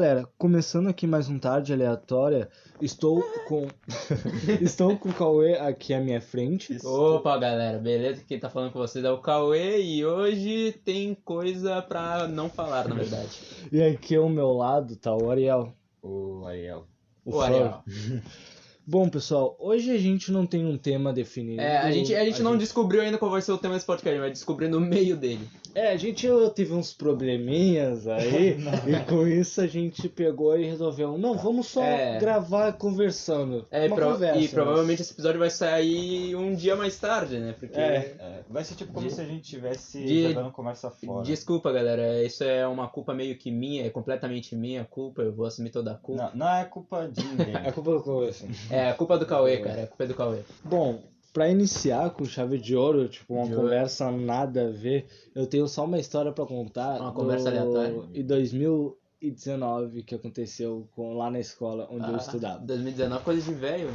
Galera, 0.00 0.26
começando 0.38 0.88
aqui 0.88 1.06
mais 1.06 1.28
um 1.28 1.38
tarde 1.38 1.74
aleatória, 1.74 2.48
estou 2.80 3.22
com 3.46 3.68
estou 4.58 4.96
com 4.96 5.10
o 5.10 5.12
Cauê 5.12 5.58
aqui 5.58 5.92
à 5.92 6.00
minha 6.00 6.22
frente. 6.22 6.78
Opa, 6.82 7.36
galera, 7.36 7.76
beleza? 7.76 8.24
Quem 8.26 8.40
tá 8.40 8.48
falando 8.48 8.72
com 8.72 8.78
vocês 8.78 9.04
é 9.04 9.10
o 9.10 9.18
Cauê 9.18 9.82
e 9.82 10.02
hoje 10.02 10.72
tem 10.86 11.14
coisa 11.14 11.82
pra 11.82 12.26
não 12.26 12.48
falar, 12.48 12.88
na 12.88 12.94
verdade. 12.94 13.28
E 13.70 13.82
aqui 13.82 14.16
ao 14.16 14.30
meu 14.30 14.52
lado 14.52 14.96
tá 14.96 15.14
o 15.14 15.30
Ariel. 15.30 15.74
O 16.02 16.46
Ariel. 16.46 16.86
O 17.22 17.36
O. 17.36 17.40
Ariel. 17.42 17.84
Bom, 18.86 19.06
pessoal, 19.08 19.54
hoje 19.60 19.90
a 19.90 19.98
gente 19.98 20.32
não 20.32 20.46
tem 20.46 20.64
um 20.64 20.78
tema 20.78 21.12
definido. 21.12 21.60
É, 21.60 21.76
a 21.76 21.92
gente, 21.92 22.14
a 22.14 22.24
gente 22.24 22.42
não 22.42 22.56
descobriu 22.56 23.02
ainda 23.02 23.18
qual 23.18 23.30
vai 23.30 23.42
ser 23.42 23.52
o 23.52 23.58
tema 23.58 23.74
desse 23.74 23.86
podcast, 23.86 24.18
vai 24.18 24.30
descobrir 24.30 24.68
no 24.68 24.80
meio 24.80 25.14
dele. 25.14 25.46
É, 25.74 25.92
a 25.92 25.96
gente 25.96 26.26
teve 26.54 26.72
uns 26.72 26.92
probleminhas 26.92 28.06
aí, 28.06 28.56
e 28.86 29.04
com 29.08 29.26
isso 29.26 29.60
a 29.60 29.66
gente 29.66 30.08
pegou 30.08 30.58
e 30.58 30.64
resolveu, 30.64 31.16
não, 31.16 31.36
vamos 31.36 31.66
só 31.68 31.82
É. 31.82 32.18
gravar 32.18 32.72
conversando. 32.74 33.66
É, 33.70 33.86
uma 33.86 33.96
pro- 33.96 34.12
conversa, 34.12 34.38
e 34.38 34.42
mas- 34.42 34.50
provavelmente 34.52 35.02
esse 35.02 35.12
episódio 35.12 35.38
vai 35.38 35.50
sair 35.50 36.34
um 36.36 36.54
dia 36.54 36.76
mais 36.76 36.98
tarde, 36.98 37.38
né? 37.38 37.54
Porque. 37.58 37.78
É. 37.78 38.14
É, 38.18 38.40
vai 38.48 38.64
ser 38.64 38.74
tipo 38.74 38.92
como 38.92 39.06
De- 39.06 39.14
se 39.14 39.20
a 39.20 39.24
gente 39.24 39.42
tivesse 39.42 40.02
de- 40.04 40.28
jogando 40.28 40.50
conversa 40.52 40.90
fora. 40.90 41.24
Desculpa, 41.24 41.72
galera, 41.72 42.22
isso 42.24 42.42
é 42.44 42.66
uma 42.66 42.88
culpa 42.88 43.14
meio 43.14 43.36
que 43.36 43.50
minha, 43.50 43.86
é 43.86 43.90
completamente 43.90 44.54
minha 44.56 44.84
culpa, 44.84 45.22
eu 45.22 45.32
vou 45.32 45.46
assumir 45.46 45.70
toda 45.70 45.92
a 45.92 45.94
culpa. 45.94 46.30
Não, 46.34 46.46
não 46.46 46.54
é 46.56 46.64
culpa 46.64 47.08
de 47.08 47.24
ninguém. 47.24 47.50
É 47.64 47.72
culpa 47.72 47.92
do 47.92 48.02
Cauê, 48.02 48.28
assim. 48.28 48.48
É, 48.70 48.88
a 48.90 48.94
culpa 48.94 49.18
do 49.18 49.26
Cauê, 49.26 49.58
cara, 49.58 49.80
é 49.80 49.84
a 49.84 49.86
culpa 49.86 50.06
do 50.06 50.14
Cauê. 50.14 50.38
Bom, 50.64 51.00
pra 51.32 51.48
iniciar 51.48 52.10
com 52.10 52.24
chave 52.24 52.58
de 52.58 52.74
ouro, 52.76 53.08
tipo, 53.08 53.34
uma 53.34 53.44
De 53.46 53.52
ouro. 53.54 53.64
conversa 53.64 54.10
nada 54.10 54.66
a 54.68 54.70
ver, 54.70 55.06
eu 55.34 55.46
tenho 55.46 55.66
só 55.68 55.84
uma 55.84 55.98
história 55.98 56.32
pra 56.32 56.44
contar. 56.46 57.00
Uma 57.00 57.12
conversa 57.12 57.48
aleatória. 57.48 58.02
Em 58.14 58.24
2019, 58.24 60.02
que 60.02 60.14
aconteceu 60.14 60.88
com, 60.94 61.14
lá 61.16 61.30
na 61.30 61.38
escola 61.40 61.86
onde 61.90 62.08
eu 62.08 62.14
Ah, 62.14 62.18
estudava. 62.18 62.58
2019, 62.64 63.24
coisa 63.24 63.42
de 63.42 63.54
velho. 63.54 63.88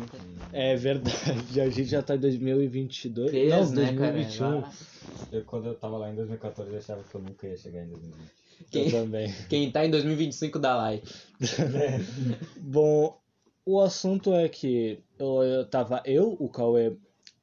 É 0.54 0.76
verdade, 0.76 1.12
a 1.62 1.70
gente 1.70 1.90
já 1.90 2.02
tá 2.02 2.16
em 2.16 2.20
2022. 2.20 3.32
Fez, 3.32 3.50
não, 3.50 3.70
né, 3.72 3.94
cara? 3.94 4.12
2021. 4.14 4.62
Lá- 4.62 4.72
Eu, 5.32 5.44
quando 5.44 5.68
eu 5.68 5.76
tava 5.76 5.98
lá 5.98 6.12
em 6.12 6.16
2014, 6.16 6.72
eu 6.72 6.78
achava 6.78 7.04
que 7.04 7.16
eu 7.16 7.22
nunca 7.22 7.48
ia 7.48 7.58
chegar 7.58 7.84
em 7.84 7.88
2020. 7.90 8.30
Quem- 8.72 8.86
Eu 8.86 8.92
também. 8.92 9.34
Quem 9.50 9.72
tá 9.72 9.86
em 9.86 9.92
2025 9.92 10.58
dá 10.60 10.76
like. 10.78 11.08
Bom, 12.58 13.18
o 13.66 13.80
assunto 13.82 14.34
é 14.34 14.48
que 14.48 15.00
eu, 15.20 15.44
eu 15.44 15.66
tava 15.66 16.02
eu, 16.06 16.36
o 16.40 16.48
Cauê, 16.50 16.96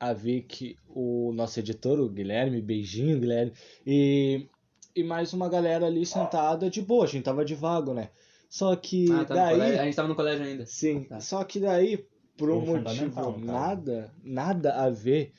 a 0.03 0.13
Vic, 0.13 0.77
o 0.89 1.33
nosso 1.33 1.61
editor, 1.61 2.01
o 2.01 2.09
Guilherme, 2.09 2.61
beijinho, 2.61 3.21
Guilherme, 3.21 3.53
e, 3.87 4.49
e 4.97 5.05
mais 5.05 5.33
uma 5.33 5.49
galera 5.49 5.87
ali 5.87 6.05
sentada 6.05 6.69
de 6.69 6.83
boa, 6.83 7.05
a 7.05 7.07
gente 7.07 7.23
tava 7.23 7.45
de 7.45 7.55
vago, 7.55 7.95
né? 7.95 8.11
Só 8.51 8.75
que 8.75 9.07
Ah, 9.13 9.25
tá 9.25 9.35
no 9.35 9.41
daí. 9.41 9.55
colégio. 9.59 9.81
A 9.81 9.85
gente 9.85 9.95
tava 9.95 10.09
no 10.09 10.15
colégio 10.17 10.45
ainda. 10.45 10.67
Sim, 10.67 11.05
Tá. 11.05 11.21
só 11.21 11.45
que 11.45 11.61
daí, 11.61 12.05
por 12.37 12.51
um 12.51 12.67
motivo 12.67 13.39
nada, 13.39 14.13
nada 14.25 14.75
a 14.75 14.91
ver 14.91 15.33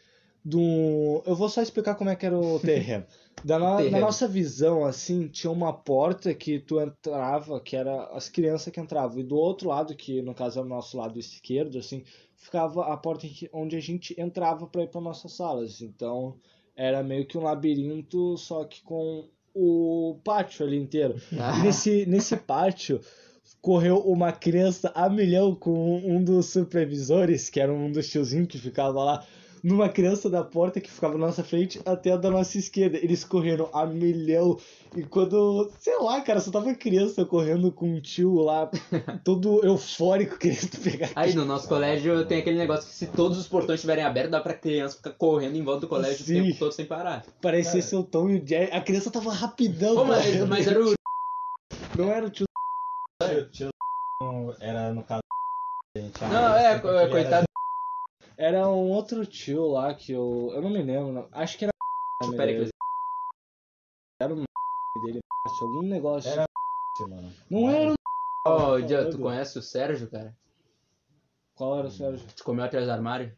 do. 0.44 1.24
Eu 1.26 1.36
vou 1.36 1.48
só 1.50 1.62
explicar 1.62 1.96
como 1.96 2.10
é 2.10 2.16
que 2.16 2.26
era 2.26 2.38
o 2.38 2.60
terreno. 2.60 3.06
Da 3.44 3.58
no- 3.60 3.78
Terreno. 3.78 3.92
Na 3.92 4.00
nossa 4.00 4.28
visão, 4.28 4.86
assim, 4.86 5.28
tinha 5.28 5.52
uma 5.52 5.72
porta 5.74 6.34
que 6.34 6.60
tu 6.60 6.80
entrava, 6.80 7.60
que 7.60 7.76
era 7.76 8.06
as 8.08 8.30
crianças 8.30 8.72
que 8.74 8.80
entravam, 8.80 9.20
e 9.20 9.24
do 9.24 9.36
outro 9.36 9.70
lado, 9.70 9.96
que 9.96 10.22
no 10.22 10.34
caso 10.34 10.60
é 10.60 10.62
o 10.62 10.66
nosso 10.66 10.98
lado 10.98 11.18
esquerdo, 11.20 11.78
assim, 11.78 12.04
ficava 12.36 12.94
a 12.94 12.98
porta 12.98 13.28
onde 13.54 13.76
a 13.76 13.80
gente 13.82 14.20
entrava 14.20 14.68
para 14.68 14.84
ir 14.84 14.88
para 14.90 15.02
nossas 15.02 15.32
salas. 15.34 15.82
Então, 15.82 16.36
era 16.76 17.02
meio 17.04 17.26
que 17.26 17.38
um 17.38 17.44
labirinto, 17.44 18.38
só 18.38 18.66
que 18.66 18.82
com 18.84 19.28
o 19.54 20.20
pátio 20.24 20.66
ali 20.66 20.78
inteiro. 20.78 21.16
Ah. 21.40 21.60
Nesse, 21.64 22.06
nesse 22.06 22.36
pátio 22.36 23.00
correu 23.62 24.00
uma 24.00 24.32
criança 24.32 24.92
a 24.96 25.08
milhão 25.08 25.56
com 25.56 25.98
um 26.00 26.22
dos 26.24 26.48
supervisores, 26.48 27.50
que 27.50 27.60
era 27.60 27.72
um 27.72 27.92
dos 27.92 28.10
tiozinhos 28.10 28.48
que 28.48 28.58
ficava 28.58 29.04
lá, 29.04 29.26
numa 29.64 29.88
criança 29.88 30.30
da 30.30 30.44
porta 30.44 30.82
que 30.82 30.92
ficava 30.92 31.14
na 31.18 31.28
nossa 31.28 31.44
frente 31.44 31.80
até 31.86 32.12
a 32.12 32.18
da 32.18 32.30
nossa 32.30 32.58
esquerda. 32.58 32.98
Eles 32.98 33.24
correram 33.24 33.70
a 33.74 33.86
milhão. 33.86 34.60
E 34.96 35.04
quando, 35.04 35.72
sei 35.80 35.98
lá, 36.00 36.20
cara, 36.22 36.42
só 36.42 36.52
tava 36.52 36.76
criança 36.76 37.24
correndo 37.26 37.72
com 37.72 37.88
um 37.88 38.02
tio 38.02 38.36
lá, 38.42 38.70
todo 39.24 39.66
eufórico, 39.66 40.38
querendo 40.38 40.78
pegar. 40.84 41.10
Aí 41.16 41.34
no 41.34 41.46
nosso 41.46 41.68
colégio 41.68 42.26
tem 42.26 42.40
aquele 42.40 42.58
negócio 42.58 42.90
que 42.90 42.94
se 42.94 43.08
todos 43.08 43.38
os 43.38 43.48
portões 43.48 43.80
estiverem 43.80 44.04
abertos, 44.04 44.32
dá 44.32 44.42
pra 44.42 44.54
criança 44.54 44.98
ficar 44.98 45.12
correndo 45.12 45.56
em 45.56 45.64
volta 45.64 45.82
do 45.82 45.88
colégio 45.88 46.26
Sim. 46.26 46.42
o 46.42 46.44
tempo 46.44 46.60
todo 46.60 46.72
sem 46.74 46.86
parar. 46.86 47.26
Parecia 47.42 47.82
Cara. 47.82 47.98
o 47.98 48.04
Tom 48.04 48.30
e 48.30 48.40
o 48.40 48.46
Jerry. 48.48 48.72
A 48.72 48.82
criança 48.82 49.10
tava 49.10 49.32
rapidão, 49.32 50.04
mas, 50.06 50.48
mas 50.48 50.68
era 50.68 50.84
o. 50.84 50.94
Não 51.98 52.12
era 52.12 52.26
o 52.26 52.30
tio. 52.30 52.46
Tio, 53.24 53.50
tio 53.50 53.70
era 54.60 54.94
no 54.94 55.04
caso. 55.04 55.22
Não, 55.96 56.56
é, 56.56 56.74
ele 56.74 57.12
coitado. 57.12 57.46
Era 58.44 58.68
um 58.68 58.90
outro 58.92 59.26
tio 59.26 59.68
lá 59.68 59.94
que 59.94 60.12
eu. 60.12 60.52
Eu 60.54 60.62
não 60.62 60.70
me 60.70 60.82
lembro. 60.82 61.14
não. 61.14 61.30
Acho 61.32 61.58
que 61.58 61.64
era. 61.66 61.72
Pera 62.36 62.44
aí, 62.52 62.56
que 62.58 62.62
eu- 62.64 62.70
Era 64.22 64.34
o 64.34 64.44
dele, 65.06 65.20
algum 65.62 65.82
negócio. 65.84 66.30
Era 66.30 66.44
mano. 67.08 67.32
Não 67.50 67.70
era 67.70 67.92
o. 67.92 67.96
Ô, 68.76 68.82
Dia, 68.82 69.10
tu 69.10 69.18
conhece 69.20 69.58
o 69.58 69.62
Sérgio, 69.62 70.10
cara? 70.12 70.36
Qual 71.56 71.80
era 71.80 71.88
o 71.88 71.92
Sérgio? 71.92 72.28
Tu 72.36 72.44
comeu 72.44 72.66
atrás 72.66 72.86
do 72.86 72.92
armário? 72.92 73.34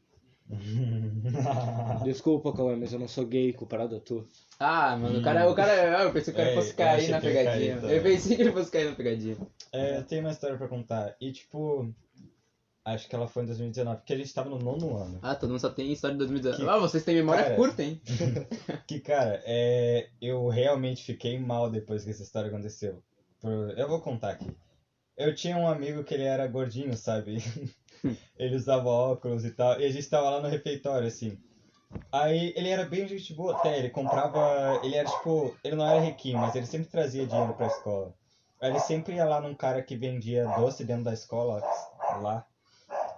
Desculpa, 2.03 2.53
Cauê, 2.53 2.75
mas 2.75 2.91
eu 2.93 2.99
não 2.99 3.07
sou 3.07 3.25
gay 3.25 3.53
comparado 3.53 3.95
a 3.95 3.99
tu. 3.99 4.27
Ah, 4.59 4.95
mano, 4.97 5.19
o 5.19 5.23
cara. 5.23 5.49
O 5.49 5.55
cara 5.55 6.03
eu 6.03 6.11
pensei 6.13 6.33
que 6.33 6.39
o 6.39 6.43
cara 6.43 6.51
É, 6.51 6.55
fosse 6.55 6.71
eu 6.71 6.75
cair 6.77 6.95
achei 6.97 7.09
na 7.11 7.21
que 7.21 7.27
cair 7.33 7.37
pegadinha. 7.45 7.75
também. 7.81 7.95
eu 7.97 8.03
pensei 8.03 8.35
que 8.35 8.41
ele 8.41 8.51
fosse 8.51 8.71
cair 8.71 8.89
na 8.89 8.95
pegadinha. 8.95 9.37
É, 9.71 9.97
eu 9.97 10.03
tenho 10.03 10.21
uma 10.21 10.31
história 10.31 10.57
pra 10.57 10.67
contar. 10.67 11.15
E 11.21 11.31
tipo. 11.31 11.93
Acho 12.85 13.09
que 13.09 13.15
ela 13.15 13.27
foi 13.27 13.41
em 13.41 13.47
2019, 13.47 13.97
porque 13.97 14.13
a 14.13 14.17
gente 14.17 14.31
tava 14.31 14.47
no 14.47 14.59
nono 14.59 14.95
ano. 14.95 15.17
Ah, 15.23 15.33
todo 15.33 15.49
mundo 15.49 15.59
só 15.59 15.71
tem 15.71 15.91
história 15.91 16.13
de 16.13 16.19
2019. 16.19 16.63
Que- 16.63 16.69
Ah, 16.69 16.77
vocês 16.79 17.03
têm 17.03 17.15
memória 17.15 17.43
Cara. 17.43 17.55
curta, 17.55 17.81
hein? 17.81 17.99
Que, 18.85 18.99
cara, 18.99 19.41
é, 19.43 20.07
eu 20.21 20.47
realmente 20.49 21.03
fiquei 21.03 21.39
mal 21.39 21.67
depois 21.67 22.03
que 22.03 22.11
essa 22.11 22.21
história 22.21 22.47
aconteceu. 22.49 23.01
Eu 23.75 23.87
vou 23.87 23.99
contar 24.01 24.29
aqui. 24.31 24.55
Eu 25.17 25.33
tinha 25.33 25.57
um 25.57 25.67
amigo 25.67 26.03
que 26.03 26.13
ele 26.13 26.23
era 26.25 26.45
gordinho, 26.45 26.95
sabe? 26.95 27.37
ele 28.37 28.55
usava 28.55 28.87
óculos 28.87 29.43
e 29.45 29.51
tal. 29.51 29.79
E 29.79 29.85
a 29.85 29.91
gente 29.91 30.07
tava 30.07 30.29
lá 30.29 30.39
no 30.41 30.47
refeitório, 30.47 31.07
assim. 31.07 31.39
Aí 32.11 32.53
ele 32.55 32.69
era 32.69 32.85
bem 32.85 33.07
gente 33.07 33.33
boa 33.33 33.55
até, 33.55 33.79
ele 33.79 33.89
comprava. 33.89 34.79
Ele 34.83 34.95
era 34.95 35.09
tipo. 35.09 35.55
Ele 35.63 35.75
não 35.75 35.87
era 35.89 35.99
riquinho, 36.01 36.37
mas 36.37 36.53
ele 36.55 36.65
sempre 36.67 36.87
trazia 36.87 37.25
dinheiro 37.25 37.53
pra 37.53 37.67
escola. 37.67 38.13
Aí 38.61 38.69
ele 38.69 38.79
sempre 38.79 39.15
ia 39.15 39.25
lá 39.25 39.41
num 39.41 39.55
cara 39.55 39.81
que 39.81 39.95
vendia 39.95 40.45
doce 40.55 40.83
dentro 40.83 41.05
da 41.05 41.13
escola 41.13 41.61
lá. 42.21 42.45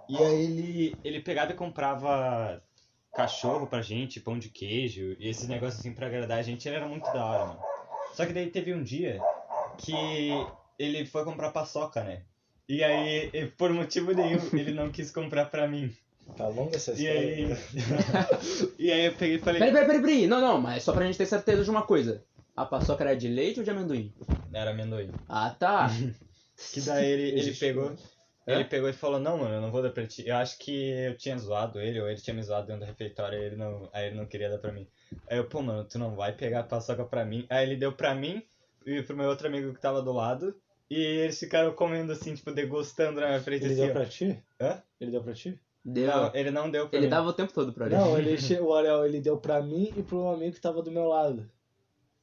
E 0.08 0.16
aí 0.16 0.44
ele, 0.44 0.96
ele 1.04 1.20
pegava 1.20 1.52
e 1.52 1.56
comprava 1.56 2.62
cachorro 3.14 3.66
pra 3.66 3.82
gente, 3.82 4.20
pão 4.20 4.38
de 4.38 4.48
queijo, 4.48 5.16
e 5.18 5.28
esses 5.28 5.48
negócios 5.48 5.80
assim 5.80 5.92
pra 5.92 6.06
agradar 6.06 6.38
a 6.38 6.42
gente, 6.42 6.66
ele 6.66 6.76
era 6.76 6.88
muito 6.88 7.04
da 7.12 7.24
hora, 7.24 7.46
mano. 7.46 7.60
Só 8.14 8.24
que 8.24 8.32
daí 8.32 8.50
teve 8.50 8.72
um 8.72 8.82
dia 8.82 9.20
que 9.76 10.30
ele 10.78 11.04
foi 11.04 11.24
comprar 11.24 11.50
paçoca, 11.50 12.02
né? 12.02 12.22
E 12.68 12.84
aí, 12.84 13.50
por 13.56 13.72
motivo 13.72 14.12
nenhum, 14.12 14.40
ele 14.52 14.72
não 14.72 14.90
quis 14.90 15.10
comprar 15.10 15.46
pra 15.46 15.66
mim. 15.66 15.94
Tá 16.36 16.46
longa 16.46 16.76
essa 16.76 16.92
E 16.92 17.08
aí. 17.08 17.48
e 18.78 18.92
aí 18.92 19.06
eu 19.06 19.14
peguei 19.14 19.36
e 19.36 19.38
falei. 19.40 19.58
Peraí, 19.58 19.72
peraí, 19.72 19.86
peraí, 19.86 20.00
peraí. 20.02 20.26
Não, 20.26 20.40
não, 20.40 20.60
mas 20.60 20.82
só 20.82 20.92
pra 20.92 21.04
gente 21.04 21.18
ter 21.18 21.26
certeza 21.26 21.64
de 21.64 21.70
uma 21.70 21.82
coisa. 21.82 22.22
A 22.54 22.64
paçoca 22.64 23.02
era 23.02 23.16
de 23.16 23.28
leite 23.28 23.58
ou 23.58 23.64
de 23.64 23.70
amendoim? 23.70 24.12
Era 24.52 24.70
amendoim. 24.70 25.10
Ah, 25.28 25.50
tá. 25.50 25.90
Que 26.72 26.80
daí 26.80 27.06
ele, 27.06 27.38
ele 27.38 27.54
pegou. 27.54 27.94
Muito. 28.48 28.60
Ele 28.60 28.68
pegou 28.68 28.88
e 28.88 28.92
falou, 28.92 29.20
não, 29.20 29.38
mano, 29.38 29.54
eu 29.54 29.60
não 29.60 29.70
vou 29.70 29.82
dar 29.82 29.90
pra 29.90 30.06
ti. 30.06 30.26
Eu 30.26 30.36
acho 30.36 30.58
que 30.58 30.90
eu 30.90 31.16
tinha 31.16 31.36
zoado 31.38 31.80
ele, 31.80 32.00
ou 32.00 32.08
ele 32.08 32.20
tinha 32.20 32.34
me 32.34 32.42
zoado 32.42 32.66
dentro 32.66 32.80
do 32.84 32.86
refeitório, 32.88 33.38
e 33.38 33.44
ele 33.44 33.56
não, 33.56 33.88
aí 33.92 34.06
ele 34.06 34.16
não 34.16 34.26
queria 34.26 34.48
dar 34.50 34.58
pra 34.58 34.72
mim. 34.72 34.86
Aí 35.28 35.38
eu, 35.38 35.44
pô, 35.48 35.62
mano, 35.62 35.84
tu 35.84 35.98
não 35.98 36.14
vai 36.16 36.32
pegar 36.32 36.60
a 36.60 36.64
paçoca 36.64 37.04
pra 37.04 37.24
mim. 37.24 37.46
Aí 37.50 37.66
ele 37.66 37.76
deu 37.76 37.92
pra 37.92 38.14
mim 38.14 38.42
e 38.86 39.02
pro 39.02 39.16
meu 39.16 39.28
outro 39.28 39.46
amigo 39.48 39.72
que 39.72 39.80
tava 39.80 40.02
do 40.02 40.12
lado. 40.12 40.54
E 40.90 40.96
eles 40.98 41.38
ficaram 41.38 41.72
comendo 41.72 42.12
assim, 42.12 42.34
tipo, 42.34 42.50
degustando 42.50 43.20
na 43.20 43.26
minha 43.28 43.40
frente 43.40 43.64
Ele 43.64 43.74
assim. 43.74 43.82
deu 43.82 43.90
ó. 43.90 43.92
pra 43.94 44.06
ti? 44.06 44.42
Hã? 44.60 44.82
Ele 45.00 45.10
deu 45.10 45.22
pra 45.22 45.34
ti? 45.34 45.60
Deu. 45.84 46.06
Não, 46.06 46.30
ele 46.34 46.50
não 46.50 46.70
deu 46.70 46.88
pra 46.88 46.96
ele 46.98 47.06
mim. 47.06 47.10
dava 47.10 47.28
o 47.28 47.32
tempo 47.32 47.52
todo 47.52 47.72
pra 47.72 47.86
ele. 47.86 47.94
Não, 47.96 48.18
ele 48.18 48.36
o 48.60 48.74
Ariel, 48.74 49.04
ele 49.04 49.20
deu 49.20 49.36
pra 49.36 49.60
mim 49.62 49.92
e 49.96 50.02
pro 50.02 50.28
amigo 50.28 50.54
que 50.54 50.60
tava 50.60 50.82
do 50.82 50.90
meu 50.90 51.04
lado. 51.04 51.48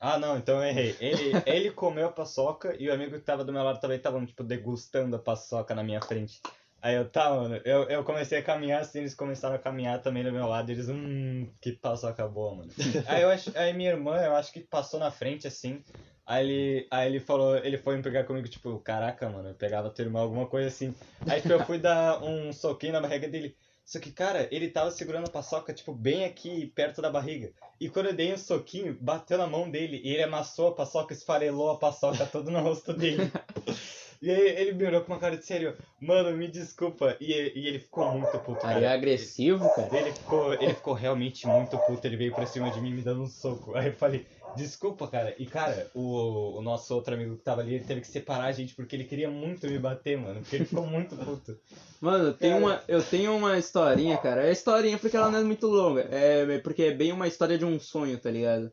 Ah, 0.07 0.19
não, 0.19 0.37
então 0.37 0.57
eu 0.57 0.69
errei. 0.69 0.95
Ele, 0.99 1.31
ele 1.47 1.71
comeu 1.71 2.05
a 2.05 2.11
paçoca 2.11 2.75
e 2.77 2.87
o 2.87 2.93
amigo 2.93 3.13
que 3.13 3.25
tava 3.25 3.43
do 3.43 3.51
meu 3.51 3.63
lado 3.63 3.79
também 3.79 3.97
tava, 3.97 4.23
tipo, 4.23 4.43
degustando 4.43 5.15
a 5.15 5.19
paçoca 5.19 5.73
na 5.73 5.81
minha 5.81 5.99
frente. 5.99 6.39
Aí 6.79 6.93
eu, 6.93 7.09
tá, 7.09 7.31
mano, 7.31 7.59
eu, 7.65 7.85
eu 7.85 8.03
comecei 8.03 8.37
a 8.37 8.43
caminhar 8.43 8.81
assim, 8.81 8.99
eles 8.99 9.15
começaram 9.15 9.55
a 9.55 9.59
caminhar 9.59 10.03
também 10.03 10.23
do 10.23 10.31
meu 10.31 10.45
lado, 10.45 10.69
e 10.69 10.75
eles, 10.75 10.89
hum, 10.89 11.49
que 11.59 11.71
paçoca 11.71 12.27
boa, 12.27 12.57
mano. 12.57 12.71
aí 13.07 13.23
eu 13.23 13.29
acho, 13.29 13.51
aí 13.57 13.73
minha 13.73 13.89
irmã, 13.89 14.15
eu 14.17 14.35
acho 14.35 14.53
que 14.53 14.59
passou 14.59 14.99
na 14.99 15.09
frente 15.09 15.47
assim, 15.47 15.83
aí 16.23 16.45
ele, 16.45 16.87
aí 16.91 17.07
ele 17.09 17.19
falou, 17.19 17.57
ele 17.57 17.79
foi 17.79 17.97
me 17.97 18.03
pegar 18.03 18.25
comigo, 18.25 18.47
tipo, 18.47 18.77
caraca, 18.81 19.27
mano, 19.27 19.49
eu 19.49 19.55
pegava 19.55 19.89
tua 19.89 20.05
irmã, 20.05 20.19
alguma 20.19 20.45
coisa 20.45 20.67
assim. 20.67 20.93
Aí 21.27 21.41
tipo, 21.41 21.53
eu 21.53 21.65
fui 21.65 21.79
dar 21.79 22.23
um 22.23 22.53
soquinho 22.53 22.93
na 22.93 23.01
barriga 23.01 23.27
dele. 23.27 23.57
Só 23.85 23.99
que, 23.99 24.11
cara, 24.11 24.47
ele 24.51 24.67
tava 24.67 24.89
segurando 24.89 25.27
a 25.27 25.31
paçoca, 25.31 25.71
tipo, 25.71 25.93
bem 25.93 26.25
aqui, 26.25 26.65
perto 26.73 27.03
da 27.03 27.09
barriga. 27.09 27.53
E 27.79 27.87
quando 27.87 28.07
eu 28.07 28.15
dei 28.15 28.33
um 28.33 28.37
soquinho, 28.37 28.97
bateu 28.99 29.37
na 29.37 29.45
mão 29.45 29.69
dele 29.69 30.01
e 30.03 30.11
ele 30.11 30.23
amassou 30.23 30.69
a 30.69 30.75
paçoca, 30.75 31.13
esfarelou 31.13 31.69
a 31.69 31.77
paçoca 31.77 32.25
todo 32.25 32.49
no 32.49 32.59
rosto 32.61 32.93
dele. 32.93 33.31
E 34.25 34.31
aí 34.31 34.47
ele 34.57 34.73
me 34.73 34.83
olhou 34.85 35.01
com 35.01 35.13
uma 35.13 35.19
cara 35.19 35.37
de 35.37 35.45
sério, 35.45 35.75
mano, 36.01 36.35
me 36.35 36.47
desculpa. 36.47 37.15
E, 37.21 37.31
e 37.31 37.67
ele 37.67 37.77
ficou 37.77 38.11
muito 38.11 38.31
puto, 38.39 38.59
Cara, 38.61 38.73
cara. 38.73 38.85
é 38.87 38.89
agressivo, 38.89 39.69
cara. 39.75 39.95
Ele 39.95 40.11
ficou, 40.11 40.53
ele 40.55 40.73
ficou 40.73 40.93
realmente 40.95 41.45
muito 41.45 41.77
puto, 41.77 42.07
ele 42.07 42.17
veio 42.17 42.33
pra 42.33 42.47
cima 42.47 42.71
de 42.71 42.81
mim 42.81 42.91
me 42.91 43.03
dando 43.03 43.21
um 43.21 43.27
soco. 43.27 43.75
Aí 43.75 43.85
eu 43.85 43.93
falei, 43.93 44.25
desculpa, 44.55 45.07
cara. 45.07 45.35
E 45.37 45.45
cara, 45.45 45.91
o, 45.93 46.57
o 46.57 46.61
nosso 46.63 46.95
outro 46.95 47.13
amigo 47.13 47.35
que 47.37 47.43
tava 47.43 47.61
ali, 47.61 47.75
ele 47.75 47.83
teve 47.83 48.01
que 48.01 48.07
separar 48.07 48.45
a 48.45 48.51
gente 48.51 48.73
porque 48.73 48.95
ele 48.95 49.03
queria 49.03 49.29
muito 49.29 49.67
me 49.67 49.77
bater, 49.77 50.17
mano. 50.17 50.39
Porque 50.41 50.55
ele 50.55 50.65
ficou 50.65 50.87
muito 50.87 51.15
puto. 51.15 51.55
Mano, 52.01 52.33
tem 52.33 52.51
Cara. 52.51 52.61
uma, 52.63 52.83
eu 52.87 53.01
tenho 53.03 53.35
uma 53.35 53.57
historinha, 53.57 54.17
cara. 54.17 54.45
É 54.47 54.51
historinha 54.51 54.97
porque 54.97 55.15
ela 55.17 55.31
não 55.31 55.39
é 55.39 55.43
muito 55.43 55.65
longa. 55.65 56.07
É 56.11 56.59
porque 56.59 56.83
é 56.83 56.91
bem 56.91 57.11
uma 57.11 57.27
história 57.27 57.57
de 57.57 57.65
um 57.65 57.79
sonho, 57.79 58.17
tá 58.19 58.29
ligado? 58.29 58.71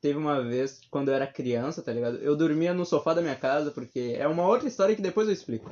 Teve 0.00 0.18
uma 0.18 0.42
vez, 0.42 0.80
quando 0.90 1.08
eu 1.08 1.14
era 1.14 1.26
criança, 1.26 1.82
tá 1.82 1.92
ligado? 1.92 2.18
Eu 2.18 2.36
dormia 2.36 2.74
no 2.74 2.84
sofá 2.84 3.14
da 3.14 3.22
minha 3.22 3.34
casa, 3.34 3.70
porque 3.70 4.14
é 4.18 4.26
uma 4.28 4.46
outra 4.46 4.68
história 4.68 4.94
que 4.94 5.02
depois 5.02 5.26
eu 5.26 5.32
explico. 5.32 5.70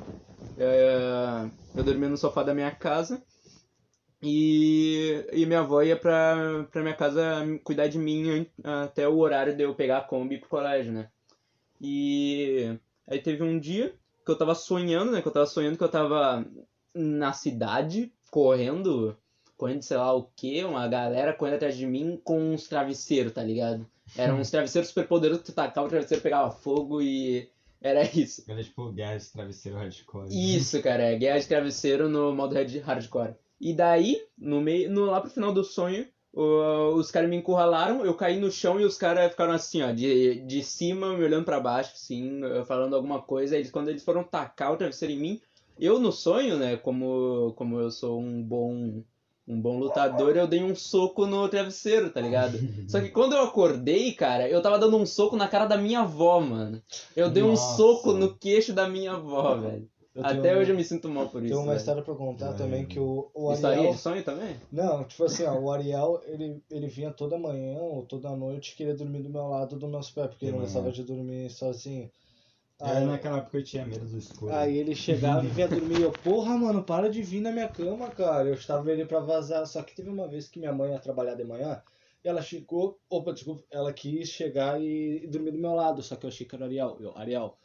É, 0.57 1.49
eu 1.75 1.83
dormia 1.83 2.09
no 2.09 2.17
sofá 2.17 2.43
da 2.43 2.53
minha 2.53 2.71
casa 2.71 3.21
e, 4.21 5.25
e 5.31 5.45
minha 5.45 5.59
avó 5.59 5.81
ia 5.81 5.95
pra, 5.95 6.65
pra 6.71 6.81
minha 6.81 6.95
casa 6.95 7.21
cuidar 7.63 7.87
de 7.87 7.97
mim 7.99 8.47
até 8.63 9.07
o 9.07 9.17
horário 9.17 9.55
de 9.55 9.63
eu 9.63 9.75
pegar 9.75 9.99
a 9.99 10.03
Kombi 10.03 10.39
pro 10.39 10.49
colégio, 10.49 10.91
né? 10.91 11.09
E 11.79 12.79
aí 13.07 13.19
teve 13.19 13.43
um 13.43 13.59
dia 13.59 13.93
que 14.25 14.31
eu 14.31 14.37
tava 14.37 14.55
sonhando, 14.55 15.11
né? 15.11 15.21
Que 15.21 15.27
eu 15.27 15.31
tava 15.31 15.45
sonhando 15.45 15.77
que 15.77 15.83
eu 15.83 15.89
tava 15.89 16.45
na 16.93 17.33
cidade, 17.33 18.11
correndo, 18.31 19.15
correndo 19.57 19.83
sei 19.83 19.97
lá 19.97 20.13
o 20.13 20.23
que, 20.35 20.63
uma 20.63 20.87
galera 20.87 21.33
correndo 21.33 21.55
atrás 21.55 21.77
de 21.77 21.85
mim 21.85 22.19
com 22.23 22.53
uns 22.53 22.67
travesseiros, 22.67 23.33
tá 23.33 23.43
ligado? 23.43 23.85
Eram 24.17 24.39
uns 24.39 24.49
travesseiros 24.51 24.89
super 24.89 25.07
poderosos 25.07 25.43
que 25.43 25.51
tu 25.51 25.55
tacava 25.55 25.87
o 25.87 25.89
travesseiro, 25.89 26.23
pegava 26.23 26.51
fogo 26.51 27.01
e 27.01 27.49
era 27.81 28.03
isso. 28.17 28.43
É 28.47 28.63
tipo 28.63 28.91
guerra 28.91 29.17
de 29.17 29.25
travesseiro 29.31 29.77
hardcore. 29.77 30.27
Isso, 30.55 30.81
cara, 30.81 31.03
é 31.03 31.15
guerra 31.17 31.39
de 31.39 31.47
travesseiro 31.47 32.07
no 32.09 32.33
modo 32.33 32.55
hard- 32.55 32.81
hardcore. 32.81 33.35
E 33.59 33.73
daí, 33.73 34.21
no 34.37 34.59
meio, 34.61 34.89
no, 34.91 35.05
lá 35.05 35.21
pro 35.21 35.29
final 35.29 35.53
do 35.53 35.63
sonho, 35.63 36.07
o- 36.33 36.93
os 36.95 37.09
caras 37.11 37.29
me 37.29 37.35
encurralaram, 37.37 38.05
eu 38.05 38.13
caí 38.13 38.37
no 38.39 38.51
chão 38.51 38.79
e 38.79 38.85
os 38.85 38.97
caras 38.97 39.31
ficaram 39.31 39.53
assim, 39.53 39.81
ó, 39.81 39.91
de, 39.91 40.41
de 40.41 40.63
cima 40.63 41.15
me 41.17 41.23
olhando 41.23 41.45
pra 41.45 41.59
baixo, 41.59 41.93
assim, 41.93 42.41
falando 42.65 42.95
alguma 42.95 43.21
coisa. 43.21 43.55
Eles, 43.55 43.71
quando 43.71 43.89
eles 43.89 44.03
foram 44.03 44.23
tacar 44.23 44.73
o 44.73 44.77
travesseiro 44.77 45.13
em 45.13 45.17
mim, 45.19 45.41
eu 45.79 45.99
no 45.99 46.11
sonho, 46.11 46.57
né, 46.57 46.77
como, 46.77 47.53
como 47.55 47.79
eu 47.79 47.91
sou 47.91 48.19
um 48.19 48.41
bom 48.41 49.03
um 49.47 49.61
bom 49.61 49.77
lutador, 49.77 50.35
eu 50.35 50.47
dei 50.47 50.63
um 50.63 50.75
soco 50.75 51.25
no 51.27 51.47
travesseiro, 51.47 52.09
tá 52.09 52.19
ligado? 52.21 52.57
Só 52.89 52.99
que 52.99 53.09
quando 53.09 53.33
eu 53.33 53.43
acordei, 53.43 54.11
cara, 54.13 54.49
eu 54.49 54.61
tava 54.61 54.79
dando 54.79 54.97
um 54.97 55.05
soco 55.05 55.35
na 55.35 55.47
cara 55.47 55.65
da 55.65 55.77
minha 55.77 55.99
avó, 56.01 56.39
mano. 56.39 56.81
Eu 57.15 57.29
dei 57.29 57.43
um 57.43 57.49
Nossa. 57.49 57.77
soco 57.77 58.13
no 58.13 58.35
queixo 58.35 58.73
da 58.73 58.87
minha 58.89 59.13
avó, 59.13 59.55
velho. 59.55 59.87
Eu 60.15 60.25
Até 60.25 60.57
hoje 60.57 60.71
eu 60.71 60.77
me 60.77 60.83
sinto 60.83 61.09
mal 61.09 61.27
por 61.27 61.41
isso. 61.43 61.49
Tenho 61.49 61.59
uma 61.59 61.73
velho. 61.73 61.77
história 61.77 62.01
pra 62.01 62.15
contar 62.15 62.51
É. 62.51 62.53
também 62.53 62.85
que 62.85 62.97
o, 62.97 63.29
o 63.33 63.51
Historinha 63.51 63.79
Ariel. 63.81 63.93
de 63.95 63.99
sonho 63.99 64.23
também? 64.23 64.55
Não, 64.71 65.03
tipo 65.03 65.25
assim, 65.25 65.43
ó, 65.43 65.59
o 65.59 65.69
Ariel, 65.69 66.21
ele, 66.25 66.63
ele 66.71 66.87
vinha 66.87 67.11
toda 67.11 67.37
manhã 67.37 67.77
ou 67.79 68.03
toda 68.05 68.33
noite 68.33 68.75
querer 68.77 68.95
dormir 68.95 69.23
do 69.23 69.29
meu 69.29 69.45
lado 69.45 69.75
do 69.77 69.89
meus 69.89 70.09
pés, 70.09 70.27
porque 70.27 70.45
ele 70.45 70.53
não 70.53 70.59
manhã. 70.59 70.71
gostava 70.71 70.89
de 70.91 71.03
dormir 71.03 71.49
sozinho. 71.49 72.09
É, 72.81 72.97
Aí, 72.97 73.05
naquela 73.05 73.37
época 73.37 73.57
eu 73.57 73.63
tinha 73.63 73.85
medo 73.85 74.05
do 74.05 74.17
escuro. 74.17 74.53
aí 74.53 74.77
ele 74.77 74.93
chegava 74.93 75.45
e 75.45 75.47
vinha 75.49 75.67
dormir. 75.67 76.01
Eu, 76.01 76.11
porra, 76.11 76.57
mano, 76.57 76.83
para 76.83 77.09
de 77.09 77.21
vir 77.21 77.39
na 77.41 77.51
minha 77.51 77.69
cama, 77.69 78.09
cara. 78.09 78.49
Eu 78.49 78.55
estava 78.55 78.91
ele 78.91 79.05
pra 79.05 79.19
vazar. 79.21 79.65
Só 79.65 79.81
que 79.81 79.95
teve 79.95 80.09
uma 80.09 80.27
vez 80.27 80.47
que 80.47 80.59
minha 80.59 80.73
mãe 80.73 80.91
ia 80.91 80.99
trabalhar 80.99 81.35
de 81.35 81.43
manhã. 81.45 81.81
E 82.23 82.27
ela 82.27 82.41
chegou. 82.41 82.99
Opa, 83.09 83.31
desculpa. 83.31 83.63
Ela 83.71 83.93
quis 83.93 84.27
chegar 84.27 84.81
e, 84.81 85.23
e 85.23 85.27
dormir 85.27 85.51
do 85.51 85.57
meu 85.57 85.73
lado. 85.73 86.01
Só 86.01 86.15
que 86.17 86.25
eu 86.25 86.29
achei 86.29 86.45
que 86.45 86.53
era 86.53 86.63
o 86.65 86.67
Ariel. 86.67 86.97
Eu, 86.99 87.17
Ariel, 87.17 87.57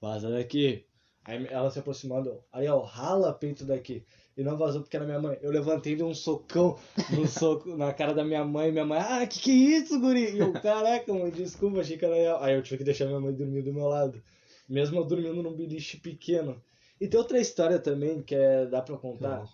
vaza 0.00 0.30
daqui. 0.30 0.84
Aí 1.24 1.46
ela 1.50 1.70
se 1.70 1.78
aproximando. 1.78 2.28
eu, 2.28 2.44
Ariel, 2.52 2.80
rala 2.80 3.32
peito 3.32 3.64
daqui. 3.64 4.04
E 4.36 4.42
não 4.42 4.56
vazou 4.58 4.82
porque 4.82 4.96
era 4.96 5.06
minha 5.06 5.18
mãe. 5.20 5.38
Eu 5.40 5.50
levantei 5.50 5.94
e 5.94 5.96
dei 5.96 6.04
um 6.04 6.14
socão 6.14 6.78
no 7.10 7.26
soco 7.26 7.74
na 7.74 7.92
cara 7.94 8.12
da 8.12 8.24
minha 8.24 8.44
mãe. 8.44 8.70
Minha 8.70 8.84
mãe, 8.84 8.98
ah, 9.00 9.26
que 9.26 9.40
que 9.40 9.50
é 9.50 9.78
isso, 9.78 9.98
guri? 9.98 10.34
E 10.34 10.38
eu, 10.38 10.52
caraca, 10.52 11.12
mãe, 11.12 11.30
desculpa, 11.30 11.80
achei 11.80 11.96
que 11.96 12.04
era 12.04 12.14
Ariel. 12.14 12.38
Aí 12.42 12.54
eu 12.54 12.62
tive 12.62 12.78
que 12.78 12.84
deixar 12.84 13.06
minha 13.06 13.18
mãe 13.18 13.32
dormir 13.32 13.62
do 13.62 13.72
meu 13.72 13.86
lado. 13.88 14.22
Mesmo 14.68 14.98
eu 14.98 15.04
dormindo 15.04 15.42
num 15.42 15.54
beliche 15.54 15.96
pequeno. 15.96 16.60
E 17.00 17.06
tem 17.06 17.18
outra 17.18 17.40
história 17.40 17.78
também 17.78 18.22
que 18.22 18.34
é, 18.34 18.66
dá 18.66 18.82
pra 18.82 18.96
contar. 18.96 19.44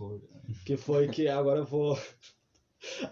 Que 0.64 0.76
foi 0.76 1.08
que 1.08 1.28
agora 1.28 1.61
eu 1.61 1.64
vou. 1.64 1.99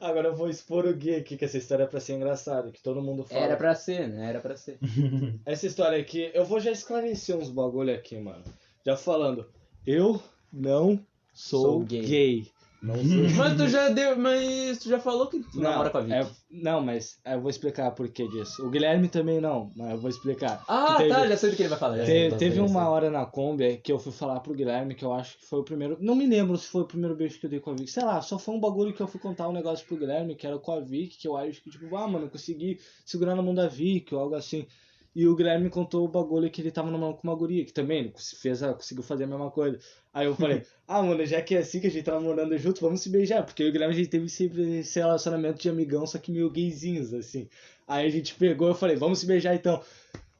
Agora 0.02 0.28
eu 0.28 0.34
vou 0.34 0.50
expor 0.50 0.84
o 0.86 0.94
Gui 0.94 1.14
aqui, 1.14 1.34
que 1.34 1.46
essa 1.46 1.56
história 1.56 1.84
é 1.84 1.86
pra 1.86 1.98
ser 1.98 2.12
engraçada, 2.12 2.70
que 2.70 2.82
todo 2.82 3.00
mundo 3.00 3.24
fala. 3.24 3.40
Era 3.40 3.56
pra 3.56 3.74
ser, 3.74 4.06
né? 4.06 4.28
Era 4.28 4.38
pra 4.38 4.54
ser. 4.54 4.78
Essa 5.46 5.66
história 5.66 5.98
aqui, 5.98 6.30
eu 6.34 6.44
vou 6.44 6.60
já 6.60 6.70
esclarecer 6.70 7.34
uns 7.34 7.48
bagulho 7.48 7.94
aqui, 7.94 8.18
mano. 8.18 8.44
Já 8.84 8.98
falando, 8.98 9.50
eu 9.86 10.22
não 10.52 11.02
sou, 11.32 11.62
Sou 11.62 11.80
gay. 11.80 12.02
gay. 12.02 12.51
Não 12.82 12.96
sou 12.96 13.36
Mas 13.36 13.56
tu 13.56 13.68
já 13.68 13.88
deu. 13.90 14.18
Mas 14.18 14.78
tu 14.78 14.88
já 14.88 14.98
falou 14.98 15.28
que 15.28 15.38
tu 15.40 15.60
namora 15.60 15.88
com 15.90 15.98
a 15.98 16.00
Vicky. 16.00 16.14
é- 16.14 16.26
não, 16.50 16.80
mas 16.82 17.18
eu 17.24 17.40
vou 17.40 17.48
explicar 17.48 17.92
por 17.92 18.08
que 18.08 18.26
disso. 18.28 18.66
O 18.66 18.70
Guilherme 18.70 19.08
também 19.08 19.40
não, 19.40 19.70
mas 19.76 19.92
eu 19.92 19.98
vou 19.98 20.10
explicar. 20.10 20.64
Ah, 20.68 20.96
teve- 20.96 21.08
tá, 21.10 21.26
já 21.28 21.36
sei 21.36 21.50
do 21.50 21.56
que 21.56 21.62
ele 21.62 21.68
vai 21.68 21.78
falar. 21.78 21.96
sei. 21.96 22.04
Te- 22.06 22.26
então, 22.26 22.38
teve 22.38 22.54
sei, 22.56 22.60
uma 22.62 22.80
sei. 22.80 22.88
hora 22.90 23.10
na 23.10 23.24
Kombi 23.24 23.76
que 23.78 23.92
eu 23.92 23.98
fui 23.98 24.12
falar 24.12 24.40
pro 24.40 24.52
Guilherme 24.54 24.94
que 24.94 25.04
eu 25.04 25.12
acho 25.12 25.38
que 25.38 25.46
foi 25.46 25.60
o 25.60 25.64
primeiro. 25.64 25.96
Não 26.00 26.14
me 26.16 26.26
lembro 26.26 26.56
se 26.58 26.66
foi 26.66 26.82
o 26.82 26.86
primeiro 26.86 27.14
beijo 27.14 27.38
que 27.38 27.46
eu 27.46 27.50
dei 27.50 27.60
com 27.60 27.70
a 27.70 27.74
Vicky. 27.74 27.90
Sei 27.90 28.04
lá, 28.04 28.20
só 28.20 28.38
foi 28.38 28.54
um 28.54 28.60
bagulho 28.60 28.92
que 28.92 29.00
eu 29.00 29.06
fui 29.06 29.20
contar 29.20 29.48
um 29.48 29.52
negócio 29.52 29.86
pro 29.86 29.96
Guilherme 29.96 30.34
que 30.34 30.46
era 30.46 30.58
com 30.58 30.72
a 30.72 30.80
Vicky, 30.80 31.18
que 31.18 31.28
eu 31.28 31.36
acho 31.36 31.62
que, 31.62 31.70
tipo, 31.70 31.94
ah, 31.96 32.08
mano, 32.08 32.26
eu 32.26 32.30
consegui 32.30 32.78
segurar 33.06 33.36
na 33.36 33.42
mão 33.42 33.54
da 33.54 33.68
Vicky 33.68 34.14
ou 34.14 34.20
algo 34.20 34.34
assim. 34.34 34.66
E 35.14 35.26
o 35.28 35.36
Guilherme 35.36 35.68
contou 35.68 36.04
o 36.04 36.08
bagulho 36.08 36.50
que 36.50 36.62
ele 36.62 36.70
tava 36.70 36.90
namorando 36.90 37.16
com 37.16 37.28
uma 37.28 37.36
guria, 37.36 37.64
que 37.64 37.72
também 37.72 38.12
fez, 38.40 38.62
a- 38.62 38.72
conseguiu 38.74 39.02
fazer 39.02 39.24
a 39.24 39.26
mesma 39.26 39.50
coisa. 39.50 39.78
Aí 40.12 40.26
eu 40.26 40.34
falei, 40.34 40.62
ah, 40.88 41.02
mano, 41.02 41.24
já 41.26 41.40
que 41.42 41.54
é 41.54 41.58
assim 41.58 41.80
que 41.80 41.86
a 41.86 41.90
gente 41.90 42.04
tá 42.04 42.12
namorando 42.12 42.56
junto, 42.58 42.80
vamos 42.80 43.00
se 43.02 43.10
beijar. 43.10 43.44
Porque 43.44 43.62
eu 43.62 43.66
e 43.66 43.70
o 43.70 43.72
Guilherme 43.72 43.94
a 43.94 43.98
gente 43.98 44.08
teve 44.10 44.28
sempre 44.28 44.78
esse 44.78 44.98
relacionamento 44.98 45.60
de 45.60 45.68
amigão, 45.68 46.06
só 46.06 46.18
que 46.18 46.32
meio 46.32 46.50
gayzinhos, 46.50 47.12
assim. 47.12 47.48
Aí 47.86 48.06
a 48.06 48.10
gente 48.10 48.34
pegou, 48.34 48.68
eu 48.68 48.74
falei, 48.74 48.96
vamos 48.96 49.18
se 49.18 49.26
beijar 49.26 49.54
então. 49.54 49.82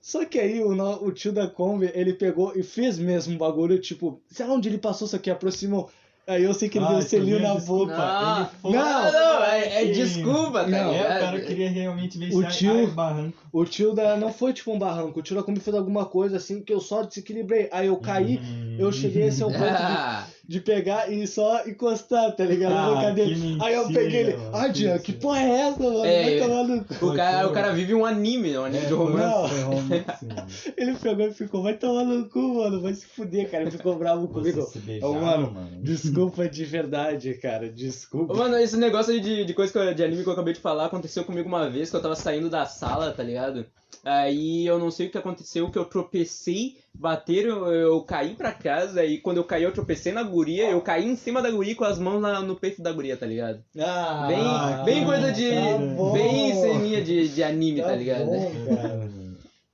Só 0.01 0.25
que 0.25 0.39
aí 0.39 0.61
o, 0.63 0.71
o 1.05 1.13
tio 1.13 1.33
da 1.33 1.47
Kombi, 1.47 1.91
ele 1.95 2.13
pegou 2.15 2.53
e 2.57 2.63
fez 2.63 2.99
mesmo 2.99 3.35
um 3.35 3.39
bagulho, 3.39 3.79
tipo, 3.81 4.21
sei 4.29 4.47
lá 4.47 4.55
onde 4.55 4.69
ele 4.69 4.79
passou, 4.79 5.07
só 5.07 5.19
que 5.19 5.31
aproximou. 5.31 5.91
Aí 6.27 6.45
eu 6.45 6.55
sei 6.55 6.69
que 6.69 6.79
ele 6.79 6.87
deu 6.87 6.95
Ah, 6.97 6.99
um 6.99 7.03
selinho 7.03 7.41
na 7.41 7.55
boca. 7.57 7.97
Não, 7.97 8.37
Ele 8.39 8.49
foi- 8.63 8.73
não, 8.73 9.13
não, 9.13 9.45
é, 9.45 9.83
é 9.83 9.87
desculpa, 9.87 10.61
tá 10.65 10.69
Não, 10.69 10.95
É, 10.95 11.17
o 11.17 11.21
cara 11.21 11.41
queria 11.41 11.69
realmente 11.69 12.17
beijar 12.17 12.39
O 12.39 12.45
tio- 12.49 12.73
Ai, 12.79 12.87
barranco. 12.87 13.39
O 13.53 13.65
tio 13.65 13.93
da. 13.93 14.17
Não 14.17 14.33
foi 14.33 14.53
tipo 14.53 14.73
um 14.73 14.79
barranco, 14.79 15.19
o 15.19 15.23
tio 15.23 15.35
da 15.35 15.43
Kombi 15.43 15.59
fez 15.59 15.75
alguma 15.77 16.05
coisa 16.07 16.37
assim 16.37 16.63
que 16.63 16.73
eu 16.73 16.81
só 16.81 17.03
desequilibrei. 17.03 17.69
Aí 17.73 17.89
eu 17.89 17.97
caí, 17.97 18.37
Uhum. 18.37 18.77
eu 18.79 18.93
cheguei 18.93 19.25
a 19.25 19.27
esse 19.27 19.43
ao 19.43 19.51
ponto 19.51 19.65
de, 19.65 19.67
Ah, 19.73 20.25
de 20.47 20.61
pegar 20.61 21.11
e 21.11 21.27
só 21.27 21.67
encostar, 21.67 22.35
tá 22.35 22.45
ligado? 22.45 22.73
Ah, 22.97 23.11
dele. 23.11 23.57
que 23.57 23.65
Aí 23.65 23.75
eu 23.75 23.87
peguei 23.87 24.21
ele. 24.21 24.37
Ah, 24.53 24.69
Dian, 24.69 24.99
que 24.99 25.13
porra 25.13 25.39
é 25.41 25.51
essa, 25.69 25.83
mano? 25.83 26.05
É, 26.05 26.23
Vai 26.39 26.49
tomar 26.49 26.65
no 26.65 26.85
cu. 26.85 27.07
o, 27.07 27.15
cara, 27.15 27.49
o 27.49 27.53
cara 27.53 27.73
vive 27.73 27.95
um 27.95 28.05
anime, 28.05 28.59
um 28.59 28.65
anime 28.65 28.87
de 28.87 28.93
romance. 28.93 29.55
Ele 30.77 30.95
pegou 30.97 31.27
e 31.27 31.33
ficou, 31.33 31.63
vai 31.63 31.75
tomar 31.75 32.05
no 32.05 32.29
cu, 32.29 32.55
mano. 32.57 32.81
Vai 32.81 32.95
se 32.95 33.07
fuder, 33.07 33.51
cara. 33.51 33.63
Ele 33.63 33.71
ficou 33.71 33.97
bravo 33.97 34.29
comigo. 34.29 34.63
Se 34.63 34.79
beijaram, 34.79 35.13
Ô, 35.13 35.21
mano, 35.21 35.51
mano. 35.53 35.83
Desculpa 35.83 36.49
de 36.49 36.65
verdade, 36.65 37.35
cara. 37.35 37.69
Desculpa. 37.71 38.35
Mano, 38.35 38.57
esse 38.59 38.77
negócio 38.77 39.13
aí 39.13 39.21
de, 39.21 39.45
de 39.45 39.55
coisa 39.55 39.79
eu- 39.79 39.95
de 39.95 40.05
anime 40.05 40.23
que 40.23 40.29
eu 40.29 40.33
acabei 40.33 40.55
de 40.55 40.61
falar 40.61 40.87
aconteceu 40.87 41.25
comigo 41.25 41.49
uma 41.49 41.69
vez 41.71 41.91
que 41.91 41.97
eu 41.97 42.03
tava 42.03 42.17
saindo 42.17 42.51
da 42.51 42.67
sala, 42.67 43.13
tá 43.13 43.23
ligado? 43.23 43.65
Aí 44.05 44.67
eu 44.67 44.79
não 44.79 44.91
sei 44.91 45.07
o 45.07 45.11
que 45.11 45.19
aconteceu, 45.19 45.71
que 45.71 45.79
eu 45.79 45.85
tropecei, 45.85 46.77
bateram, 46.93 47.67
eu 47.73 48.03
caí 48.03 48.35
pra 48.35 48.51
casa 48.53 49.05
e 49.05 49.19
quando 49.19 49.37
eu 49.37 49.45
caí 49.45 49.63
eu 49.63 49.73
tropecei 49.73 50.11
na 50.13 50.23
guria, 50.25 50.71
eu 50.71 50.81
caí 50.81 51.07
em 51.07 51.15
cima 51.15 51.41
da 51.41 51.51
guria 51.51 51.75
com 51.77 51.85
as 51.85 51.99
mãos 51.99 52.21
na- 52.21 52.41
no 52.41 52.57
peito 52.57 52.83
da 52.83 52.91
guria, 52.93 53.17
tá 53.17 53.27
ligado? 53.27 53.63
Ah, 53.79 54.27
Bem, 54.29 54.85
bem 54.85 55.05
coisa 55.05 55.31
de. 55.31 55.51
tá 55.51 56.13
bem 56.13 56.55
ceninha 56.61 57.03
de, 57.03 57.29
de 57.29 57.43
anime, 57.45 57.81
tá, 57.81 57.89
Tá 57.89 57.95
ligado? 57.97 58.25
bom, 58.27 58.51
cara. 58.77 59.11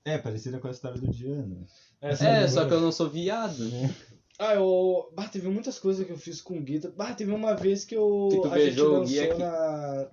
É, 0.04 0.18
parecida 0.18 0.58
com 0.58 0.68
a 0.68 0.72
história 0.72 0.98
do 1.00 1.08
Diano. 1.08 1.66
Essa 2.00 2.26
É, 2.26 2.36
boa. 2.40 2.48
só 2.48 2.64
que 2.66 2.72
eu 2.74 2.80
não 2.80 2.92
sou 2.92 3.08
viado. 3.08 3.58
Ah, 4.40 4.54
eu. 4.54 5.10
Bah, 5.16 5.26
teve 5.26 5.48
muitas 5.48 5.80
coisas 5.80 6.06
que 6.06 6.12
eu 6.12 6.16
fiz 6.16 6.40
com 6.40 6.58
o 6.58 6.60
Gui. 6.62 6.78
Bah, 6.96 7.12
teve 7.12 7.32
uma 7.32 7.56
vez 7.56 7.84
que 7.84 7.96
eu. 7.96 8.28
Que 8.30 8.40
tu 8.40 8.46
a 8.46 8.50
beijou 8.50 9.00
o 9.00 9.04
gente 9.04 9.26
dançou 9.30 9.38
na. 9.40 10.06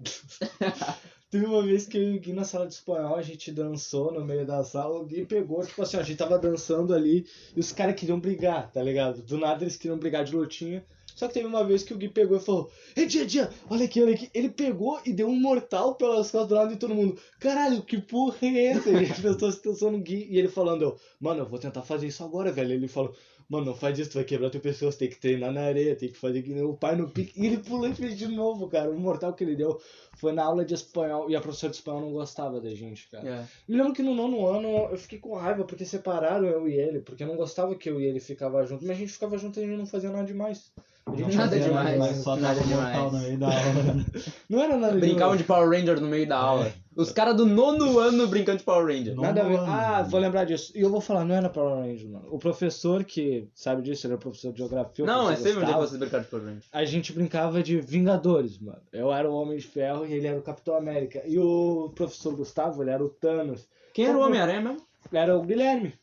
teve 1.36 1.46
uma 1.48 1.62
vez 1.62 1.86
que 1.86 1.98
eu 1.98 2.14
e 2.14 2.18
o 2.18 2.20
Gui 2.22 2.32
na 2.32 2.46
sala 2.46 2.66
de 2.66 2.76
espanhol, 2.76 3.18
a 3.18 3.22
gente 3.22 3.52
dançou 3.52 4.10
no 4.10 4.24
meio 4.24 4.46
da 4.46 4.64
sala. 4.64 4.98
O 4.98 5.06
Gui 5.06 5.26
pegou, 5.26 5.62
tipo 5.66 5.82
assim, 5.82 5.98
a 5.98 6.04
gente 6.04 6.18
tava 6.18 6.40
dançando 6.40 6.94
ali 6.94 7.26
e 7.54 7.60
os 7.60 7.74
caras 7.74 7.96
queriam 7.96 8.18
brigar, 8.18 8.72
tá 8.72 8.82
ligado? 8.82 9.22
Do 9.22 9.38
nada 9.38 9.62
eles 9.62 9.76
queriam 9.76 9.98
brigar 9.98 10.24
de 10.24 10.34
lutinha. 10.34 10.86
Só 11.14 11.28
que 11.28 11.34
teve 11.34 11.46
uma 11.46 11.64
vez 11.66 11.84
que 11.84 11.94
o 11.94 11.98
Gui 11.98 12.08
pegou 12.08 12.38
e 12.38 12.40
falou: 12.40 12.72
Ei, 12.96 13.06
dia, 13.06 13.26
dia, 13.26 13.50
olha 13.70 13.84
aqui, 13.84 14.02
olha 14.02 14.14
aqui. 14.14 14.30
Ele 14.34 14.48
pegou 14.48 14.98
e 15.06 15.12
deu 15.12 15.28
um 15.28 15.36
mortal 15.38 15.96
pelas 15.96 16.32
costas 16.32 16.48
do 16.48 16.56
lado 16.56 16.70
de 16.70 16.80
todo 16.80 16.96
mundo. 16.96 17.20
Caralho, 17.38 17.84
que 17.84 18.00
porra 18.00 18.38
é 18.42 18.68
essa? 18.68 18.90
E 18.90 18.96
a 18.96 19.04
gente 19.04 19.22
prestou 19.22 19.50
atenção 19.50 19.92
no 19.92 20.00
Gui. 20.00 20.28
E 20.30 20.38
ele 20.38 20.48
falando: 20.48 20.96
Mano, 21.20 21.42
eu 21.42 21.46
vou 21.46 21.60
tentar 21.60 21.82
fazer 21.82 22.08
isso 22.08 22.24
agora, 22.24 22.50
velho. 22.50 22.72
Ele 22.72 22.88
falou: 22.88 23.14
Mano, 23.48 23.66
não 23.66 23.76
faz 23.76 24.00
isso, 24.00 24.10
tu 24.10 24.16
vai 24.16 24.24
quebrar 24.24 24.50
teu 24.50 24.60
pescoço, 24.60 24.98
tem 24.98 25.08
que 25.10 25.18
treinar 25.18 25.52
na 25.52 25.62
areia, 25.62 25.96
tem 25.96 26.10
que 26.10 26.18
fazer 26.18 26.42
que 26.42 26.52
nem 26.52 26.64
o 26.64 26.74
pai 26.74 26.96
no 26.96 27.10
pique. 27.10 27.40
E 27.40 27.46
ele 27.46 27.58
pulou 27.60 27.88
e 27.88 27.94
fez 27.94 28.18
de 28.18 28.28
novo, 28.28 28.68
cara. 28.68 28.90
O 28.90 29.00
mortal 29.00 29.34
que 29.34 29.44
ele 29.44 29.56
deu 29.56 29.80
foi 30.16 30.32
na 30.32 30.44
aula 30.44 30.66
de 30.66 30.74
espanhol. 30.74 31.30
E 31.30 31.36
a 31.36 31.42
professora 31.42 31.70
de 31.72 31.78
espanhol 31.78 32.02
não 32.02 32.12
gostava 32.12 32.60
da 32.60 32.70
gente, 32.72 33.08
cara. 33.10 33.28
É. 33.28 33.46
Me 33.68 33.78
lembro 33.78 33.94
que 33.94 34.02
no 34.02 34.16
nono 34.16 34.48
ano 34.48 34.68
eu 34.92 34.98
fiquei 34.98 35.20
com 35.20 35.36
raiva 35.36 35.64
porque 35.64 35.86
separaram 35.86 36.48
eu 36.48 36.68
e 36.68 36.74
ele, 36.74 37.02
porque 37.02 37.24
eu 37.24 37.28
não 37.28 37.36
gostava 37.36 37.76
que 37.76 37.90
eu 37.90 38.02
e 38.02 38.06
ele 38.06 38.20
ficava 38.20 38.66
junto, 38.66 38.84
mas 38.86 38.96
a 38.96 39.00
gente 39.00 39.12
ficava 39.12 39.38
junto 39.38 39.60
e 39.60 39.64
a 39.64 39.68
gente 39.68 39.78
não 39.78 39.86
fazia 39.86 40.10
nada 40.10 40.26
demais. 40.26 40.72
Não 41.08 41.28
Nada 41.30 41.60
demais. 41.60 42.18
Só 42.18 42.36
Nada 42.36 42.60
demais. 42.62 43.12
no 43.14 43.20
meio 43.20 43.38
da 43.38 43.48
aula. 43.48 44.06
Não 44.50 44.64
era 44.64 44.76
nada 44.76 44.94
Brincavam 44.98 45.36
demais. 45.36 45.38
de 45.38 45.44
Power 45.44 45.70
Ranger 45.70 46.02
no 46.02 46.08
meio 46.08 46.28
da 46.28 46.38
aula. 46.38 46.74
Os 46.96 47.12
caras 47.12 47.36
do 47.36 47.46
nono 47.46 48.00
ano 48.00 48.26
brincando 48.28 48.60
de 48.60 48.64
Power 48.64 48.86
Ranger. 48.86 49.16
Não. 49.16 49.24
Nada 49.24 49.42
a 49.42 49.48
ver. 49.48 49.60
Ah, 49.60 50.02
vou 50.04 50.20
lembrar 50.20 50.46
disso. 50.46 50.72
E 50.76 50.82
eu 50.82 50.90
vou 50.90 51.02
falar, 51.02 51.26
não 51.26 51.36
era 51.36 51.50
Power 51.50 51.86
Ranger, 51.86 52.10
mano. 52.10 52.28
O 52.32 52.40
professor 52.40 53.04
que 53.04 53.50
sabe 53.54 53.82
disso, 53.82 54.08
ele 54.08 54.14
é 54.14 54.18
professor 54.18 54.54
de 54.54 54.60
geografia. 54.60 55.06
Não, 55.06 55.30
é 55.30 55.36
sempre 55.36 55.62
Gustavo. 55.62 55.82
vocês 55.82 56.00
brincaram 56.00 56.24
de 56.24 56.30
Power 56.30 56.46
Ranger. 56.46 56.64
A 56.72 56.86
gente 56.86 57.12
brincava 57.12 57.62
de 57.62 57.82
Vingadores, 57.82 58.58
mano. 58.60 58.82
Eu 58.94 59.12
era 59.12 59.30
o 59.30 59.36
Homem 59.36 59.58
de 59.58 59.68
Ferro 59.68 60.06
e 60.06 60.14
ele 60.14 60.28
era 60.28 60.40
o 60.40 60.42
Capitão 60.42 60.78
América. 60.78 61.22
E 61.26 61.38
o 61.38 61.92
professor 61.94 62.34
Gustavo, 62.36 62.82
ele 62.82 62.92
era 62.92 63.04
o 63.04 63.10
Thanos. 63.10 63.68
Quem 63.94 64.06
era 64.06 64.18
o 64.18 64.22
Homem-Aranha 64.22 64.62
mesmo? 64.62 64.82
Era 65.12 65.38
o 65.38 65.42
Guilherme. 65.42 65.94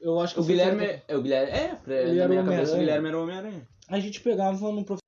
Eu 0.00 0.20
acho 0.20 0.34
que 0.34 0.40
O 0.40 0.44
Guilherme. 0.44 0.84
É, 1.08 1.16
o 1.16 1.22
Guilherme. 1.22 1.50
É, 1.50 1.74
pra, 1.76 1.94
Ele 1.94 2.12
na 2.12 2.22
era 2.24 2.26
o 2.26 2.28
minha 2.28 2.44
cabeça 2.44 2.72
o 2.72 2.74
Homem-Aranha. 2.74 2.78
Guilherme 2.78 3.08
era 3.08 3.18
o 3.18 3.22
Homem-Aranha. 3.22 3.68
A 3.88 4.00
gente 4.00 4.20
pegava 4.20 4.70
no 4.70 4.84
professor. 4.84 5.02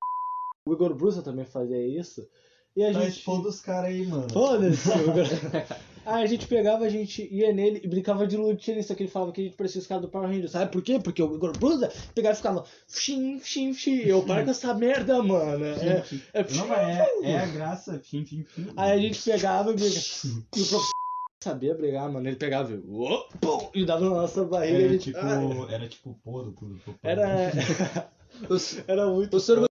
O 0.66 0.72
Igor 0.72 0.94
Brusa 0.94 1.22
também 1.22 1.44
fazia 1.44 1.86
isso. 1.86 2.26
E 2.76 2.84
a 2.84 2.92
Tá 2.92 3.00
gente. 3.00 3.18
expondo 3.18 3.48
os 3.48 3.60
caras 3.60 3.90
aí, 3.90 4.06
mano. 4.06 4.28
Foda-se. 4.32 4.88
Aí 6.06 6.22
a 6.22 6.26
gente 6.26 6.46
pegava, 6.46 6.84
a 6.84 6.88
gente 6.90 7.26
ia 7.34 7.50
nele 7.50 7.80
e 7.82 7.88
brincava 7.88 8.26
de 8.26 8.36
lutinha 8.36 8.76
nisso 8.76 8.94
que 8.94 9.02
ele 9.04 9.10
falava 9.10 9.32
que 9.32 9.40
a 9.40 9.44
gente 9.44 9.56
parecia 9.56 9.80
os 9.80 9.86
caras 9.86 10.02
do 10.02 10.10
Power 10.10 10.28
Rangers. 10.28 10.50
Sabe 10.50 10.70
por 10.70 10.82
quê? 10.82 10.98
Porque 11.02 11.22
o 11.22 11.34
Igor 11.34 11.56
Brusa 11.58 11.90
pegava 12.14 12.34
e 12.34 12.36
ficava. 12.36 12.64
Fim, 12.86 13.38
fim, 13.38 13.72
fim. 13.72 14.00
Eu 14.00 14.22
paro 14.22 14.44
com 14.44 14.50
essa 14.50 14.74
merda, 14.74 15.22
mano. 15.22 15.64
É, 15.64 16.04
é, 16.34 16.44
Não, 16.54 16.68
mas 16.68 16.78
é, 16.98 17.08
é 17.22 17.38
a 17.38 17.46
graça. 17.46 17.98
Fim, 18.04 18.22
fim, 18.26 18.44
fim. 18.44 18.66
Aí 18.76 18.92
a 18.92 18.98
gente 18.98 19.22
pegava 19.22 19.70
e 19.70 19.74
brigava. 19.76 19.96
E 19.96 20.28
o 20.28 20.42
professor 20.52 20.82
sabia 21.42 21.74
brigar, 21.74 22.12
mano. 22.12 22.28
Ele 22.28 22.36
pegava 22.36 22.70
e. 22.74 23.80
E 23.80 23.86
dava 23.86 24.04
na 24.04 24.10
nossa 24.10 24.44
barriga. 24.44 24.78
Era 24.78 24.88
gente, 24.92 25.04
tipo, 25.04 25.18
ah, 25.18 25.66
era 25.72 25.88
tipo 25.88 26.20
poro 26.22 26.54
era. 27.02 27.50
Era 28.86 29.06
muito. 29.06 29.36
O 29.38 29.40
Sorgo 29.40 29.66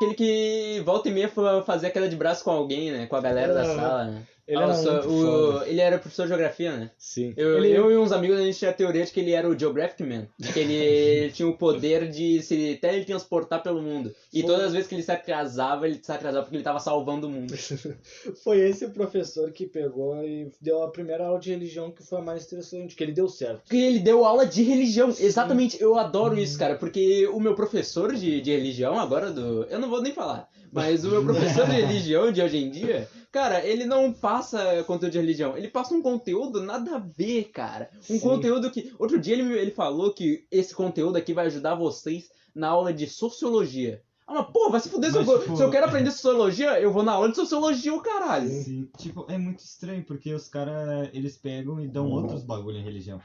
aquele 0.00 0.14
que 0.14 0.80
volta 0.84 1.08
e 1.08 1.12
meia 1.12 1.28
fazer 1.66 1.90
queda 1.90 2.08
de 2.08 2.16
braço 2.16 2.44
com 2.44 2.50
alguém, 2.50 2.92
né? 2.92 3.06
Com 3.06 3.16
a 3.16 3.20
galera 3.20 3.52
da 3.52 3.64
sala, 3.64 4.04
né? 4.04 4.26
Ele 4.48 4.56
Ah, 4.62 4.62
era 4.62 5.06
o 5.06 5.58
o-. 5.58 5.62
Ele 5.64 5.80
era 5.80 5.98
professor 5.98 6.22
de 6.22 6.28
geografia, 6.28 6.74
né? 6.74 6.90
Sim. 6.96 7.34
Eu, 7.36 7.58
Ele- 7.58 7.70
eu 7.76 7.92
e 7.92 7.98
uns 7.98 8.10
amigos 8.12 8.38
a 8.38 8.42
gente 8.42 8.58
tinha 8.58 8.70
a 8.70 8.74
teoria 8.74 9.04
de 9.04 9.12
que 9.12 9.20
ele 9.20 9.32
era 9.32 9.46
o 9.46 9.56
Geographic 9.58 10.02
Man. 10.02 10.26
Que 10.54 10.58
ele 10.60 11.30
tinha 11.36 11.46
o 11.46 11.56
poder 11.56 12.08
de 12.10 12.40
se 12.42 12.78
teletransportar 12.80 13.62
pelo 13.62 13.82
mundo. 13.82 14.10
E 14.32 14.40
Foi. 14.40 14.50
todas 14.50 14.66
as 14.68 14.72
vezes 14.72 14.88
que 14.88 14.94
ele 14.94 15.02
se 15.02 15.12
atrasava, 15.12 15.86
ele 15.86 16.00
se 16.02 16.10
atrasava 16.10 16.44
porque 16.44 16.56
ele 16.56 16.64
tava 16.64 16.80
salvando 16.80 17.26
o 17.26 17.30
mundo. 17.30 17.54
Foi 18.42 18.58
esse 18.58 18.88
professor 18.88 19.50
que 19.52 19.66
pegou 19.66 20.16
e 20.24 20.50
deu 20.60 20.82
a 20.82 20.90
primeira 20.90 21.26
aula 21.26 21.38
de 21.38 21.50
religião 21.50 21.90
que 21.90 22.02
foi 22.02 22.18
a 22.18 22.22
mais 22.22 22.46
interessante, 22.46 22.94
que 22.96 23.02
ele 23.04 23.12
deu 23.12 23.28
certo. 23.28 23.60
Porque 23.64 23.76
ele 23.76 23.98
deu 23.98 24.24
aula 24.24 24.46
de 24.46 24.62
religião. 24.62 25.08
Exatamente, 25.18 25.80
eu 25.80 25.96
adoro 25.98 26.38
isso, 26.38 26.58
cara. 26.58 26.76
Porque 26.76 27.26
o 27.28 27.38
meu 27.40 27.54
professor 27.54 28.14
de, 28.14 28.40
de 28.40 28.50
religião, 28.50 28.98
agora 28.98 29.30
do. 29.30 29.64
Eu 29.64 29.78
não 29.78 29.90
vou 29.90 30.00
nem 30.00 30.12
falar. 30.12 30.48
Mas 30.72 31.04
o 31.04 31.10
meu 31.10 31.22
professor 31.24 31.66
de 31.66 31.72
religião 31.80 32.30
de 32.32 32.42
hoje 32.42 32.58
em 32.58 32.70
dia, 32.70 33.08
cara, 33.30 33.64
ele 33.66 33.84
não 33.84 34.12
passa 34.12 34.82
conteúdo 34.84 35.12
de 35.12 35.18
religião. 35.18 35.56
Ele 35.56 35.68
passa 35.68 35.94
um 35.94 36.02
conteúdo 36.02 36.60
nada 36.62 36.96
a 36.96 36.98
ver, 36.98 37.44
cara. 37.52 37.90
Um 38.10 38.14
Sim. 38.14 38.20
conteúdo 38.20 38.70
que. 38.70 38.92
Outro 38.98 39.18
dia 39.18 39.34
ele, 39.34 39.52
ele 39.58 39.70
falou 39.70 40.12
que 40.12 40.46
esse 40.50 40.74
conteúdo 40.74 41.16
aqui 41.16 41.32
vai 41.32 41.46
ajudar 41.46 41.74
vocês 41.74 42.30
na 42.54 42.68
aula 42.68 42.92
de 42.92 43.06
sociologia. 43.06 44.02
Ah, 44.26 44.34
mas 44.34 44.46
pô, 44.52 44.70
vai 44.70 44.80
se 44.80 44.90
fuder. 44.90 45.10
Se, 45.10 45.16
eu, 45.16 45.24
Mas, 45.24 45.40
tipo- 45.40 45.56
se 45.56 45.62
eu 45.62 45.70
quero 45.70 45.86
aprender 45.86 46.10
sociologia, 46.12 46.78
eu 46.80 46.92
vou 46.92 47.02
na 47.02 47.12
aula 47.12 47.30
de 47.30 47.36
sociologia, 47.36 47.94
o 47.94 48.02
caralho. 48.02 48.48
Sim, 48.50 48.86
tipo, 48.98 49.24
é 49.28 49.38
muito 49.38 49.60
estranho, 49.60 50.04
porque 50.04 50.34
os 50.34 50.48
caras, 50.48 51.08
eles 51.14 51.36
pegam 51.38 51.80
e 51.80 51.88
dão 51.88 52.10
outros 52.10 52.44
bagulho 52.44 52.76
em 52.76 52.82
religião. 52.84 53.20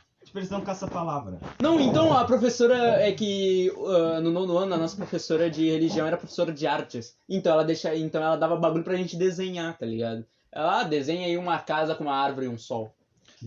Dão 0.50 0.62
caça-palavra. 0.62 1.40
Não, 1.62 1.80
então 1.80 2.12
a 2.12 2.26
professora 2.26 2.76
é 3.02 3.12
que 3.12 3.72
ah, 3.88 4.20
no 4.20 4.32
nono 4.32 4.58
ano 4.58 4.74
a 4.74 4.78
nossa 4.78 4.96
professora 4.96 5.50
de 5.50 5.70
religião 5.70 6.08
era 6.08 6.18
professora 6.18 6.52
de 6.52 6.66
artes. 6.66 7.16
Então 7.30 7.54
ela 7.54 7.64
deixa, 7.64 7.96
então 7.96 8.22
ela 8.22 8.36
dava 8.36 8.56
bagulho 8.56 8.84
pra 8.84 8.96
gente 8.96 9.16
desenhar, 9.16 9.78
tá 9.78 9.86
ligado? 9.86 10.26
Ela 10.52 10.82
ah, 10.82 10.84
desenha 10.84 11.28
aí 11.28 11.38
uma 11.38 11.60
casa 11.60 11.96
com 11.96 12.04
uma 12.04 12.16
árvore 12.16 12.48
e 12.48 12.50
um 12.50 12.58
sol. 12.58 12.94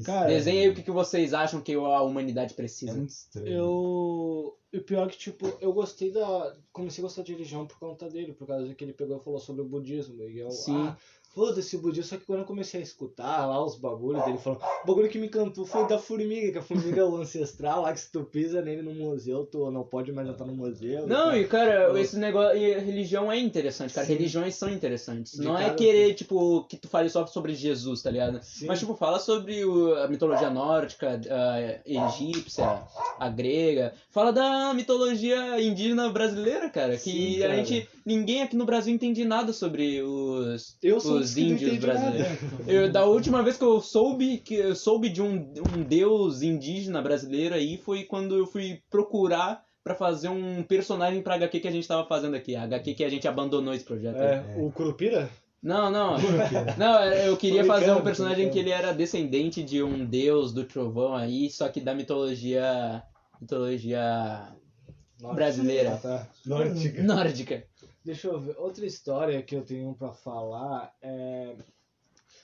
Cara, 0.05 0.27
Desenha 0.27 0.63
aí 0.63 0.69
o 0.69 0.75
que, 0.75 0.83
que 0.83 0.91
vocês 0.91 1.33
acham 1.33 1.61
que 1.61 1.73
a 1.75 2.03
humanidade 2.03 2.53
É 2.53 2.57
precisa. 2.57 2.95
muito 2.95 3.11
estranho. 3.11 3.49
Eu. 3.49 4.57
O 4.75 4.81
pior 4.81 5.07
é 5.07 5.11
que, 5.11 5.17
tipo, 5.17 5.51
eu 5.61 5.73
gostei 5.73 6.11
da. 6.11 6.55
Comecei 6.73 7.03
a 7.03 7.07
gostar 7.07 7.23
de 7.23 7.33
religião 7.33 7.67
por 7.67 7.79
conta 7.79 8.09
dele, 8.11 8.33
por 8.33 8.47
causa 8.47 8.75
que 8.75 8.85
ele 8.85 8.93
pegou 8.93 9.17
e 9.17 9.25
falou 9.25 9.39
sobre 9.39 9.63
o 9.63 9.65
budismo. 9.65 10.23
E 10.23 10.39
eu, 10.39 10.51
Sim. 10.51 10.89
ah, 10.89 10.97
foda-se 11.37 11.77
o 11.77 11.81
budismo. 11.81 12.09
Só 12.09 12.17
que 12.17 12.25
quando 12.25 12.41
eu 12.41 12.45
comecei 12.47 12.81
a 12.81 12.83
escutar 12.83 13.45
lá 13.47 13.63
os 13.63 13.77
bagulhos 13.77 14.25
dele 14.25 14.39
falando, 14.39 14.61
o 14.83 14.87
bagulho 14.87 15.09
que 15.11 15.19
me 15.19 15.27
encantou 15.27 15.67
foi 15.67 15.87
da 15.87 15.99
formiga, 15.99 16.51
que 16.53 16.59
a 16.59 16.63
formiga 16.63 17.03
é 17.03 17.05
o 17.05 17.15
ancestral 17.17 17.83
lá, 17.83 17.93
que 17.93 18.01
se 18.01 18.11
tu 18.11 18.25
pisa 18.25 18.63
nele 18.63 18.81
no 18.81 18.95
museu, 18.95 19.45
tu 19.45 19.71
não 19.71 19.85
pode 19.85 20.11
mais 20.13 20.27
entrar 20.27 20.47
no 20.47 20.55
museu. 20.55 21.07
Não, 21.07 21.27
tá? 21.27 21.39
e 21.39 21.47
cara, 21.47 21.75
Eu- 21.91 21.99
esse 21.99 22.19
negócio. 22.19 22.57
E 22.57 22.79
religião 22.79 23.31
é 23.31 23.39
interessante, 23.39 23.93
cara. 23.93 24.07
Sim. 24.07 24.15
Religiões 24.15 24.55
são 24.55 24.71
interessantes. 24.71 25.33
De 25.39 25.45
não 25.45 25.59
é 25.59 25.75
querer, 25.75 26.15
tipo, 26.15 26.65
que 26.65 26.77
tu 26.79 26.89
fale 26.89 27.11
só 27.11 27.27
sobre 27.27 27.55
Jesus, 27.55 28.01
tá 28.01 28.11
ligado? 28.11 28.41
Sim. 28.43 28.67
Mas, 28.67 28.79
tipo, 28.79 28.95
fala 28.97 29.19
sobre 29.19 29.63
o- 29.65 29.95
a 29.97 30.09
mitologia 30.09 30.49
nórdica, 30.49 31.21
a 31.31 31.81
egípcia, 31.85 32.83
a 33.19 33.29
grega. 33.29 33.93
Fala 34.11 34.33
da 34.33 34.73
mitologia 34.73 35.61
indígena 35.61 36.09
brasileira, 36.09 36.71
cara. 36.71 36.93
Que 36.97 37.11
Sim, 37.11 37.37
a 37.43 37.49
cara. 37.49 37.65
gente. 37.65 37.89
Ninguém 38.07 38.41
aqui 38.41 38.55
no 38.55 38.65
Brasil 38.65 38.95
entende 38.95 39.25
nada 39.25 39.53
sobre 39.53 40.01
os. 40.01 40.79
eu 40.81 41.01
sou 41.01 41.19
os 41.19 41.37
índios 41.37 41.77
brasileiros. 41.79 42.39
Eu, 42.65 42.91
da 42.91 43.05
última 43.05 43.43
vez 43.43 43.57
que 43.57 43.65
eu 43.65 43.81
soube 43.81 44.39
que 44.39 44.55
eu 44.55 44.77
soube 44.77 45.09
de 45.09 45.21
um, 45.21 45.53
um 45.77 45.83
deus 45.83 46.41
indígena 46.41 47.03
brasileiro 47.03 47.57
aí 47.57 47.77
foi 47.77 48.05
quando 48.05 48.37
eu 48.37 48.47
fui 48.47 48.81
procurar 48.89 49.65
pra 49.83 49.97
fazer 49.97 50.29
um 50.29 50.63
personagem 50.63 51.21
pra 51.21 51.35
HQ 51.35 51.59
que 51.59 51.67
a 51.67 51.73
gente 51.73 51.89
tava 51.89 52.07
fazendo 52.07 52.37
aqui. 52.37 52.55
A 52.55 52.63
HQ 52.63 52.95
que 52.95 53.05
a 53.05 53.09
gente 53.09 53.27
abandonou 53.27 53.75
esse 53.75 53.85
projeto. 53.85 54.19
aí. 54.19 54.37
É, 54.37 54.55
o 54.57 54.71
Curupira? 54.71 55.29
Não, 55.61 55.91
não. 55.91 56.17
Não, 56.79 57.03
eu 57.03 57.37
queria 57.37 57.65
fazer 57.65 57.91
um 57.91 58.03
personagem 58.03 58.51
que 58.51 58.59
ele 58.59 58.71
era 58.71 58.93
descendente 58.93 59.65
de 59.65 59.83
um 59.83 60.05
deus 60.05 60.53
do 60.53 60.63
trovão 60.63 61.17
aí, 61.17 61.51
só 61.51 61.69
que 61.69 61.81
da 61.81 61.93
mitologia. 61.93 63.03
mitologia 63.41 64.47
brasileira. 65.35 65.95
Ah, 65.95 65.97
tá. 65.97 66.29
Nórdica. 66.45 67.03
nórdica. 67.03 67.65
Deixa 68.07 68.29
eu 68.29 68.39
ver. 68.39 68.57
Outra 68.57 68.87
história 68.87 69.43
que 69.43 69.57
eu 69.57 69.65
tenho 69.65 69.93
pra 69.93 70.13
falar 70.13 70.97
é. 71.03 71.57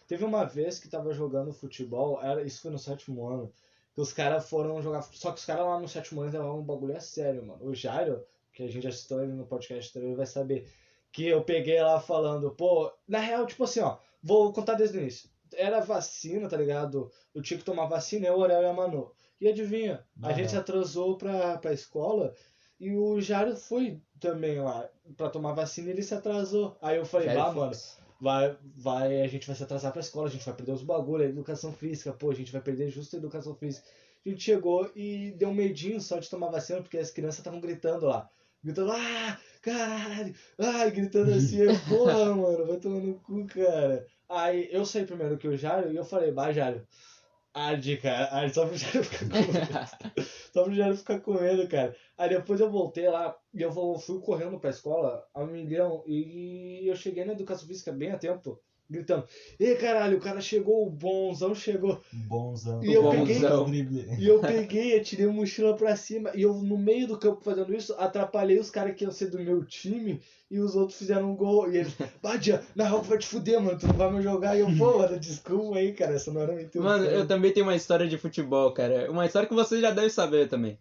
Teve 0.08 0.24
uma 0.24 0.44
vez 0.44 0.80
que 0.80 0.88
tava 0.88 1.12
jogando 1.14 1.52
futebol, 1.52 2.20
era, 2.20 2.42
isso 2.42 2.60
foi 2.60 2.72
no 2.72 2.78
sétimo 2.80 3.24
ano, 3.28 3.52
que 3.94 4.00
os 4.00 4.12
caras 4.12 4.48
foram 4.50 4.82
jogar. 4.82 5.02
Só 5.02 5.30
que 5.30 5.38
os 5.38 5.44
caras 5.44 5.64
lá 5.64 5.78
no 5.78 5.86
sétimo 5.86 6.20
ano 6.20 6.32
levavam 6.32 6.58
um 6.58 6.64
bagulho 6.64 6.96
a 6.96 7.00
sério, 7.00 7.46
mano. 7.46 7.64
O 7.64 7.72
Jairo, 7.72 8.24
que 8.52 8.64
a 8.64 8.68
gente 8.68 8.82
já 8.82 8.90
citou 8.90 9.22
ele 9.22 9.32
no 9.32 9.46
podcast 9.46 9.92
também, 9.92 10.16
vai 10.16 10.26
saber. 10.26 10.68
Que 11.12 11.28
eu 11.28 11.44
peguei 11.44 11.80
lá 11.80 12.00
falando, 12.00 12.50
pô, 12.50 12.90
na 13.06 13.20
real, 13.20 13.46
tipo 13.46 13.62
assim, 13.62 13.78
ó, 13.80 13.98
vou 14.20 14.52
contar 14.52 14.74
desde 14.74 14.98
o 14.98 15.00
início. 15.00 15.30
Era 15.54 15.78
vacina, 15.80 16.48
tá 16.48 16.56
ligado? 16.56 17.08
Eu 17.32 17.40
tinha 17.40 17.58
que 17.58 17.64
tomar 17.64 17.86
vacina, 17.86 18.26
eu, 18.26 18.34
o 18.34 18.40
Orel 18.40 18.62
e 18.62 18.66
a 18.66 18.72
Manu. 18.72 19.12
E 19.40 19.46
adivinha, 19.46 20.04
a 20.20 20.28
Ah, 20.28 20.32
gente 20.32 20.50
se 20.50 20.56
atrasou 20.56 21.16
pra, 21.16 21.56
pra 21.58 21.72
escola 21.72 22.34
e 22.80 22.92
o 22.96 23.20
Jairo 23.20 23.54
foi 23.56 24.00
também 24.22 24.60
lá 24.60 24.88
pra 25.16 25.28
tomar 25.28 25.52
vacina 25.52 25.90
ele 25.90 26.02
se 26.02 26.14
atrasou. 26.14 26.78
Aí 26.80 26.96
eu 26.96 27.04
falei, 27.04 27.34
bah, 27.34 27.52
mano, 27.52 27.72
vai, 28.20 28.56
vai, 28.62 29.20
a 29.20 29.26
gente 29.26 29.46
vai 29.46 29.56
se 29.56 29.64
atrasar 29.64 29.90
pra 29.90 30.00
escola, 30.00 30.28
a 30.28 30.30
gente 30.30 30.46
vai 30.46 30.54
perder 30.54 30.72
os 30.72 30.82
bagulhos, 30.82 31.26
a 31.26 31.30
educação 31.30 31.72
física, 31.72 32.12
pô, 32.12 32.30
a 32.30 32.34
gente 32.34 32.52
vai 32.52 32.60
perder 32.60 32.88
justo 32.88 33.16
a 33.16 33.18
educação 33.18 33.54
física. 33.54 33.84
A 34.24 34.28
gente 34.28 34.42
chegou 34.42 34.90
e 34.94 35.32
deu 35.32 35.48
um 35.48 35.54
medinho 35.54 36.00
só 36.00 36.18
de 36.18 36.30
tomar 36.30 36.48
vacina, 36.48 36.80
porque 36.80 36.98
as 36.98 37.10
crianças 37.10 37.38
estavam 37.38 37.60
gritando 37.60 38.06
lá. 38.06 38.30
Gritando, 38.62 38.92
ah, 38.92 39.38
caralho, 39.60 40.32
ai, 40.56 40.90
gritando 40.92 41.34
assim, 41.34 41.58
porra, 41.88 42.32
mano, 42.32 42.64
vai 42.64 42.76
tomar 42.76 43.00
no 43.00 43.14
cu, 43.14 43.44
cara. 43.46 44.06
Aí 44.28 44.68
eu 44.70 44.86
saí 44.86 45.04
primeiro 45.04 45.36
que 45.36 45.48
o 45.48 45.56
Jário 45.56 45.90
e 45.90 45.96
eu 45.96 46.04
falei, 46.04 46.30
bah, 46.30 46.52
Jário, 46.52 46.86
arde, 47.54 47.96
cara, 47.98 48.26
arde, 48.34 48.54
só 48.54 48.66
pro 48.66 48.76
Jário 48.76 49.04
ficar 49.04 49.28
com 49.28 49.34
medo. 49.34 50.22
Só 50.52 50.64
pro 50.64 50.74
Jário 50.74 50.96
ficar 50.96 51.20
com 51.20 51.32
medo, 51.34 51.68
cara. 51.68 51.96
Aí 52.18 52.28
depois 52.28 52.60
eu 52.60 52.70
voltei 52.70 53.08
lá 53.08 53.34
e 53.54 53.62
eu 53.62 53.72
fui 53.98 54.20
correndo 54.20 54.60
pra 54.60 54.70
escola 54.70 55.26
a 55.34 55.44
milhão 55.46 56.04
e 56.06 56.86
eu 56.86 56.94
cheguei 56.94 57.24
na 57.24 57.32
educação 57.32 57.66
física 57.66 57.90
bem 57.90 58.10
a 58.10 58.18
tempo. 58.18 58.60
Gritando, 58.92 59.24
Ei, 59.58 59.74
caralho, 59.74 60.18
o 60.18 60.20
cara 60.20 60.40
chegou, 60.40 60.86
o 60.86 60.90
bonzão 60.90 61.54
chegou. 61.54 62.00
Bonzão. 62.12 62.82
E 62.84 62.92
eu 62.92 63.02
Bonzão. 63.02 63.64
peguei, 63.64 64.16
e 64.18 64.28
eu 64.28 64.40
peguei, 64.40 64.98
atirei 64.98 65.26
a 65.26 65.32
mochila 65.32 65.74
pra 65.74 65.96
cima, 65.96 66.30
e 66.34 66.42
eu, 66.42 66.54
no 66.54 66.78
meio 66.78 67.08
do 67.08 67.18
campo 67.18 67.42
fazendo 67.42 67.74
isso, 67.74 67.94
atrapalhei 67.98 68.58
os 68.58 68.70
caras 68.70 68.94
que 68.94 69.04
iam 69.04 69.10
ser 69.10 69.30
do 69.30 69.38
meu 69.38 69.64
time, 69.64 70.20
e 70.50 70.58
os 70.58 70.76
outros 70.76 70.98
fizeram 70.98 71.32
um 71.32 71.36
gol, 71.36 71.72
e 71.72 71.78
eles, 71.78 71.94
Badia, 72.22 72.62
na 72.74 72.84
real 72.84 73.02
vai 73.02 73.18
te 73.18 73.26
fuder, 73.26 73.60
mano, 73.60 73.78
tu 73.78 73.86
não 73.86 73.94
vai 73.94 74.12
me 74.12 74.22
jogar, 74.22 74.56
e 74.56 74.60
eu, 74.60 74.66
pô, 74.76 74.98
mano, 74.98 75.18
desculpa 75.18 75.76
aí, 75.78 75.92
cara, 75.92 76.14
essa 76.14 76.32
não 76.32 76.42
era 76.42 76.52
minha 76.52 76.64
intenção. 76.64 76.82
Mano, 76.88 77.04
eu 77.06 77.26
também 77.26 77.52
tenho 77.52 77.66
uma 77.66 77.74
história 77.76 78.06
de 78.06 78.18
futebol, 78.18 78.72
cara. 78.72 79.10
Uma 79.10 79.26
história 79.26 79.48
que 79.48 79.54
vocês 79.54 79.80
já 79.80 79.90
devem 79.90 80.10
saber 80.10 80.48
também. 80.48 80.78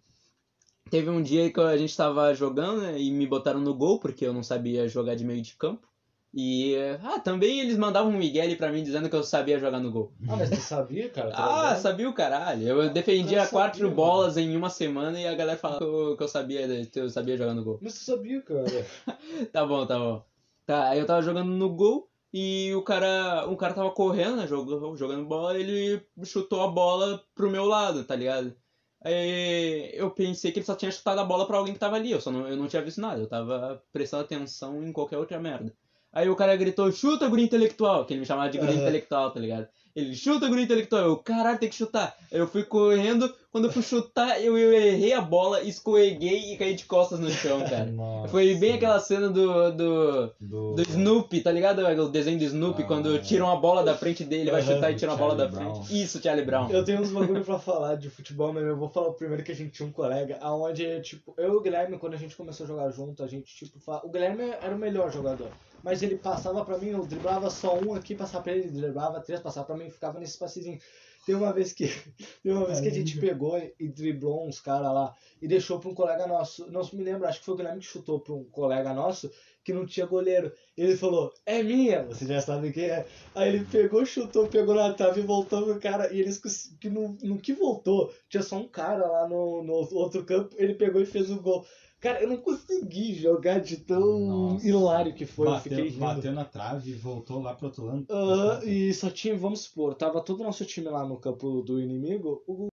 Teve 0.89 1.09
um 1.09 1.21
dia 1.21 1.49
que 1.49 1.59
a 1.61 1.77
gente 1.77 1.95
tava 1.95 2.33
jogando 2.33 2.81
né, 2.81 2.99
e 2.99 3.09
me 3.11 3.25
botaram 3.25 3.61
no 3.61 3.73
gol 3.73 3.97
porque 3.99 4.25
eu 4.25 4.33
não 4.33 4.43
sabia 4.43 4.89
jogar 4.89 5.15
de 5.15 5.23
meio 5.23 5.41
de 5.41 5.55
campo. 5.55 5.87
E 6.33 6.75
ah, 7.03 7.19
também 7.19 7.59
eles 7.59 7.77
mandavam 7.77 8.09
um 8.11 8.17
Miguel 8.17 8.55
pra 8.55 8.71
mim 8.71 8.83
dizendo 8.83 9.09
que 9.09 9.15
eu 9.15 9.23
sabia 9.23 9.59
jogar 9.59 9.81
no 9.81 9.91
gol. 9.91 10.13
Ah, 10.29 10.37
mas 10.37 10.49
tu 10.49 10.61
sabia, 10.61 11.09
cara? 11.09 11.31
Ah, 11.33 11.75
sabia 11.75 12.09
o 12.09 12.13
caralho. 12.13 12.65
Eu 12.65 12.89
defendia 12.89 13.39
Eu 13.39 13.43
sabia, 13.43 13.51
quatro 13.51 13.83
mano. 13.83 13.95
bolas 13.95 14.37
em 14.37 14.55
uma 14.55 14.69
semana 14.69 15.19
e 15.19 15.27
a 15.27 15.35
galera 15.35 15.59
falava 15.59 15.79
que 15.79 15.85
eu, 15.85 16.15
que 16.15 16.23
eu 16.23 16.27
sabia, 16.29 16.85
que 16.85 16.99
eu 16.99 17.09
sabia 17.09 17.35
jogar 17.35 17.53
no 17.53 17.65
gol. 17.65 17.79
Mas 17.81 17.95
tu 17.95 18.05
sabia, 18.05 18.41
cara. 18.41 18.63
Tá 19.51 19.65
bom, 19.65 19.85
tá 19.85 19.99
bom. 19.99 20.23
Tá, 20.65 20.89
aí 20.89 20.99
eu 20.99 21.05
tava 21.05 21.21
jogando 21.21 21.51
no 21.51 21.69
gol 21.69 22.09
e 22.33 22.73
o 22.75 22.81
cara, 22.81 23.45
um 23.49 23.55
cara 23.57 23.73
tava 23.73 23.91
correndo, 23.91 24.37
né, 24.37 24.47
jogando, 24.47 24.95
jogando 24.95 25.25
bola, 25.25 25.59
ele 25.59 26.01
chutou 26.23 26.61
a 26.61 26.67
bola 26.67 27.21
pro 27.35 27.51
meu 27.51 27.65
lado, 27.65 28.05
tá 28.05 28.15
ligado? 28.15 28.55
Aí 29.03 29.91
eu 29.95 30.09
pensei 30.11 30.51
que 30.51 30.59
ele 30.59 30.65
só 30.65 30.75
tinha 30.75 30.91
chutado 30.91 31.19
a 31.19 31.25
bola 31.25 31.45
pra 31.45 31.57
alguém 31.57 31.73
que 31.73 31.79
tava 31.79 31.97
ali, 31.97 32.11
eu 32.11 32.21
só 32.21 32.31
não, 32.31 32.47
eu 32.47 32.55
não 32.55 32.67
tinha 32.67 32.81
visto 32.81 33.01
nada, 33.01 33.19
eu 33.19 33.27
tava 33.27 33.83
prestando 33.91 34.23
atenção 34.23 34.81
em 34.81 34.93
qualquer 34.93 35.17
outra 35.17 35.39
merda. 35.39 35.73
Aí 36.13 36.29
o 36.29 36.35
cara 36.35 36.55
gritou, 36.55 36.91
chuta, 36.91 37.27
guri 37.29 37.43
intelectual, 37.43 38.05
que 38.05 38.13
ele 38.13 38.19
me 38.21 38.25
chamava 38.25 38.49
de 38.49 38.57
guri 38.57 38.71
Aham. 38.73 38.81
intelectual, 38.81 39.31
tá 39.31 39.39
ligado? 39.39 39.67
Ele, 39.93 40.15
chuta, 40.15 40.47
guri 40.47 40.63
intelectual, 40.63 41.03
eu, 41.03 41.17
caralho, 41.17 41.57
tem 41.59 41.67
que 41.67 41.75
chutar. 41.75 42.15
Aí 42.31 42.39
eu 42.39 42.47
fui 42.47 42.63
correndo, 42.63 43.33
quando 43.51 43.65
eu 43.65 43.71
fui 43.73 43.81
chutar, 43.81 44.41
eu, 44.41 44.57
eu 44.57 44.71
errei 44.71 45.11
a 45.11 45.19
bola, 45.19 45.61
escorreguei 45.63 46.53
e 46.53 46.57
caí 46.57 46.73
de 46.75 46.85
costas 46.85 47.19
no 47.19 47.29
chão, 47.29 47.59
cara. 47.67 47.85
Nossa. 47.87 48.29
Foi 48.29 48.55
bem 48.55 48.73
aquela 48.73 48.99
cena 49.01 49.27
do, 49.27 49.71
do, 49.71 50.31
Do... 50.39 50.75
do 50.75 50.81
Snoopy, 50.81 51.41
tá 51.41 51.51
ligado? 51.51 51.79
O 51.85 52.07
desenho 52.09 52.37
do 52.39 52.45
Snoopy, 52.45 52.83
Ah. 52.83 52.87
quando 52.87 53.19
tiram 53.19 53.49
a 53.51 53.55
bola 53.57 53.83
da 53.83 53.93
frente 53.95 54.23
dele, 54.23 54.43
ele 54.43 54.51
vai 54.51 54.61
chutar 54.61 54.91
e 54.91 54.95
tiram 54.95 55.11
a 55.13 55.17
bola 55.17 55.35
da 55.35 55.47
Brown. 55.49 55.75
frente. 55.83 56.01
Isso, 56.01 56.21
Charlie 56.23 56.45
Brown. 56.45 56.69
Eu 56.71 56.85
tenho 56.85 57.01
uns 57.01 57.11
bagulho 57.11 57.43
pra 57.43 57.59
falar 57.59 57.95
de 57.95 58.09
futebol, 58.09 58.53
mas 58.53 58.63
eu 58.63 58.77
vou 58.77 58.87
falar 58.87 59.07
o 59.09 59.13
primeiro 59.13 59.43
que 59.43 59.51
a 59.51 59.55
gente 59.55 59.71
tinha 59.71 59.87
um 59.87 59.91
colega, 59.91 60.37
aonde, 60.41 61.01
tipo, 61.01 61.33
eu 61.37 61.53
e 61.53 61.57
o 61.57 61.61
Guilherme, 61.61 61.97
quando 61.97 62.13
a 62.13 62.17
gente 62.17 62.35
começou 62.37 62.63
a 62.65 62.67
jogar 62.67 62.89
junto, 62.91 63.21
a 63.23 63.27
gente, 63.27 63.53
tipo, 63.53 63.77
fa... 63.79 63.99
o 64.05 64.09
Guilherme 64.09 64.43
era 64.61 64.73
o 64.73 64.79
melhor 64.79 65.11
jogador. 65.11 65.49
Mas 65.83 66.03
ele 66.03 66.17
passava 66.17 66.63
pra 66.63 66.77
mim, 66.77 66.89
eu 66.89 67.05
driblava 67.05 67.49
só 67.49 67.77
um 67.79 67.93
aqui, 67.93 68.15
passava 68.15 68.43
pra 68.43 68.53
ele, 68.53 68.69
driblava 68.69 69.21
três, 69.21 69.39
passava 69.41 69.65
pra 69.65 69.77
mim, 69.77 69.89
ficava 69.89 70.19
nesse 70.19 70.37
passezinho. 70.37 70.79
Tem 71.25 71.35
uma 71.35 71.53
vez 71.53 71.71
que, 71.71 71.85
tem 72.41 72.51
uma 72.51 72.65
vez 72.65 72.79
que 72.79 72.87
a 72.87 72.91
gente 72.91 73.19
pegou 73.19 73.57
e 73.79 73.87
driblou 73.87 74.47
uns 74.47 74.59
caras 74.59 74.93
lá 74.93 75.15
e 75.41 75.47
deixou 75.47 75.79
pra 75.79 75.89
um 75.89 75.93
colega 75.93 76.25
nosso, 76.27 76.69
não 76.71 76.81
me 76.93 77.03
lembro, 77.03 77.27
acho 77.27 77.39
que 77.39 77.45
foi 77.45 77.53
o 77.53 77.57
Guilherme 77.57 77.79
que 77.79 77.85
chutou 77.85 78.19
pra 78.19 78.33
um 78.33 78.43
colega 78.45 78.93
nosso 78.93 79.31
que 79.63 79.73
não 79.73 79.85
tinha 79.85 80.05
goleiro. 80.05 80.51
Ele 80.75 80.95
falou, 80.97 81.31
é 81.45 81.61
minha, 81.61 82.03
você 82.03 82.25
já 82.25 82.41
sabe 82.41 82.71
quem 82.71 82.85
é. 82.85 83.05
Aí 83.35 83.49
ele 83.49 83.65
pegou, 83.65 84.05
chutou, 84.05 84.47
pegou 84.47 84.75
na 84.75 84.93
trave 84.93 85.21
e 85.21 85.25
voltou 85.25 85.63
pro 85.63 85.79
cara. 85.79 86.11
E 86.11 86.19
eles 86.19 86.39
que 86.79 86.89
no, 86.89 87.17
no 87.21 87.37
que 87.37 87.53
voltou, 87.53 88.13
tinha 88.29 88.41
só 88.41 88.57
um 88.57 88.67
cara 88.67 89.05
lá 89.05 89.27
no, 89.27 89.63
no 89.63 89.73
outro 89.73 90.25
campo, 90.25 90.55
ele 90.57 90.73
pegou 90.73 91.01
e 91.01 91.05
fez 91.05 91.29
o 91.29 91.39
gol. 91.39 91.65
Cara, 92.01 92.21
eu 92.23 92.27
não 92.27 92.37
consegui 92.37 93.13
jogar 93.13 93.59
de 93.59 93.77
tão 93.77 94.19
Nossa. 94.53 94.67
hilário 94.67 95.13
que 95.13 95.25
foi. 95.25 95.47
eu 95.47 95.59
fiquei 95.59 95.77
Bateu, 95.77 95.91
rindo. 95.91 95.99
bateu 95.99 96.31
na 96.33 96.43
trave 96.45 96.91
e 96.91 96.95
voltou 96.95 97.39
lá 97.41 97.53
pro 97.53 97.67
outro 97.67 97.85
lado. 97.85 98.05
Aham, 98.09 98.63
e 98.65 98.91
só 98.93 99.09
tinha, 99.11 99.37
vamos 99.37 99.61
supor, 99.61 99.93
tava 99.93 100.19
todo 100.19 100.39
o 100.41 100.43
nosso 100.43 100.65
time 100.65 100.89
lá 100.89 101.05
no 101.05 101.17
campo 101.17 101.61
do 101.61 101.79
inimigo. 101.79 102.43
O. 102.47 102.69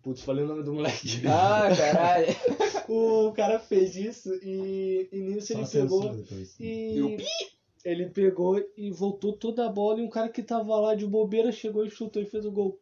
Putz, 0.00 0.22
falei 0.22 0.44
o 0.44 0.48
nome 0.48 0.62
do 0.62 0.72
moleque. 0.72 1.22
Ah, 1.26 1.68
caralho. 1.76 2.26
o 2.88 3.32
cara 3.32 3.58
fez 3.58 3.96
isso 3.96 4.32
e, 4.40 5.08
e 5.12 5.20
nisso 5.22 5.48
Só 5.52 5.58
ele 5.58 5.66
pegou. 5.68 6.02
censura 6.02 6.14
depois. 6.22 6.56
E 6.60 7.00
o 7.02 7.08
E 7.10 7.26
ele 7.84 8.06
pegou 8.10 8.62
e 8.76 8.90
voltou 8.92 9.32
toda 9.32 9.66
a 9.66 9.68
bola 9.68 10.00
e 10.00 10.04
um 10.04 10.08
cara 10.08 10.28
que 10.28 10.42
tava 10.42 10.78
lá 10.78 10.94
de 10.94 11.04
bobeira 11.04 11.50
chegou 11.50 11.84
e 11.84 11.90
chutou 11.90 12.22
e 12.22 12.26
fez 12.26 12.44
o 12.46 12.52
gol. 12.52 12.78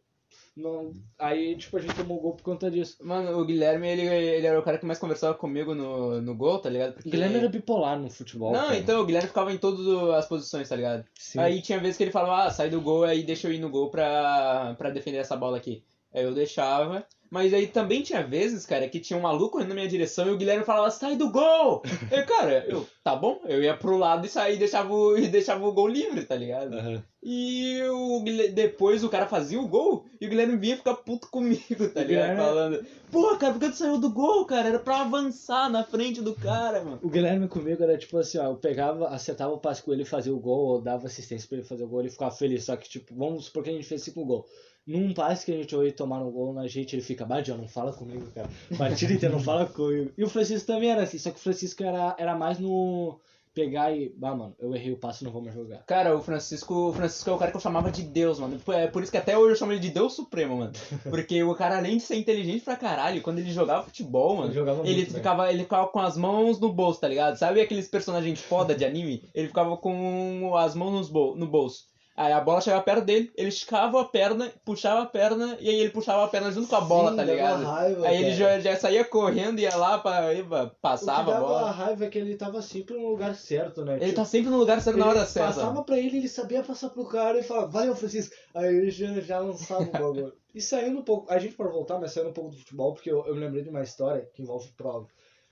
Não, 0.55 0.93
aí, 1.19 1.57
tipo, 1.57 1.75
a 1.75 1.81
gente 1.81 1.95
tomou 1.95 2.19
gol 2.19 2.33
por 2.35 2.43
conta 2.43 2.71
disso. 2.71 2.97
Mano, 3.01 3.37
o 3.37 3.45
Guilherme, 3.45 3.87
ele, 3.89 4.01
ele 4.03 4.47
era 4.47 4.57
o 4.57 4.63
cara 4.63 4.77
que 4.77 4.85
mais 4.85 4.97
conversava 4.97 5.33
comigo 5.33 5.75
no, 5.75 6.21
no 6.21 6.35
gol, 6.35 6.59
tá 6.59 6.69
ligado? 6.69 6.93
Porque 6.93 7.09
O 7.09 7.11
Guilherme 7.11 7.37
era 7.37 7.49
bipolar 7.49 7.99
no 7.99 8.09
futebol. 8.09 8.53
Não, 8.53 8.67
cara. 8.67 8.77
então 8.77 9.01
o 9.01 9.05
Guilherme 9.05 9.27
ficava 9.27 9.51
em 9.51 9.57
todas 9.57 9.85
as 10.15 10.25
posições, 10.27 10.69
tá 10.69 10.75
ligado? 10.75 11.05
Sim. 11.13 11.39
Aí 11.39 11.61
tinha 11.61 11.79
vezes 11.79 11.97
que 11.97 12.03
ele 12.03 12.11
falava, 12.11 12.45
ah, 12.45 12.51
sai 12.51 12.69
do 12.69 12.79
gol, 12.79 13.03
aí 13.03 13.23
deixa 13.23 13.47
eu 13.47 13.53
ir 13.53 13.59
no 13.59 13.69
gol 13.69 13.89
pra, 13.89 14.75
pra 14.77 14.89
defender 14.89 15.17
essa 15.17 15.35
bola 15.35 15.57
aqui. 15.57 15.83
Aí 16.13 16.23
eu 16.23 16.33
deixava. 16.33 17.05
Mas 17.35 17.53
aí 17.53 17.67
também 17.67 18.01
tinha 18.01 18.23
vezes, 18.23 18.65
cara, 18.65 18.87
que 18.87 18.97
tinha 18.97 19.19
um 19.19 19.21
maluco 19.23 19.51
correndo 19.51 19.67
na 19.69 19.75
minha 19.75 19.89
direção 19.89 20.25
e 20.27 20.31
o 20.31 20.37
Guilherme 20.37 20.63
falava, 20.63 20.89
sai 20.89 21.17
do 21.17 21.29
gol! 21.29 21.83
E, 22.09 22.21
cara, 22.23 22.65
eu, 22.69 22.87
tá 23.03 23.13
bom, 23.13 23.41
eu 23.45 23.61
ia 23.61 23.75
pro 23.75 23.97
lado 23.97 24.25
e 24.25 24.29
saía 24.29 24.55
e 24.55 24.57
deixava, 24.57 24.93
o- 24.93 25.17
e 25.17 25.27
deixava 25.27 25.67
o 25.67 25.73
gol 25.73 25.87
livre, 25.89 26.23
tá 26.23 26.33
ligado? 26.35 26.73
Aham. 26.77 27.03
E 27.21 27.81
o, 27.89 28.21
Guilher- 28.21 28.53
depois 28.53 29.03
o 29.03 29.09
cara 29.09 29.25
fazia 29.25 29.59
o 29.59 29.67
gol 29.67 30.05
e 30.21 30.27
o 30.27 30.29
Guilherme 30.29 30.55
vinha 30.57 30.77
ficar 30.77 30.93
puto 30.93 31.27
comigo, 31.29 31.89
tá 31.89 31.99
O 32.01 32.03
ligado? 32.03 32.07
Guilherme- 32.07 32.37
Falando, 32.41 32.85
pô, 33.11 33.35
cara, 33.35 33.51
por 33.53 33.59
que 33.59 33.69
tu 33.69 33.75
saiu 33.75 33.97
do 33.97 34.11
gol, 34.11 34.45
cara? 34.45 34.69
Era 34.69 34.79
pra 34.79 35.01
avançar 35.01 35.69
na 35.69 35.83
frente 35.83 36.21
do 36.21 36.33
cara, 36.35 36.83
mano. 36.83 36.99
O 37.03 37.09
Guilherme 37.09 37.47
comigo 37.49 37.83
era 37.83 37.97
tipo 37.97 38.17
assim, 38.17 38.37
ó, 38.37 38.45
eu 38.45 38.55
pegava, 38.55 39.09
acertava 39.09 39.51
o 39.53 39.57
passe 39.59 39.83
com 39.83 39.91
ele, 39.91 40.05
fazia 40.05 40.33
o 40.33 40.39
gol, 40.39 40.67
ou 40.67 40.81
dava 40.81 41.07
assistência 41.07 41.49
pra 41.49 41.57
ele 41.57 41.67
fazer 41.67 41.83
o 41.83 41.87
gol, 41.87 41.99
ele 41.99 42.09
ficava 42.11 42.31
feliz. 42.31 42.63
Só 42.63 42.75
que, 42.77 42.87
tipo, 42.87 43.13
vamos 43.15 43.45
supor 43.45 43.63
que 43.63 43.69
a 43.71 43.73
gente 43.73 43.85
fez 43.87 44.03
cinco 44.03 44.23
gols. 44.23 44.45
Num 44.87 45.13
passe 45.13 45.45
que 45.45 45.51
a 45.51 45.57
gente 45.57 45.75
ia 45.75 45.91
tomar 45.91 46.19
no 46.19 46.31
gol 46.31 46.53
na 46.53 46.67
gente, 46.67 46.95
ele 46.95 47.01
fica, 47.01 47.25
Badia, 47.25 47.55
não 47.55 47.67
fala 47.67 47.91
comigo, 47.91 48.25
cara. 48.33 48.47
Partida 48.77 49.13
inteira, 49.13 49.33
não 49.35 49.43
fala 49.43 49.65
comigo. 49.65 50.11
E 50.17 50.23
o 50.23 50.29
Francisco 50.29 50.67
também 50.67 50.91
era 50.91 51.03
assim, 51.03 51.17
só 51.17 51.31
que 51.31 51.37
o 51.37 51.41
Francisco 51.41 51.83
era, 51.83 52.15
era 52.19 52.35
mais 52.37 52.59
no 52.59 53.19
pegar 53.55 53.95
e, 53.95 54.09
bah, 54.09 54.35
mano, 54.35 54.53
eu 54.59 54.75
errei 54.75 54.91
o 54.91 54.97
passe, 54.97 55.23
não 55.23 55.31
vou 55.31 55.41
mais 55.41 55.55
jogar. 55.55 55.77
Cara, 55.85 56.15
o 56.15 56.21
Francisco, 56.21 56.89
o 56.89 56.93
Francisco 56.93 57.29
é 57.29 57.33
o 57.33 57.37
cara 57.37 57.49
que 57.49 57.57
eu 57.57 57.61
chamava 57.61 57.89
de 57.89 58.03
Deus, 58.03 58.37
mano. 58.37 58.59
É 58.67 58.85
por 58.87 59.01
isso 59.01 59.11
que 59.11 59.17
até 59.17 59.37
hoje 59.37 59.53
eu 59.53 59.55
chamo 59.55 59.71
ele 59.71 59.79
de 59.79 59.89
Deus 59.89 60.13
Supremo, 60.13 60.57
mano. 60.57 60.73
Porque 61.09 61.41
o 61.41 61.55
cara, 61.55 61.77
além 61.77 61.97
de 61.97 62.03
ser 62.03 62.17
inteligente 62.17 62.65
pra 62.65 62.75
caralho, 62.75 63.21
quando 63.21 63.39
ele 63.39 63.51
jogava 63.51 63.83
futebol, 63.83 64.35
mano, 64.35 64.49
Ele 64.49 64.55
jogava 64.55 64.81
ele 64.85 64.95
muito 64.97 65.13
ficava, 65.13 65.51
ele 65.51 65.63
ficava 65.63 65.87
com 65.87 65.99
as 65.99 66.17
mãos 66.17 66.59
no 66.59 66.71
bolso, 66.73 66.99
tá 66.99 67.07
ligado? 67.07 67.37
Sabe 67.37 67.61
aqueles 67.61 67.87
personagens 67.87 68.41
foda 68.41 68.75
de 68.75 68.83
anime? 68.83 69.23
Ele 69.33 69.47
ficava 69.47 69.77
com 69.77 70.53
as 70.57 70.75
mãos 70.75 70.91
nos 70.91 71.09
bol 71.09 71.35
no 71.35 71.47
bolso. 71.47 71.85
Aí 72.17 72.31
a 72.31 72.39
bola 72.39 72.61
chegava 72.61 72.81
perto 72.81 73.03
dele, 73.03 73.29
ele 73.35 73.49
esticava 73.49 73.99
a 73.99 74.05
perna, 74.05 74.49
puxava 74.63 75.01
a 75.01 75.05
perna, 75.05 75.57
e 75.59 75.67
aí 75.67 75.75
ele 75.81 75.89
puxava 75.89 76.23
a 76.23 76.27
perna 76.29 76.49
junto 76.49 76.69
com 76.69 76.75
a 76.77 76.81
bola, 76.81 77.09
Sim, 77.11 77.17
tá 77.17 77.23
dava 77.23 77.35
ligado? 77.35 77.63
Raiva, 77.65 78.07
Aí 78.07 78.15
ele 78.23 78.33
já, 78.33 78.57
já 78.59 78.75
saía 78.77 79.03
correndo, 79.03 79.59
ia 79.59 79.75
lá, 79.75 79.97
pra, 79.97 80.33
ia, 80.33 80.41
O 80.45 80.69
que 80.69 80.75
passava 80.81 81.31
a 81.31 81.33
dava 81.33 81.45
bola. 81.45 81.71
raiva 81.71 82.05
é 82.05 82.09
que 82.09 82.17
ele 82.17 82.37
tava 82.37 82.61
sempre 82.61 82.95
no 82.97 83.09
lugar 83.09 83.35
certo, 83.35 83.83
né? 83.83 83.95
Ele 83.97 84.05
Tipo, 84.05 84.15
tá 84.15 84.23
sempre 84.25 84.49
no 84.49 84.57
lugar 84.57 84.79
certo 84.79 84.97
na 84.97 85.07
hora 85.07 85.25
certa. 85.25 85.53
Passava 85.55 85.83
pra 85.83 85.97
ele, 85.99 86.17
ele 86.19 86.29
sabia 86.29 86.63
passar 86.63 86.89
pro 86.89 87.05
cara 87.05 87.37
e 87.37 87.43
falava, 87.43 87.67
valeu, 87.67 87.93
Francisco. 87.95 88.33
Aí 88.53 88.73
ele 88.73 88.91
já, 88.91 89.11
já 89.19 89.39
lançava 89.39 89.83
o 89.83 89.91
bagulho. 89.91 90.33
e 90.53 90.61
saindo 90.61 90.99
um 90.99 91.03
pouco, 91.03 91.29
a 91.29 91.37
gente 91.37 91.55
pode 91.55 91.73
voltar, 91.73 91.99
mas 91.99 92.13
saindo 92.13 92.29
um 92.29 92.33
pouco 92.33 92.51
do 92.51 92.57
futebol, 92.57 92.93
porque 92.93 93.11
eu, 93.11 93.25
eu 93.27 93.35
me 93.35 93.41
lembrei 93.41 93.61
de 93.61 93.69
uma 93.69 93.83
história 93.83 94.25
que 94.33 94.41
envolve 94.41 94.69
prova. 94.77 95.05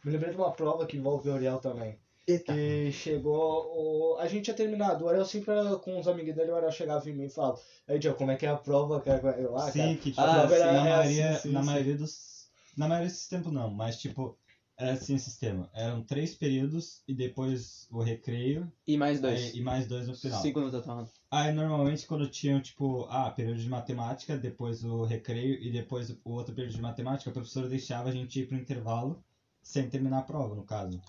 Me 0.06 0.13
lembrei 0.13 0.32
de 0.32 0.38
uma 0.38 0.52
prova 0.52 0.86
que 0.86 0.95
envolve 0.95 1.30
o 1.30 1.34
Ariel 1.34 1.58
também. 1.60 1.99
Que 2.26 2.92
chegou. 2.92 4.14
O... 4.16 4.18
A 4.18 4.28
gente 4.28 4.46
tinha 4.46 4.56
terminado. 4.56 5.06
O 5.06 5.10
Ariel 5.10 5.26
sempre 5.26 5.52
era 5.52 5.76
com 5.78 6.00
os 6.00 6.08
amigos 6.08 6.34
dele, 6.36 6.52
o 6.52 6.56
Ariel 6.56 6.72
chegava 6.72 7.10
em 7.10 7.14
mim 7.14 7.26
e 7.26 7.30
falava, 7.30 7.60
aí, 7.88 8.00
Diego, 8.00 8.16
como 8.18 8.32
é 8.32 8.36
que 8.38 8.46
é 8.46 8.50
a 8.50 8.56
prova, 8.58 9.02
cara? 9.02 9.38
Eu 9.40 9.52
lá, 9.52 9.70
Sim, 9.72 9.80
cara. 9.80 9.96
que 9.98 10.10
tipo, 10.12 10.22
a 10.22 10.34
prova 10.34 10.56
era- 10.56 10.72
na, 10.74 10.80
é 10.88 10.90
maioria, 10.90 11.30
assim, 11.32 11.48
sim, 11.50 11.54
na 11.54 11.60
sim. 11.60 11.66
maioria 11.66 11.98
dos. 11.98 12.50
Na 12.78 12.88
maioria 12.88 13.10
desses 13.10 13.28
tempos 13.28 13.52
não, 13.52 13.70
mas 13.70 13.98
tipo, 13.98 14.36
era 14.78 14.94
assim 14.94 15.16
o 15.16 15.20
sistema. 15.20 15.70
Eram 15.74 16.02
três 16.02 16.34
períodos 16.34 17.04
e 17.08 17.14
depois 17.14 17.88
o 17.92 18.02
recreio 18.02 18.72
E 18.88 18.98
mais 18.98 19.20
dois. 19.20 19.40
aí- 19.40 19.60
e 19.60 19.62
mais 19.62 19.86
dois 19.86 20.08
no 20.08 20.16
final. 20.16 20.42
Cinco 20.42 20.60
no 20.62 20.72
total. 20.72 21.08
Aí 21.30 21.52
normalmente 21.52 22.08
quando 22.08 22.28
tinham, 22.28 22.62
tipo, 22.62 23.06
ah, 23.10 23.30
período 23.32 23.60
de 23.60 23.70
matemática, 23.70 24.38
depois 24.38 24.84
o 24.84 25.04
recreio 25.04 25.56
e 25.62 25.70
depois 25.72 26.10
o 26.24 26.32
outro 26.32 26.56
período 26.56 26.74
de 26.76 26.82
matemática, 26.82 27.30
a 27.30 27.34
professora 27.34 27.68
deixava 27.68 28.10
a 28.10 28.12
gente 28.12 28.40
ir 28.40 28.48
pro 28.48 28.58
intervalo 28.58 29.24
sem 29.63 29.89
terminar 29.89 30.19
a 30.19 30.21
prova, 30.23 30.54
no 30.54 30.63
caso. 30.63 31.02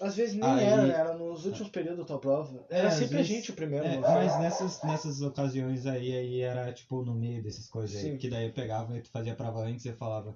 Às 0.00 0.16
vezes 0.16 0.34
nem 0.34 0.42
Aí- 0.50 0.64
era, 0.64 0.82
né? 0.86 0.94
Era 0.94 1.14
nos 1.14 1.44
últimos 1.44 1.68
períodos 1.70 1.98
da 2.00 2.04
tua 2.06 2.18
prova. 2.18 2.64
É, 2.70 2.78
Era 2.78 2.88
às 2.88 2.94
sempre 2.94 3.18
vezes- 3.18 3.30
a 3.30 3.34
gente 3.34 3.50
o 3.50 3.54
primeiro. 3.54 3.84
É, 3.86 3.94
no- 3.96 4.00
mas 4.00 4.38
nessas, 4.40 4.82
nessas 4.82 5.20
ocasiões 5.20 5.86
aí, 5.86 6.16
aí 6.16 6.40
era 6.40 6.72
tipo 6.72 7.02
no 7.04 7.14
meio 7.14 7.42
dessas 7.42 7.68
coisas 7.68 7.94
aí, 7.96 8.12
Sim. 8.12 8.16
que 8.16 8.28
daí 8.30 8.46
eu 8.46 8.52
pegava 8.52 8.96
e 8.96 9.02
tu 9.02 9.10
fazia 9.10 9.34
a 9.34 9.36
prova 9.36 9.60
antes 9.60 9.84
e 9.84 9.88
eu 9.88 9.94
falava 9.96 10.34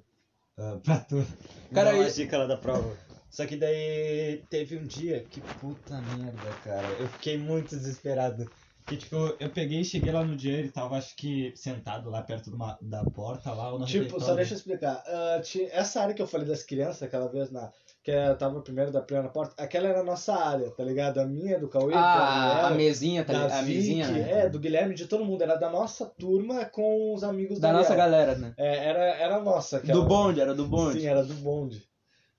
ah, 0.59 0.79
pra 0.85 0.99
tu. 1.01 1.25
Cara, 1.73 1.97
e- 1.97 2.13
dica 2.13 2.37
lá 2.39 2.47
da 2.47 2.57
prova. 2.59 2.95
Só 3.31 3.47
que 3.47 3.57
daí 3.57 4.45
teve 4.51 4.77
um 4.77 4.85
dia 4.85 5.25
que 5.31 5.41
puta 5.41 5.99
merda, 6.03 6.51
cara. 6.63 6.87
Eu 7.01 7.09
fiquei 7.09 7.39
muito 7.39 7.75
desesperado. 7.75 8.47
Que, 8.87 8.97
tipo, 8.97 9.17
eu 9.39 9.49
peguei 9.51 9.81
e 9.81 9.85
cheguei 9.85 10.11
lá 10.13 10.25
no 10.25 10.37
dia, 10.37 10.59
ele 10.59 10.71
tava, 10.71 10.97
acho 10.97 11.15
que, 11.15 11.53
sentado 11.55 12.11
lá 12.11 12.21
perto 12.23 12.51
de 12.51 12.57
uma, 12.57 12.77
da 12.83 13.05
porta 13.05 13.53
lá, 13.53 13.73
ou 13.73 13.85
Tipo, 13.85 14.21
só 14.21 14.35
deixa 14.35 14.55
eu 14.55 14.59
explicar. 14.59 15.03
Ah, 15.07 15.41
ti- 15.43 15.69
essa 15.71 16.01
área 16.03 16.15
que 16.15 16.21
eu 16.21 16.27
falei 16.27 16.47
das 16.47 16.63
crianças, 16.65 17.03
aquela 17.03 17.29
vez 17.29 17.51
na. 17.51 17.71
Que 18.03 18.11
eu 18.11 18.37
tava 18.37 18.61
primeiro 18.61 18.91
da 18.91 19.01
primeira 19.01 19.29
porta, 19.29 19.55
aquela 19.63 19.87
era 19.87 20.01
a 20.01 20.05
nossa 20.05 20.35
área, 20.35 20.69
tá 20.73 20.83
ligado? 20.83 21.21
A 21.21 21.25
minha, 21.25 21.57
do 21.61 21.69
Cauê, 21.69 21.95
Ah, 21.95 22.63
da 22.63 22.67
a 22.69 22.71
mesinha, 22.73 23.25
tá 23.25 23.33
da 23.33 23.39
ligado? 23.45 23.59
A 23.59 23.63
Vicky, 23.63 23.77
mesinha, 23.79 24.09
né? 24.09 24.31
é, 24.41 24.49
do 24.49 24.59
Guilherme, 24.59 24.95
de 24.97 25.07
todo 25.07 25.25
mundo. 25.25 25.43
Era 25.43 25.55
da 25.55 25.71
nossa 25.71 26.05
turma 26.07 26.65
com 26.65 27.15
os 27.15 27.23
amigos 27.23 27.61
Da 27.61 27.73
nossa 27.73 27.95
Gabriela. 27.95 28.11
galera, 28.27 28.39
né? 28.39 28.55
É, 28.57 28.77
era, 28.89 29.05
era 29.15 29.41
nossa. 29.41 29.77
Aquela... 29.77 30.01
Do 30.01 30.09
bonde, 30.09 30.41
era 30.41 30.53
do 30.53 30.67
bonde. 30.67 31.01
Sim, 31.01 31.07
era 31.07 31.23
do 31.23 31.35
bonde. 31.35 31.87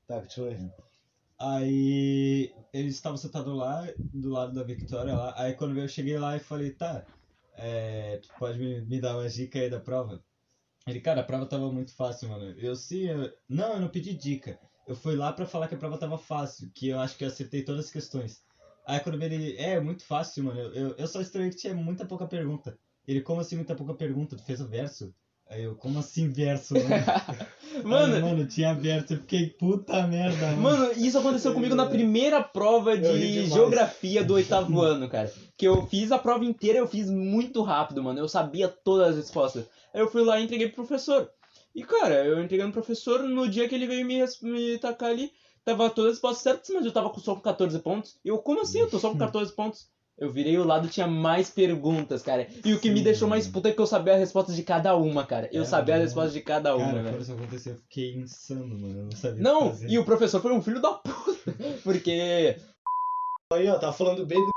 Tá, 0.06 0.20
continua 0.20 0.50
aí. 0.50 0.58
Aí 1.46 2.54
eles 2.72 2.96
estavam 2.96 3.18
sentados 3.18 3.54
lá, 3.56 3.86
do 4.14 4.30
lado 4.30 4.54
da 4.54 4.64
Victoria 4.64 5.14
lá. 5.14 5.34
Aí 5.38 5.54
quando 5.54 5.78
eu 5.78 5.88
cheguei 5.90 6.18
lá 6.18 6.38
e 6.38 6.40
falei, 6.40 6.72
tá, 6.72 7.06
é, 7.58 8.18
tu 8.18 8.30
pode 8.38 8.58
me, 8.60 8.82
me 8.86 9.00
dar 9.02 9.18
uma 9.18 9.28
dica 9.28 9.60
aí 9.60 9.70
da 9.70 9.80
prova? 9.80 10.24
Ele, 10.88 11.02
cara, 11.02 11.22
a 11.22 11.24
prova 11.24 11.46
tava 11.46 11.72
muito 11.72 11.94
fácil, 11.96 12.30
mano. 12.30 12.46
Eu 12.60 12.76
sim, 12.76 13.02
eu... 13.04 13.30
não, 13.50 13.74
eu 13.74 13.82
não 13.82 13.90
pedi 13.90 14.14
dica. 14.14 14.58
Eu 14.88 14.96
fui 14.96 15.16
lá 15.16 15.34
pra 15.34 15.46
falar 15.46 15.68
que 15.68 15.76
a 15.76 15.78
prova 15.78 15.98
tava 15.98 16.18
fácil, 16.18 16.72
que 16.74 16.88
eu 16.88 17.00
acho 17.00 17.18
que 17.18 17.24
eu 17.26 17.28
acertei 17.30 17.64
todas 17.64 17.86
as 17.86 17.92
questões. 17.92 18.42
Aí 18.86 19.00
quando 19.02 19.22
ele, 19.22 19.58
é, 19.58 19.80
muito 19.82 20.06
fácil, 20.06 20.46
mano. 20.46 20.60
Eu, 20.60 20.74
eu, 20.74 20.96
eu 20.98 21.08
só 21.08 21.22
estranhei 21.22 21.52
que 21.52 21.58
tinha 21.58 21.74
muita 21.74 22.06
pouca 22.06 22.28
pergunta. 22.28 22.78
Ele, 23.08 23.22
como 23.22 23.42
assim 23.42 23.56
muita 23.58 23.76
pouca 23.76 23.94
pergunta? 23.94 24.36
Tu 24.38 24.44
fez 24.44 24.62
o 24.62 24.68
verso? 24.68 25.14
Aí 25.50 25.64
eu, 25.64 25.76
como 25.76 26.00
assim 26.00 26.30
verso, 26.30 26.74
mano? 26.74 26.90
Mano, 27.84 28.22
mano, 28.22 28.46
tinha 28.46 28.74
verso. 28.74 29.14
Eu 29.14 29.20
fiquei, 29.20 29.48
puta 29.48 30.06
merda, 30.06 30.52
mano. 30.52 30.62
Mano, 30.62 30.92
isso 30.94 31.18
aconteceu 31.18 31.54
comigo 31.56 31.74
na 31.74 31.88
primeira 31.88 32.42
prova 32.42 32.96
de 32.96 33.48
geografia 33.48 34.24
do 34.24 34.36
oitavo 34.36 34.80
ano, 34.80 35.10
cara. 35.10 35.32
Que 35.58 35.68
eu 35.68 35.86
fiz 35.88 36.12
a 36.12 36.20
prova 36.20 36.46
inteira, 36.46 36.78
eu 36.78 36.88
fiz 36.88 37.10
muito 37.10 37.64
rápido, 37.64 38.04
mano. 38.04 38.20
Eu 38.20 38.28
sabia 38.28 38.68
todas 38.68 39.10
as 39.10 39.16
respostas. 39.16 39.66
Aí 39.92 40.02
eu 40.02 40.10
fui 40.10 40.24
lá 40.24 40.40
e 40.40 40.44
entreguei 40.44 40.68
pro 40.68 40.86
professor. 40.86 41.30
E, 41.74 41.84
cara, 41.84 42.24
eu 42.26 42.44
entreguei 42.44 42.66
no 42.66 42.72
professor, 42.72 43.24
no 43.24 43.50
dia 43.50 43.68
que 43.68 43.74
ele 43.74 43.88
veio 43.88 44.06
me, 44.06 44.24
me 44.44 44.78
tacar 44.78 45.10
ali, 45.10 45.32
tava 45.66 45.90
todas 45.90 46.12
as 46.12 46.18
respostas 46.18 46.44
certas, 46.44 46.70
mas 46.70 46.86
eu 46.86 46.92
tava 46.92 47.12
só 47.20 47.34
com 47.34 47.42
14 47.42 47.80
pontos. 47.80 48.18
Eu, 48.24 48.38
como 48.38 48.62
assim? 48.62 48.80
Eu 48.80 48.90
tô 48.90 49.00
só 49.00 49.10
com 49.10 49.18
14 49.18 49.52
pontos. 49.54 49.88
Eu 50.18 50.32
virei 50.32 50.58
o 50.58 50.64
lado, 50.64 50.88
tinha 50.88 51.08
mais 51.08 51.50
perguntas, 51.50 52.22
cara. 52.22 52.48
E 52.64 52.72
o 52.74 52.80
que 52.80 52.90
me 52.92 53.00
Sim, 53.00 53.04
deixou 53.04 53.28
mais 53.28 53.48
puta 53.48 53.70
é 53.70 53.72
que 53.72 53.80
eu 53.82 53.88
sabia 53.88 54.14
a 54.14 54.18
resposta 54.18 54.54
de 54.54 54.62
cada 54.62 54.96
uma, 54.96 55.26
cara. 55.26 55.50
Eu 55.52 55.64
É, 55.64 55.66
sabia 55.66 55.96
a 55.96 55.98
mano. 55.98 56.06
resposta 56.08 56.32
de 56.32 56.42
cada 56.42 56.76
uma, 56.76 56.86
Cara, 56.86 56.98
velho. 57.02 57.10
quando 57.16 57.22
isso 57.24 57.34
aconteceu, 57.34 57.74
eu 57.74 57.80
fiquei 57.80 58.14
insano, 58.16 58.68
mano. 58.80 59.00
Eu 59.00 59.04
não 59.06 59.12
sabia 59.12 59.42
Não, 59.44 59.70
fazer. 59.72 59.90
e 59.90 59.98
o 59.98 60.06
professor 60.06 60.40
foi 60.42 60.54
um 60.54 60.62
filho 60.62 60.80
da 60.82 60.92
puta. 60.94 61.54
Porque. 61.84 62.56
Aí, 63.52 63.68
ó, 63.68 63.78
tá 63.80 63.92
falando 63.92 64.26
bem 64.26 64.40
do. 64.40 64.54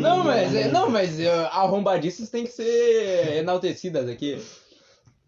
Não, 0.00 0.24
mas, 0.24 0.52
bem. 0.52 0.68
não, 0.70 0.90
mas 0.90 1.18
uh, 1.18 1.46
arrombadiças 1.52 2.28
têm 2.30 2.44
que 2.44 2.50
ser 2.52 3.36
enaltecidas 3.36 4.08
aqui. 4.08 4.40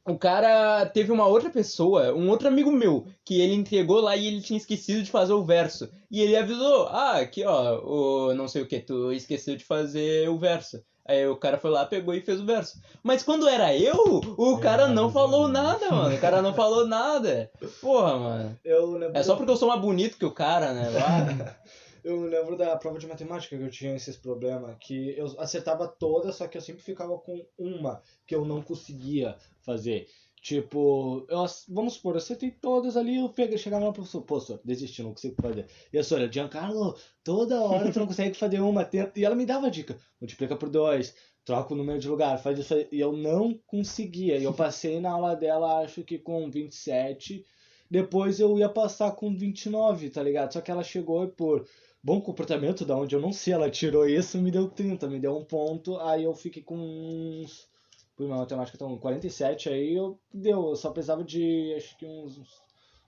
O 0.05 0.19
cara 0.19 0.85
teve 0.87 1.13
uma 1.13 1.27
outra 1.27 1.49
pessoa, 1.49 2.13
um 2.13 2.29
outro 2.29 2.49
amigo 2.49 2.73
meu, 2.73 3.07
que 3.25 3.41
ele 3.41 3.55
entregou 3.55 4.01
lá 4.01 4.17
e 4.17 4.27
ele 4.27 4.41
tinha 4.41 4.57
esquecido 4.57 5.03
de 5.03 5.11
fazer 5.11 5.33
o 5.33 5.45
verso. 5.45 5.89
E 6.11 6.21
ele 6.21 6.37
avisou: 6.37 6.89
Ah, 6.89 7.19
aqui 7.21 7.45
ó, 7.45 7.79
o 7.85 8.35
não 8.35 8.49
sei 8.49 8.63
o 8.63 8.67
que, 8.67 8.81
tu 8.81 9.13
esqueceu 9.13 9.57
de 9.57 9.65
fazer 9.65 10.29
o 10.29 10.39
verso. 10.39 10.83
Aí 11.05 11.27
o 11.27 11.37
cara 11.37 11.59
foi 11.59 11.71
lá, 11.71 11.85
pegou 11.85 12.15
e 12.15 12.21
fez 12.21 12.41
o 12.41 12.47
verso. 12.47 12.81
Mas 13.03 13.23
quando 13.25 13.49
era 13.49 13.77
eu, 13.77 14.21
o 14.37 14.57
É, 14.59 14.61
cara 14.61 14.87
não 14.89 15.11
falou 15.11 15.49
não. 15.49 15.53
nada, 15.63 15.91
mano. 15.91 16.15
O 16.17 16.21
cara 16.21 16.41
não 16.43 16.55
falou 16.55 16.87
nada. 16.87 17.51
Porra, 17.81 18.19
mano. 18.19 18.59
Eu 18.65 18.93
lembro, 18.93 19.17
É 19.19 19.23
só 19.23 19.35
porque 19.37 19.51
eu 19.51 19.57
sou 19.57 19.69
mais 19.69 19.81
bonito 19.81 20.17
que 20.17 20.25
o 20.25 20.31
cara, 20.31 20.73
né? 20.73 20.89
Lá. 20.91 21.57
eu 22.05 22.23
lembro 22.23 22.57
da 22.57 22.77
prova 22.77 22.99
de 23.01 23.07
matemática 23.09 23.57
que 23.57 23.63
eu 23.65 23.71
tinha 23.71 23.97
esses 23.97 24.17
problemas, 24.17 24.77
que 24.81 25.17
eu 25.19 25.27
acertava 25.39 25.89
todas, 25.89 26.37
só 26.37 26.47
que 26.47 26.57
eu 26.57 26.63
sempre 26.63 26.83
ficava 26.83 27.17
com 27.19 27.45
uma 27.59 28.01
que 28.25 28.35
eu 28.35 28.45
não 28.45 28.63
conseguia 28.63 29.37
fazer. 29.65 30.07
Tipo, 30.43 31.25
eu, 31.29 31.47
vamos 31.69 31.95
supor, 31.95 32.15
eu 32.15 32.19
acertei 32.19 32.51
todas 32.51 32.97
ali, 32.97 33.17
eu 33.17 33.29
peguei, 33.29 33.57
chegava 33.57 33.85
lá 33.85 33.93
pro 33.93 34.03
professor, 34.03 34.23
pô, 34.23 34.41
senhor, 34.41 34.61
desisti, 34.65 35.01
não 35.01 35.13
consigo 35.13 35.37
fazer. 35.41 35.67
E 35.93 35.99
a 35.99 36.03
senhora, 36.03 36.31
Giancarlo, 36.31 36.97
toda 37.23 37.61
hora 37.61 37.93
tu 37.93 38.01
não 38.01 38.09
consegue 38.09 38.37
fazer 38.37 38.61
uma, 38.61 38.85
tenta. 38.85 39.13
E 39.19 39.25
ela 39.25 39.37
me 39.37 39.47
dava 39.47 39.71
dica, 39.71 39.97
multiplica 40.21 40.57
por 40.57 40.69
dois, 40.69 41.15
troca 41.45 41.73
o 41.73 41.77
número 41.77 42.01
de 42.01 42.09
lugar, 42.09 42.43
faz 42.43 42.59
isso 42.59 42.75
aí. 42.75 42.89
E 42.91 42.99
eu 42.99 43.13
não 43.13 43.57
conseguia. 43.67 44.37
E 44.37 44.43
eu 44.43 44.53
passei 44.53 45.01
na 45.01 45.13
aula 45.13 45.37
dela, 45.37 45.81
acho 45.81 46.03
que 46.03 46.19
com 46.19 46.51
27. 46.51 47.45
Depois 47.89 48.41
eu 48.41 48.59
ia 48.59 48.69
passar 48.69 49.13
com 49.13 49.37
29, 49.37 50.11
tá 50.11 50.23
ligado? 50.23 50.53
Só 50.53 50.61
que 50.61 50.71
ela 50.71 50.83
chegou 50.83 51.25
e 51.25 51.29
por 51.29 51.67
bom 52.03 52.21
comportamento, 52.21 52.85
da 52.85 52.97
onde 52.97 53.15
eu 53.15 53.21
não 53.21 53.33
sei, 53.33 53.53
ela 53.53 53.71
tirou 53.71 54.09
isso, 54.09 54.39
me 54.39 54.51
deu 54.51 54.69
30, 54.69 55.07
me 55.09 55.21
deu 55.21 55.37
um 55.37 55.45
ponto. 55.45 55.99
Aí 55.99 56.25
eu 56.25 56.35
fiquei 56.35 56.63
com 56.63 56.77
uns. 56.77 57.71
Por 58.17 58.27
uma 58.27 58.39
matemática 58.39 58.77
tão 58.77 58.99
47, 58.99 59.69
aí 59.69 59.95
eu 59.95 60.19
deu. 60.33 60.71
Eu 60.71 60.77
só 60.77 60.91
precisava 60.91 61.25
de 61.25 61.75
acho 61.77 61.97
que 61.97 62.07
uns, 62.07 62.41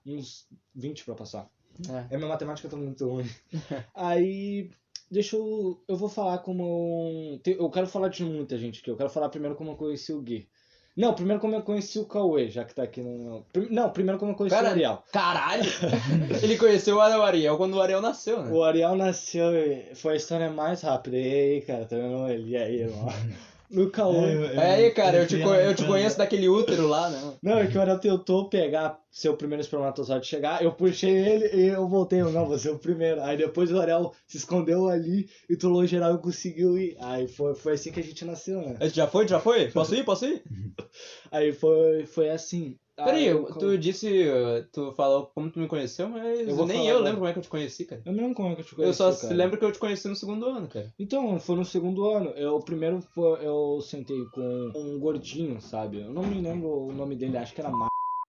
uns 0.05 0.47
20 0.73 1.05
pra 1.05 1.15
passar. 1.15 1.49
É. 1.89 2.15
É 2.15 2.17
minha 2.17 2.29
matemática 2.29 2.69
tá 2.69 2.77
muito 2.77 3.07
ruim. 3.07 3.29
Aí, 3.93 4.69
deixa 5.11 5.35
eu. 5.35 5.83
Eu 5.87 5.97
vou 5.97 6.07
falar 6.07 6.39
como. 6.39 7.39
Eu 7.45 7.69
quero 7.69 7.87
falar 7.87 8.07
de 8.07 8.23
muita 8.23 8.57
gente 8.57 8.79
aqui. 8.79 8.89
Eu 8.89 8.97
quero 8.97 9.09
falar 9.09 9.29
primeiro 9.29 9.55
como 9.55 9.71
eu 9.71 9.75
conheci 9.75 10.13
o 10.13 10.21
Gui. 10.21 10.47
Não, 10.95 11.13
primeiro 11.13 11.41
como 11.41 11.53
eu 11.53 11.61
conheci 11.61 11.99
o 11.99 12.05
Cauê, 12.05 12.49
já 12.49 12.63
que 12.63 12.73
tá 12.73 12.83
aqui 12.83 13.01
no. 13.01 13.45
Não, 13.69 13.89
primeiro 13.89 14.17
como 14.17 14.31
eu 14.31 14.35
conheci 14.35 14.55
o 14.55 14.65
Ariel. 14.65 15.03
Caralho! 15.11 15.69
Ele 16.41 16.57
conheceu 16.57 16.95
o 16.95 17.01
Ariel 17.01 17.57
quando 17.57 17.73
o 17.73 17.81
Ariel 17.81 17.99
nasceu, 17.99 18.41
né? 18.41 18.49
O 18.49 18.63
Ariel 18.63 18.95
nasceu 18.95 19.53
e 19.53 19.93
foi 19.93 20.13
a 20.13 20.15
história 20.15 20.49
mais 20.49 20.81
rápida. 20.81 21.17
E 21.17 21.55
aí, 21.55 21.61
cara, 21.61 21.85
tá 21.85 21.97
vendo 21.97 22.29
ele? 22.29 22.51
E 22.51 22.57
aí, 22.57 22.81
irmão? 22.83 23.07
No 23.69 23.89
Cauê. 23.89 24.53
É 24.53 24.73
aí, 24.73 24.91
cara, 24.91 25.17
eu 25.17 25.27
te, 25.27 25.39
eu 25.39 25.75
te 25.75 25.85
conheço 25.85 26.17
daquele 26.17 26.47
útero 26.47 26.87
lá, 26.87 27.09
né? 27.09 27.33
Não, 27.41 27.57
é 27.57 27.67
que 27.67 27.77
o 27.77 27.81
Ariel 27.81 27.99
tentou 27.99 28.49
pegar 28.49 28.99
seu 29.09 29.35
primeiro 29.35 29.61
espermatozoide 29.61 30.27
chegar, 30.27 30.61
eu 30.61 30.73
puxei 30.73 31.15
ele 31.15 31.55
e 31.55 31.67
eu 31.67 31.87
voltei, 31.87 32.21
eu, 32.21 32.31
não, 32.31 32.45
você 32.45 32.67
é 32.67 32.71
o 32.71 32.77
primeiro. 32.77 33.21
Aí 33.21 33.37
depois 33.37 33.71
o 33.71 33.79
Ariel 33.79 34.13
se 34.27 34.37
escondeu 34.37 34.87
ali 34.87 35.29
e 35.49 35.55
tu 35.55 35.85
geral 35.87 36.15
e 36.15 36.19
conseguiu 36.19 36.77
ir. 36.77 36.97
Aí 36.99 37.27
foi, 37.27 37.55
foi 37.55 37.73
assim 37.73 37.91
que 37.91 37.99
a 37.99 38.03
gente 38.03 38.25
nasceu, 38.25 38.61
né? 38.61 38.77
Já 38.89 39.07
foi? 39.07 39.27
Já 39.27 39.39
foi? 39.39 39.71
Posso 39.71 39.95
ir? 39.95 40.03
Posso 40.03 40.25
ir? 40.25 40.43
Aí 41.31 41.51
foi, 41.51 42.05
foi 42.05 42.29
assim. 42.29 42.77
Peraí, 42.95 43.23
Aí 43.23 43.27
eu- 43.27 43.45
eu- 43.47 43.53
tu 43.57 43.77
disse, 43.77 44.07
uh, 44.29 44.65
tu 44.71 44.93
falou 44.93 45.27
como 45.27 45.51
tu 45.51 45.59
me 45.59 45.67
conheceu, 45.67 46.07
mas 46.07 46.47
Eu 46.47 46.65
nem 46.65 46.77
falar 46.77 46.89
eu 46.91 46.99
lembro 47.01 47.17
como 47.17 47.27
é 47.27 47.33
que 47.33 47.39
eu 47.39 47.43
te 47.43 47.49
conheci, 47.49 47.85
cara. 47.85 48.01
Eu 48.05 48.13
não 48.13 48.21
lembro 48.21 48.35
como 48.35 48.49
é 48.49 48.55
que 48.55 48.61
eu 48.61 48.65
te 48.65 48.71
Eu 48.71 48.75
conheci, 48.77 48.97
só 48.97 49.15
cara. 49.17 49.33
lembro 49.35 49.59
que 49.59 49.65
eu 49.65 49.71
te 49.73 49.79
conheci 49.79 50.07
no 50.07 50.15
segundo 50.15 50.45
ano, 50.45 50.67
cara. 50.69 50.93
Então, 50.97 51.37
foi 51.37 51.57
no 51.57 51.65
segundo 51.65 52.09
ano. 52.09 52.29
Eu 52.31 52.57
primeiro 52.61 53.01
foi, 53.01 53.45
eu 53.45 53.81
sentei 53.81 54.23
com 54.31 54.71
um 54.73 54.97
gordinho, 54.97 55.59
sabe? 55.59 55.99
Eu 55.99 56.13
não 56.13 56.23
me 56.25 56.41
lembro 56.41 56.69
o 56.69 56.93
nome 56.93 57.17
dele, 57.17 57.35
acho 57.37 57.53
que 57.53 57.59
era 57.59 57.69
Mar... 57.69 57.89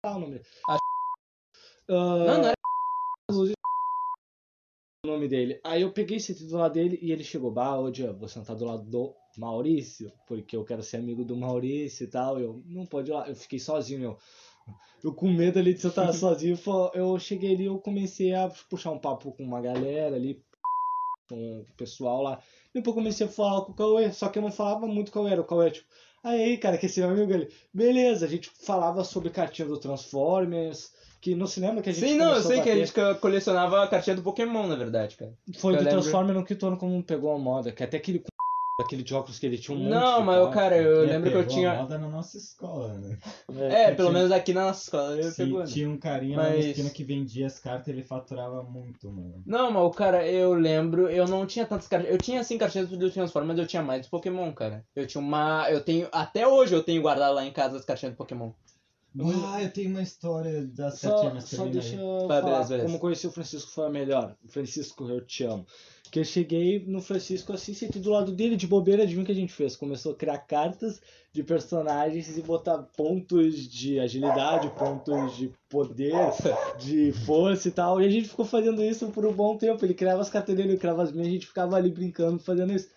Ah, 0.06 0.16
o 0.16 0.20
nome 0.20 0.34
dele. 0.34 0.46
Acho- 0.68 0.82
Ah, 1.90 1.94
Não, 1.94 2.38
não 2.38 2.46
era. 2.46 2.54
o 5.04 5.08
nome 5.08 5.28
dele. 5.28 5.60
Aí 5.64 5.82
eu 5.82 5.92
peguei 5.92 6.18
esse 6.18 6.36
do 6.46 6.56
lado 6.58 6.74
dele 6.74 7.00
e 7.02 7.12
ele 7.12 7.24
chegou, 7.24 7.52
bah, 7.52 7.80
hoje 7.80 8.04
eu 8.04 8.16
vou 8.16 8.28
sentar 8.28 8.56
do 8.56 8.66
lado 8.66 8.84
do 8.84 9.16
Maurício, 9.38 10.12
porque 10.28 10.56
eu 10.56 10.64
quero 10.64 10.84
ser 10.84 10.98
amigo 10.98 11.26
do 11.26 11.36
Maurício 11.36 12.04
e 12.04 12.08
tal. 12.08 12.40
Eu, 12.40 12.62
não 12.68 12.86
pode 12.86 13.10
ir 13.10 13.14
lá. 13.14 13.28
Eu 13.28 13.36
fiquei 13.36 13.58
sozinho, 13.60 14.04
eu. 14.04 14.18
Eu 15.04 15.14
com 15.14 15.28
medo 15.30 15.58
ali 15.60 15.74
de 15.74 15.82
sentar 15.82 16.14
sozinho, 16.14 16.56
fo- 16.58 16.92
eu 16.94 17.18
cheguei 17.20 17.54
ali 17.56 17.66
eu 17.66 17.80
comecei 17.80 18.34
a 18.34 18.50
puxar 18.70 18.92
um 18.92 19.00
papo 19.00 19.32
com 19.32 19.44
uma 19.44 19.62
galera 19.62 20.16
ali, 20.16 20.42
com 21.30 21.62
o 21.62 21.66
pessoal 21.78 22.22
lá. 22.22 22.42
Depois 22.74 22.96
eu 22.96 23.02
comecei 23.02 23.26
a 23.28 23.30
falar 23.30 23.62
com 23.66 23.72
o 23.72 23.76
Cauê, 23.76 24.12
só 24.12 24.30
que 24.30 24.38
eu 24.40 24.44
não 24.44 24.52
falava 24.52 24.88
muito 24.88 25.12
com 25.12 25.20
o 25.20 25.22
Cauê, 25.24 25.32
era 25.34 25.42
o 25.42 25.46
Cauê, 25.46 25.72
tipo, 25.72 25.88
aí, 26.24 26.58
cara, 26.58 26.78
que 26.78 26.86
esse 26.86 27.00
meu 27.00 27.10
amigo 27.10 27.34
ali. 27.34 27.50
Beleza, 27.74 28.26
a 28.26 28.30
gente 28.30 28.50
falava 28.66 29.04
sobre 29.04 29.30
cartinha 29.30 29.68
do 29.68 29.80
Transformers, 29.80 30.92
que 31.22 31.36
se 31.48 31.60
lembra 31.60 31.82
que 31.84 31.90
a 31.90 31.94
gente 31.94 32.10
Sim, 32.10 32.18
não, 32.18 32.34
eu 32.34 32.42
sei 32.42 32.62
que 32.62 32.70
a 32.70 32.76
gente 32.76 32.92
co- 32.94 33.16
colecionava 33.22 33.84
a 33.84 33.88
cartinha 33.88 34.16
do 34.16 34.24
Pokémon, 34.24 34.68
na 34.68 34.76
verdade, 34.76 35.16
cara. 35.16 35.34
Foi 35.58 35.74
Eu 35.74 35.78
do 35.80 35.84
lembro. 35.84 36.02
Transformer 36.02 36.36
no 36.36 36.44
Kitono 36.46 36.78
como 36.78 37.04
pegou 37.04 37.32
a 37.34 37.38
moda, 37.40 37.72
que 37.72 37.84
até 37.84 37.98
aquele 37.98 38.20
c... 38.20 38.26
daquele 38.82 39.04
de 39.04 39.14
óculos 39.14 39.40
que 39.40 39.46
ele 39.46 39.58
tinha 39.58 39.78
um 39.78 39.80
monte 39.82 39.90
Não, 39.92 40.20
de 40.20 40.26
mas, 40.26 40.38
carta. 40.40 40.54
cara, 40.54 40.78
eu 40.78 41.04
É, 41.04 41.08
lembro 41.08 41.30
que 41.32 41.38
eu 41.38 41.48
tinha. 41.48 41.74
moda 41.76 41.98
na 41.98 42.08
nossa 42.10 42.38
escola, 42.38 42.94
né? 43.00 43.18
É, 43.70 43.92
pelo 43.92 44.10
tinha- 44.10 44.20
menos 44.20 44.32
aqui 44.32 44.54
na 44.54 44.66
nossa 44.68 44.84
escola 44.84 45.16
eu 45.16 45.32
Sim, 45.32 45.46
pegou. 45.46 45.60
né? 45.60 45.66
tinha 45.66 45.90
um 45.90 45.98
carinha 45.98 46.38
lá 46.38 46.44
na 46.44 46.50
Mas- 46.50 46.66
esquina 46.66 46.90
que 46.90 47.04
vendia 47.04 47.48
as 47.48 47.60
cartas 47.60 47.88
ele 47.88 48.04
faturava 48.04 48.64
muito, 48.64 49.12
mano. 49.12 49.42
Não, 49.46 49.72
mas 49.72 49.84
o 49.84 49.92
cara, 49.92 50.28
eu 50.28 50.54
lembro, 50.54 51.10
eu 51.10 51.28
não 51.28 51.46
tinha 51.46 51.66
tantas 51.66 51.88
cartinhas. 51.88 52.14
Eu 52.14 52.18
tinha 52.22 52.42
assim 52.42 52.58
cartinhas 52.58 52.90
do 52.90 53.10
Transformers, 53.12 53.48
mas 53.56 53.60
eu 53.60 53.68
tinha 53.68 53.82
mais 53.84 54.06
do 54.06 54.10
Pokémon, 54.10 54.52
cara. 54.54 54.86
Eu 54.96 55.06
tinha 55.08 55.22
uma. 55.22 55.70
Eu 55.70 55.82
tenho. 55.82 56.08
Até 56.12 56.48
hoje 56.48 56.74
eu 56.76 56.84
tenho 56.84 57.02
guardado 57.02 57.36
lá 57.36 57.46
em 57.46 57.52
casa 57.52 57.78
as 57.78 57.86
cartinhas 57.86 58.14
do 58.14 58.18
Pokémon. 58.18 58.52
Ah, 59.46 59.62
eu 59.62 59.70
tenho 59.74 59.90
uma 59.90 60.02
história 60.02 60.64
das 60.68 61.00
Só, 61.00 61.22
cartinhas, 61.24 61.44
só 61.50 61.66
deixa 61.66 61.96
aí. 61.96 62.00
eu 62.02 62.28
falar 62.30 62.42
beleza, 62.44 62.70
beleza. 62.70 62.86
como 62.88 62.98
conheci 63.00 63.28
o 63.28 63.32
Francisco 63.32 63.70
foi 63.72 63.86
a 63.88 63.90
melhor. 63.90 64.36
Francisco, 64.48 65.10
eu 65.10 65.20
te 65.20 65.44
amo. 65.44 65.66
Que 66.12 66.20
eu 66.20 66.26
cheguei 66.26 66.84
no 66.86 67.02
Francisco 67.02 67.54
assim, 67.54 67.74
sentei 67.74 68.02
do 68.02 68.12
lado 68.12 68.34
dele, 68.34 68.58
de 68.58 68.68
bobeira, 68.68 69.04
adivinha 69.04 69.24
o 69.24 69.26
que 69.26 69.32
a 69.32 69.36
gente 69.36 69.54
fez? 69.54 69.78
Começou 69.78 70.12
a 70.12 70.16
criar 70.16 70.40
cartas 70.40 71.02
de 71.32 71.42
personagens 71.42 72.38
e 72.38 72.42
botar 72.42 72.80
pontos 72.98 73.56
de 73.56 73.98
agilidade, 73.98 74.70
pontos 74.72 75.38
de 75.38 75.50
poder, 75.70 76.14
de 76.78 77.14
força 77.26 77.70
e 77.70 77.72
tal. 77.72 78.02
E 78.02 78.06
a 78.06 78.10
gente 78.10 78.28
ficou 78.28 78.44
fazendo 78.44 78.84
isso 78.84 79.08
por 79.08 79.26
um 79.26 79.32
bom 79.32 79.58
tempo. 79.58 79.86
Ele 79.86 79.94
criava 79.94 80.22
as 80.22 80.30
cartas 80.30 80.54
dele, 80.54 80.74
eu 80.74 80.78
criava 80.78 81.02
as 81.02 81.14
minhas, 81.14 81.28
a 81.28 81.32
gente 81.32 81.48
ficava 81.48 81.78
ali 81.78 81.90
brincando, 81.90 82.40
fazendo 82.40 82.74
isso. 82.74 82.90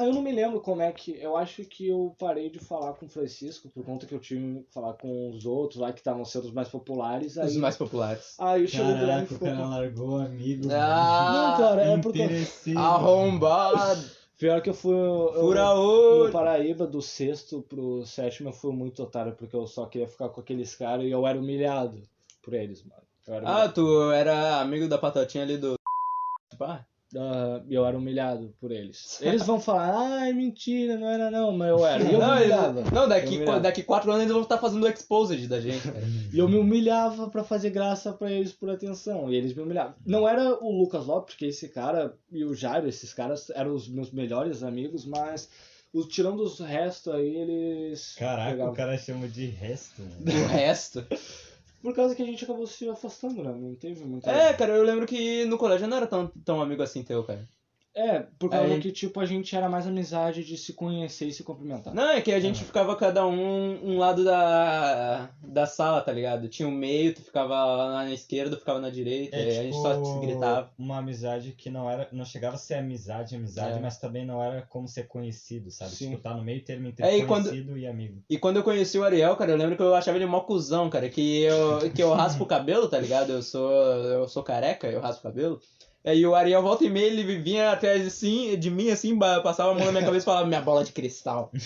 Ah, 0.00 0.04
eu 0.06 0.12
não 0.14 0.22
me 0.22 0.30
lembro 0.30 0.60
como 0.60 0.80
é 0.80 0.92
que. 0.92 1.10
Eu 1.20 1.36
acho 1.36 1.64
que 1.64 1.88
eu 1.88 2.14
parei 2.18 2.48
de 2.50 2.58
falar 2.60 2.92
com 2.94 3.06
o 3.06 3.08
Francisco 3.08 3.68
por 3.68 3.84
conta 3.84 4.06
que 4.06 4.14
eu 4.14 4.20
tive 4.20 4.60
que 4.62 4.72
falar 4.72 4.92
com 4.94 5.30
os 5.30 5.44
outros 5.44 5.80
lá 5.80 5.92
que 5.92 5.98
estavam 5.98 6.24
sendo 6.24 6.44
os 6.46 6.52
mais 6.52 6.68
populares. 6.68 7.36
Aí, 7.36 7.46
Os 7.48 7.56
mais 7.56 7.76
populares. 7.76 8.34
aí 8.38 8.68
chegou 8.68 8.92
o 8.92 8.98
Guilherme 8.98 9.24
e 9.24 9.26
Caraca, 9.26 9.34
o 9.34 9.38
ficou. 9.38 9.48
cara 9.48 9.66
largou 9.68 10.16
amigo. 10.18 10.68
Ah, 10.70 11.56
Não, 11.58 11.66
cara, 11.66 11.82
é 11.82 11.98
porque. 11.98 12.28
Arrombado. 12.76 14.04
Pior 14.38 14.62
que 14.62 14.70
eu 14.70 14.74
fui. 14.74 14.94
Eu, 14.94 15.32
Fura 15.40 15.64
no 15.74 15.80
olho. 15.80 16.32
Paraíba, 16.32 16.86
do 16.86 17.02
sexto 17.02 17.60
pro 17.62 18.06
sétimo, 18.06 18.50
eu 18.50 18.52
fui 18.52 18.72
muito 18.72 19.02
otário, 19.02 19.34
porque 19.34 19.56
eu 19.56 19.66
só 19.66 19.84
queria 19.86 20.06
ficar 20.06 20.28
com 20.28 20.40
aqueles 20.40 20.76
caras 20.76 21.04
e 21.04 21.10
eu 21.10 21.26
era 21.26 21.36
humilhado 21.38 22.00
por 22.40 22.54
eles, 22.54 22.84
mano. 22.84 23.02
Eu 23.26 23.34
era, 23.34 23.64
Ah, 23.64 23.68
tu 23.68 24.12
era 24.12 24.60
amigo 24.60 24.86
da 24.88 24.96
patotinha 24.96 25.42
ali 25.42 25.56
do. 25.58 25.74
Pá. 26.56 26.86
Ah, 27.16 27.62
eu 27.70 27.86
era 27.86 27.96
humilhado 27.96 28.54
por 28.60 28.70
eles. 28.70 29.18
Eles 29.22 29.46
vão 29.46 29.58
falar, 29.60 29.94
ai, 30.20 30.32
mentira, 30.32 30.96
não 30.96 31.08
era 31.08 31.30
não, 31.30 31.52
mas 31.52 31.68
eu 31.70 31.86
era. 31.86 32.04
E 32.04 32.12
eu 32.12 32.18
não, 32.18 32.34
eles- 32.36 32.46
humilhava. 32.54 32.84
não, 32.92 33.02
Eu 33.02 33.08
daqui, 33.08 33.36
humilhava. 33.36 33.60
daqui 33.60 33.82
quatro 33.82 34.10
anos 34.10 34.22
eles 34.22 34.32
vão 34.34 34.42
estar 34.42 34.58
fazendo 34.58 34.84
o 34.84 34.88
exposed 34.88 35.46
da 35.48 35.60
gente, 35.60 35.82
cara. 35.82 36.02
E 36.32 36.38
eu 36.38 36.48
me 36.48 36.56
humilhava 36.58 37.30
pra 37.30 37.42
fazer 37.44 37.70
graça 37.70 38.12
pra 38.12 38.30
eles 38.30 38.52
por 38.52 38.68
atenção. 38.70 39.32
E 39.32 39.36
eles 39.36 39.54
me 39.54 39.62
humilhavam. 39.62 39.94
Não 40.04 40.28
era 40.28 40.54
o 40.62 40.70
Lucas 40.70 41.06
Lopes, 41.06 41.34
porque 41.34 41.46
esse 41.46 41.68
cara 41.68 42.14
e 42.30 42.44
o 42.44 42.54
Jairo, 42.54 42.88
esses 42.88 43.14
caras 43.14 43.48
eram 43.50 43.74
os 43.74 43.88
meus 43.88 44.10
melhores 44.10 44.62
amigos, 44.62 45.06
mas 45.06 45.48
os, 45.92 46.06
tirando 46.08 46.42
os 46.42 46.60
restos 46.60 47.14
aí, 47.14 47.34
eles. 47.36 48.14
Caraca, 48.18 48.50
pegavam. 48.50 48.72
o 48.72 48.76
cara 48.76 48.98
chama 48.98 49.26
de 49.26 49.46
resto, 49.46 50.02
mano. 50.02 50.44
O 50.44 50.46
resto. 50.48 51.04
Por 51.82 51.94
causa 51.94 52.14
que 52.14 52.22
a 52.22 52.26
gente 52.26 52.44
acabou 52.44 52.66
se 52.66 52.88
afastando, 52.88 53.42
né? 53.42 53.52
Não 53.52 53.74
teve 53.74 54.04
muita. 54.04 54.30
É, 54.30 54.52
cara, 54.52 54.74
eu 54.74 54.82
lembro 54.82 55.06
que 55.06 55.44
no 55.44 55.56
colégio 55.56 55.84
eu 55.84 55.88
não 55.88 55.96
era 55.96 56.06
tão, 56.06 56.26
tão 56.44 56.60
amigo 56.60 56.82
assim 56.82 57.04
teu, 57.04 57.22
cara. 57.24 57.48
É, 57.94 58.20
por 58.38 58.48
causa 58.48 58.74
Aí- 58.74 58.80
que, 58.80 58.92
tipo, 58.92 59.18
a 59.18 59.26
gente 59.26 59.56
era 59.56 59.68
mais 59.68 59.84
amizade 59.84 60.44
de 60.44 60.56
se 60.56 60.72
conhecer 60.72 61.26
e 61.26 61.32
se 61.32 61.42
cumprimentar. 61.42 61.92
Não, 61.92 62.10
é 62.10 62.20
que 62.20 62.30
a 62.30 62.38
gente 62.38 62.62
ficava 62.62 62.94
cada 62.94 63.26
um 63.26 63.78
um 63.84 63.98
lado 63.98 64.22
da, 64.24 65.30
da 65.42 65.66
sala, 65.66 66.00
tá 66.00 66.12
ligado? 66.12 66.48
Tinha 66.48 66.68
o 66.68 66.70
meio, 66.70 67.12
tu 67.12 67.22
ficava 67.22 67.54
lá 67.64 68.04
na 68.04 68.12
esquerda, 68.12 68.54
eu 68.54 68.58
ficava 68.58 68.78
na 68.78 68.88
direita, 68.90 69.36
É, 69.36 69.46
e 69.46 69.58
a 69.58 69.62
gente 69.64 69.76
só 69.76 69.94
tipo, 69.94 70.06
se 70.14 70.20
gritava. 70.20 70.70
Uma 70.78 70.98
amizade 70.98 71.52
que 71.52 71.70
não 71.70 71.90
era. 71.90 72.08
Não 72.12 72.24
chegava 72.24 72.54
a 72.54 72.58
ser 72.58 72.74
amizade, 72.74 73.34
amizade, 73.34 73.78
É. 73.78 73.80
mas 73.80 73.98
também 73.98 74.24
não 74.24 74.40
era 74.40 74.62
como 74.62 74.86
ser 74.86 75.08
conhecido, 75.08 75.70
sabe? 75.70 75.90
Sim. 75.90 76.10
Tipo, 76.10 76.22
tá 76.22 76.34
no 76.34 76.44
meio 76.44 76.62
termo 76.62 76.86
entre 76.86 77.04
É, 77.04 77.16
e 77.18 77.24
quando- 77.26 77.48
conhecido 77.48 77.76
e 77.76 77.86
amigo. 77.86 78.22
E 78.30 78.38
quando 78.38 78.58
eu 78.58 78.62
conheci 78.62 78.96
o 78.96 79.02
Ariel, 79.04 79.34
cara, 79.34 79.50
eu 79.50 79.56
lembro 79.56 79.76
que 79.76 79.82
eu 79.82 79.94
achava 79.94 80.16
ele 80.18 80.26
mó 80.26 80.40
cuzão, 80.40 80.88
cara, 80.88 81.08
que 81.08 81.42
eu, 81.42 81.90
que 81.90 82.02
eu 82.02 82.12
raspo 82.12 82.44
o 82.44 82.46
cabelo, 82.46 82.88
tá 82.88 82.98
ligado? 83.00 83.30
Eu 83.32 83.42
sou, 83.42 83.72
eu 83.72 84.28
sou 84.28 84.44
careca, 84.44 84.86
eu 84.86 85.00
raspo 85.00 85.20
o 85.20 85.30
cabelo. 85.32 85.60
Aí 86.04 86.24
o 86.26 86.34
Ariel 86.34 86.62
volta 86.62 86.84
e 86.84 86.90
meia, 86.90 87.06
ele 87.06 87.38
vinha 87.38 87.72
atrás 87.72 88.06
assim, 88.06 88.56
de 88.58 88.70
mim, 88.70 88.90
assim, 88.90 89.18
passava 89.18 89.72
a 89.72 89.74
mão 89.74 89.84
na 89.84 89.92
minha 89.92 90.04
cabeça 90.04 90.24
e 90.24 90.24
falava, 90.24 90.46
minha 90.46 90.60
bola 90.60 90.84
de 90.84 90.92
cristal. 90.92 91.50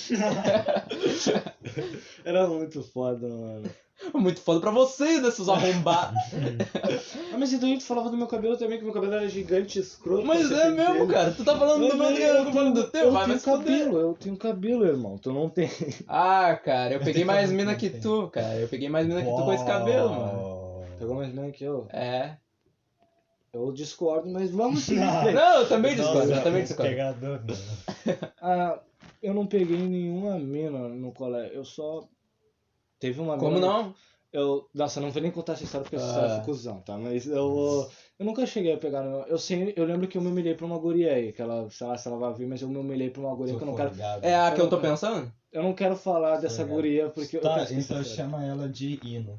Era 2.24 2.46
muito 2.46 2.82
foda, 2.82 3.28
mano. 3.28 3.70
Muito 4.14 4.40
foda 4.40 4.60
pra 4.60 4.72
você, 4.72 5.20
né, 5.20 5.30
seus 5.30 5.48
arrombados. 5.48 6.18
Ah, 7.32 7.38
mas 7.38 7.52
então 7.52 7.68
gente 7.68 7.84
falava 7.84 8.10
do 8.10 8.16
meu 8.16 8.26
cabelo 8.26 8.56
também, 8.56 8.78
que 8.78 8.84
meu 8.84 8.92
cabelo 8.92 9.14
era 9.14 9.28
gigante, 9.28 9.78
escroto. 9.78 10.26
Mas 10.26 10.50
é 10.50 10.70
mesmo, 10.70 10.94
pelo. 10.94 11.08
cara. 11.08 11.30
Tu 11.30 11.44
tá 11.44 11.56
falando 11.56 11.88
do 11.88 11.96
meu 11.96 12.10
Eu, 12.10 12.34
eu 12.34 12.44
tô 12.46 12.52
falando 12.52 12.74
do 12.74 12.90
teu, 12.90 13.04
eu 13.04 13.12
vai, 13.12 13.26
tenho 13.26 13.40
cabelo, 13.40 14.00
eu 14.00 14.14
tenho 14.14 14.36
cabelo, 14.36 14.84
irmão. 14.84 15.18
Tu 15.18 15.32
não 15.32 15.48
tem. 15.48 15.70
Ah, 16.08 16.56
cara, 16.56 16.94
eu 16.94 16.98
peguei 16.98 17.14
tenho 17.14 17.26
mais 17.26 17.42
cabelo 17.42 17.58
mina 17.58 17.74
que 17.76 17.90
tu, 17.90 18.28
cara. 18.28 18.56
Eu 18.56 18.68
peguei 18.68 18.88
mais 18.88 19.06
mina 19.06 19.22
que 19.22 19.30
tu 19.30 19.44
com 19.44 19.52
esse 19.52 19.64
cabelo, 19.64 20.10
mano. 20.10 20.82
Pegou 20.98 21.14
mais 21.14 21.32
menos 21.32 21.56
que 21.56 21.64
eu. 21.64 21.86
É. 21.90 22.36
Eu 23.52 23.70
discordo, 23.72 24.30
mas 24.30 24.50
vamos 24.50 24.82
seguir. 24.84 25.00
Não. 25.00 25.32
Não, 25.32 25.60
eu 25.60 25.68
também 25.68 25.94
Nossa, 25.96 26.10
discordo, 26.10 26.32
eu 26.32 26.42
também 26.42 26.62
discordo. 26.62 26.90
Pegador. 26.90 27.40
Ah, 28.40 28.80
eu 29.22 29.32
não 29.34 29.46
peguei 29.46 29.76
nenhuma 29.78 30.38
mina 30.38 30.88
no 30.88 31.12
colégio. 31.12 31.54
Eu 31.54 31.64
só. 31.64 32.08
Teve 32.98 33.20
uma 33.20 33.36
Como 33.38 33.54
mina- 33.54 33.66
não? 33.66 33.94
Eu, 34.32 34.66
nossa, 34.74 34.98
eu 34.98 35.02
não 35.04 35.10
vou 35.10 35.20
nem 35.22 35.30
contar 35.30 35.52
essa 35.52 35.64
história 35.64 35.82
porque 35.84 35.96
essa 35.96 36.06
Ah. 36.06 36.08
história 36.10 36.34
foi 36.36 36.44
cuzão, 36.44 36.80
tá? 36.80 36.96
Mas 36.96 37.26
eu, 37.26 37.88
eu 38.18 38.24
nunca 38.24 38.46
cheguei 38.46 38.72
a 38.72 38.78
pegar. 38.78 39.04
Eu 39.28 39.38
sei, 39.38 39.74
eu 39.76 39.84
lembro 39.84 40.08
que 40.08 40.16
eu 40.16 40.22
me 40.22 40.28
humilhei 40.28 40.54
pra 40.54 40.64
uma 40.66 40.78
guria 40.78 41.12
aí, 41.12 41.32
que 41.32 41.42
ela, 41.42 41.68
sei 41.70 41.86
lá 41.86 41.98
se 41.98 42.08
ela 42.08 42.16
vai 42.16 42.32
vir, 42.32 42.46
mas 42.46 42.62
eu 42.62 42.68
me 42.68 42.78
humilhei 42.78 43.10
pra 43.10 43.20
uma 43.20 43.34
guria 43.34 43.54
que 43.56 43.62
eu 43.62 43.66
não 43.66 43.76
quero. 43.76 43.92
É 44.22 44.34
a 44.34 44.50
que 44.52 44.60
eu 44.60 44.68
tô 44.70 44.76
Eu- 44.76 44.80
pensando? 44.80 45.30
Eu 45.52 45.62
não 45.62 45.74
quero 45.74 45.94
falar 45.96 46.38
dessa 46.38 46.64
guria 46.64 47.10
porque 47.10 47.36
eu 47.36 47.42
Tá, 47.42 47.66
que 47.66 47.74
então 47.74 48.02
chama 48.02 48.42
ela 48.44 48.66
de 48.68 48.98
Ino. 49.04 49.38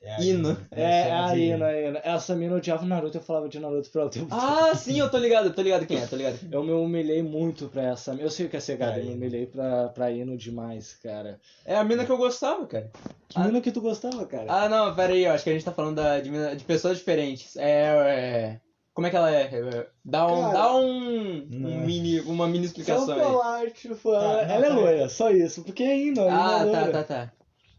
É 0.00 0.14
a 0.14 0.20
Hino. 0.24 0.56
É, 0.70 1.10
a 1.12 1.32
de 1.34 1.40
Ina, 1.40 1.66
a 1.66 1.80
Ina. 1.80 2.00
Essa 2.04 2.34
mina 2.36 2.54
odiava 2.56 2.84
Naruto, 2.86 3.16
eu 3.18 3.20
falava 3.22 3.48
de 3.48 3.58
Naruto 3.58 3.90
pra 3.90 4.02
ela 4.02 4.08
o 4.08 4.12
tempo. 4.12 4.28
Ah, 4.30 4.72
sim, 4.74 4.98
eu 5.00 5.10
tô 5.10 5.18
ligado, 5.18 5.46
eu 5.48 5.52
tô 5.52 5.60
ligado 5.60 5.86
quem 5.86 5.98
é, 6.00 6.06
tô 6.06 6.14
ligado. 6.16 6.38
Eu 6.50 6.62
me 6.62 6.70
humilhei 6.72 7.20
muito 7.22 7.66
pra 7.68 7.82
essa. 7.82 8.14
Eu 8.14 8.30
sei 8.30 8.46
o 8.46 8.48
que 8.48 8.56
é 8.56 8.60
ser 8.60 8.78
Pra 8.78 8.90
eu 8.96 9.02
me 9.04 9.08
Ino. 9.10 9.14
humilhei 9.16 9.46
pra, 9.46 9.88
pra 9.88 10.10
Ino 10.12 10.36
demais, 10.36 10.94
cara. 11.02 11.40
É 11.64 11.74
a 11.76 11.82
mina 11.84 12.04
que 12.04 12.12
eu 12.12 12.16
gostava, 12.16 12.64
cara. 12.66 12.90
Que 13.28 13.38
mina 13.40 13.60
que 13.60 13.72
tu 13.72 13.80
gostava, 13.80 14.24
cara? 14.24 14.46
Ah, 14.48 14.68
não, 14.68 14.94
pera 14.94 15.12
aí, 15.12 15.24
eu 15.24 15.32
acho 15.32 15.42
que 15.44 15.50
a 15.50 15.52
gente 15.52 15.64
tá 15.64 15.72
falando 15.72 15.96
da, 15.96 16.20
de, 16.20 16.30
mina- 16.30 16.54
de 16.54 16.64
pessoas 16.64 16.98
diferentes. 16.98 17.56
É, 17.56 17.82
é. 17.82 18.60
Como 18.94 19.06
é 19.06 19.10
que 19.10 19.16
ela 19.16 19.30
é? 19.34 19.42
É, 19.42 19.86
Dá 20.04 20.26
um, 20.26 20.40
Cara, 20.42 20.52
dá 20.54 20.74
um, 20.76 21.46
um 21.52 21.80
mini, 21.84 22.20
uma 22.20 22.46
mini 22.48 22.64
Só 22.66 22.70
explicação 22.70 23.14
aí. 23.14 23.20
falar, 23.20 23.70
tipo, 23.70 24.14
ela, 24.14 24.22
não, 24.22 24.40
ela 24.40 24.52
é 24.54 24.60
peraí. 24.60 24.74
loira, 24.74 25.08
só 25.08 25.30
isso. 25.30 25.62
Porque 25.62 25.82
é 25.84 25.96
Ino, 25.98 26.22
a 26.22 26.26
Ina 26.26 26.56
Ah, 26.56 26.66
é 26.66 26.70
tá, 26.72 26.88
tá, 26.92 27.04
tá. 27.04 27.32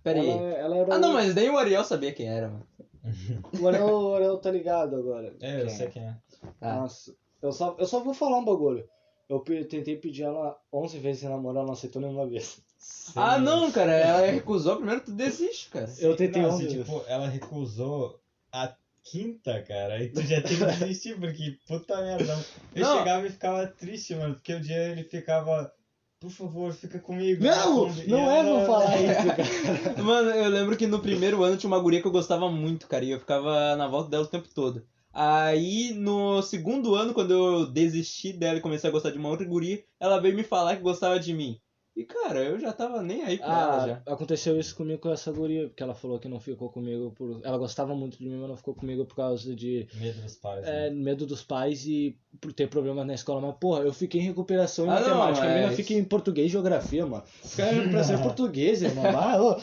Pera 0.04 0.20
aí. 0.22 0.30
Ela, 0.30 0.50
ela 0.58 0.78
era 0.78 0.96
Ah, 0.96 1.00
não, 1.00 1.14
mas 1.14 1.34
nem 1.36 1.50
o 1.50 1.58
Ariel 1.58 1.84
sabia 1.84 2.14
quem 2.14 2.28
era, 2.28 2.50
mano. 2.50 2.68
O 3.62 3.68
Ariel, 3.68 3.88
o 3.88 4.16
Ariel 4.16 4.38
tá 4.38 4.52
ligado 4.52 4.96
agora. 4.96 5.34
É, 5.42 5.62
eu 5.62 5.66
Quem 5.68 5.76
sei 5.76 5.88
quem 5.88 6.04
é. 6.04 6.16
Tá. 6.60 6.76
Nossa, 6.76 7.16
eu 7.42 7.52
só, 7.52 7.76
eu 7.80 7.86
só 7.86 8.02
vou 8.04 8.14
falar 8.14 8.38
um 8.38 8.46
bagulho. 8.46 8.88
Eu 9.28 9.40
tentei 9.42 9.96
pedir 9.96 10.24
ela 10.24 10.58
11 10.74 10.98
vezes 11.00 11.24
em 11.24 11.30
namoro, 11.30 11.58
ela 11.58 11.66
não 11.66 11.74
aceitou 11.74 12.02
nenhuma 12.02 12.28
vez. 12.28 12.60
Ah, 13.16 13.38
não, 13.38 13.72
cara, 13.72 13.92
ela 13.94 14.26
recusou, 14.26 14.78
primeiro 14.78 15.02
tu 15.02 15.12
desiste, 15.12 15.70
cara. 15.70 15.92
Eu 16.00 16.16
tentei 16.16 16.42
Não, 16.42 16.50
11 16.50 16.66
assim, 16.66 16.76
vezes. 16.78 16.90
tipo, 16.92 17.06
ela 17.08 17.28
recusou 17.28 18.20
a 18.52 18.74
quinta, 19.04 19.62
cara, 19.64 20.02
e 20.04 20.10
tu 20.10 20.22
já 20.22 20.42
tem 20.42 20.58
que 20.58 20.66
desistir, 20.66 21.20
porque 21.20 21.58
puta 21.68 22.02
merda. 22.02 22.34
Eu 22.76 22.84
Não. 22.84 22.98
chegava 23.00 23.28
e 23.28 23.30
ficava 23.30 23.68
triste, 23.68 24.16
mano, 24.16 24.36
porque 24.36 24.54
o 24.54 24.62
dia 24.62 24.90
ele 24.90 25.04
ficava, 25.04 25.72
por 26.20 26.30
favor, 26.30 26.74
fica 26.74 27.00
comigo. 27.00 27.44
Não, 27.44 27.88
não 28.08 28.30
é 28.30 28.44
pra 28.44 28.66
falar 28.66 28.98
isso, 29.02 29.28
cara. 29.28 30.04
Mano, 30.04 30.30
eu 30.32 30.50
lembro 30.50 30.76
que 30.76 30.86
no 30.86 31.00
primeiro 31.00 31.44
ano 31.44 31.56
tinha 31.56 31.70
uma 31.70 31.80
guria 31.80 32.02
que 32.02 32.08
eu 32.08 32.12
gostava 32.12 32.50
muito, 32.52 32.88
cara, 32.88 33.06
e 33.06 33.12
eu 33.12 33.20
ficava 33.20 33.76
na 33.78 33.88
volta 33.88 34.10
dela 34.10 34.26
o 34.26 34.28
tempo 34.28 34.50
todo. 34.54 34.86
Aí, 35.14 35.94
no 35.94 36.42
segundo 36.42 36.94
ano, 36.94 37.14
quando 37.14 37.32
eu 37.32 37.66
desisti 37.66 38.34
dela 38.34 38.58
e 38.58 38.62
comecei 38.62 38.90
a 38.90 38.92
gostar 38.92 39.12
de 39.12 39.18
uma 39.18 39.30
outra 39.30 39.48
guria, 39.48 39.84
ela 40.00 40.20
veio 40.20 40.36
me 40.36 40.44
falar 40.44 40.76
que 40.76 40.84
gostava 40.84 41.20
de 41.20 41.34
mim. 41.34 41.60
E, 42.00 42.06
cara, 42.06 42.40
eu 42.42 42.58
já 42.58 42.72
tava 42.72 43.02
nem 43.02 43.24
aí 43.24 43.38
com 43.38 43.44
ela 43.44 43.86
já. 43.88 44.02
Ah, 44.06 44.14
aconteceu 44.14 44.58
isso 44.58 44.74
comigo 44.74 45.02
com 45.02 45.12
essa 45.12 45.30
guria, 45.34 45.68
porque 45.68 45.84
ela 45.84 45.94
falou 45.94 46.18
que 46.18 46.30
não 46.30 46.40
ficou 46.40 46.70
comigo 46.70 47.12
por. 47.18 47.42
Ela 47.44 47.58
gostava 47.58 47.94
muito 47.94 48.18
de 48.18 48.26
mim, 48.26 48.38
mas 48.40 48.48
não 48.48 48.56
ficou 48.56 48.74
comigo 48.74 49.04
por 49.04 49.16
causa 49.18 49.54
de 49.54 49.86
Medo 49.96 50.22
dos 50.22 50.36
pais. 50.38 50.66
é, 50.66 50.90
né? 50.90 50.96
medo 50.96 51.26
dos 51.26 51.44
pais 51.44 51.86
e 51.86 52.18
por 52.40 52.54
ter 52.54 52.70
problemas 52.70 53.06
na 53.06 53.14
escola. 53.14 53.42
Mas, 53.42 53.56
porra, 53.60 53.82
eu 53.82 53.92
fiquei 53.92 54.22
em 54.22 54.24
recuperação 54.24 54.86
em 54.86 54.90
Ah, 54.92 55.00
não, 55.02 55.18
matemática. 55.18 55.46
A 55.46 55.54
menina 55.54 55.72
fica 55.74 55.94
em 55.94 56.04
português 56.06 56.48
e 56.48 56.52
geografia, 56.52 57.06
mano. 57.06 57.24
Os 57.44 57.54
caras 57.56 57.90
pra 57.92 58.04
ser 58.06 58.18
português, 58.24 58.82
irmão. 58.82 59.04
Ah, 59.06 59.42
ô, 59.44 59.58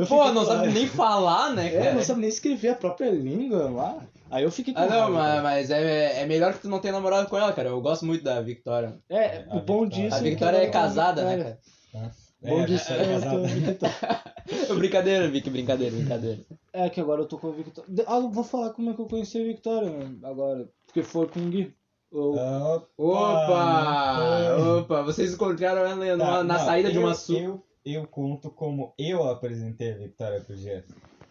eu 0.00 0.06
Pô, 0.06 0.32
não 0.32 0.44
sabe 0.44 0.68
nem 0.72 0.86
falar, 0.86 1.52
né, 1.56 1.74
É, 1.74 1.78
cara? 1.80 1.94
não 1.94 2.02
sabe 2.04 2.20
nem 2.20 2.28
escrever 2.28 2.68
a 2.68 2.74
própria 2.76 3.10
língua 3.10 3.68
lá. 3.68 4.06
Aí 4.30 4.44
eu 4.44 4.50
fiquei 4.52 4.72
com 4.72 4.78
Ah, 4.78 4.86
não, 4.86 4.90
raiva, 4.90 5.10
mas, 5.10 5.26
cara. 5.32 5.42
mas 5.42 5.70
é, 5.72 6.22
é 6.22 6.26
melhor 6.26 6.52
que 6.54 6.60
tu 6.60 6.68
não 6.68 6.78
tenha 6.78 6.92
namorado 6.92 7.28
com 7.28 7.36
ela, 7.36 7.52
cara. 7.52 7.70
Eu 7.70 7.80
gosto 7.80 8.06
muito 8.06 8.22
da 8.22 8.40
Victoria. 8.40 8.96
É, 9.08 9.44
A 9.50 9.56
o 9.56 9.60
bom 9.60 9.80
Victoria- 9.80 10.04
disso 10.08 10.14
A 10.14 10.18
é 10.18 10.22
Victoria 10.30 10.56
ela 10.58 10.66
é 10.66 10.70
casada, 10.70 11.24
né, 11.24 11.30
Victoria. 11.34 11.58
Cara? 11.92 12.10
Bom 12.42 12.60
É, 12.62 12.66
disso 12.66 12.92
é, 12.92 12.96
é, 12.96 13.12
é 13.14 13.46
Victor. 13.46 13.90
brincadeira, 14.78 15.28
Vic, 15.28 15.50
brincadeira, 15.50 15.94
brincadeira. 15.94 16.40
É 16.72 16.88
que 16.88 17.00
agora 17.00 17.20
eu 17.22 17.26
tô 17.28 17.36
com 17.38 17.48
a 17.48 17.52
Victoria. 17.52 18.04
Ah, 18.06 18.16
eu 18.16 18.30
vou 18.30 18.44
falar 18.44 18.70
como 18.70 18.90
é 18.90 18.94
que 18.94 19.00
eu 19.00 19.06
conheci 19.06 19.40
a 19.40 19.44
Victoria 19.44 19.90
né, 19.90 20.16
agora. 20.22 20.68
Porque 20.86 21.02
foi 21.02 21.26
com 21.28 21.40
o 21.40 21.50
Gui. 21.50 21.74
Eu- 22.12 22.32
Opa! 22.32 22.88
Opa! 22.96 24.78
Opa! 24.80 25.02
Vocês 25.02 25.34
encontraram 25.34 25.82
ela 25.82 25.94
numa- 26.16 26.16
Tá, 26.38 26.44
na 26.44 26.58
não, 26.58 26.64
saída 26.64 26.90
de 26.90 26.96
eu- 26.96 27.02
uma 27.02 27.14
su... 27.14 27.36
Eu, 27.36 27.62
eu 27.84 28.06
conto 28.06 28.50
como 28.50 28.92
eu 28.98 29.22
apresentei 29.28 29.92
a 29.92 29.98
Victoria 29.98 30.40
pro 30.40 30.56
Gia. 30.56 30.84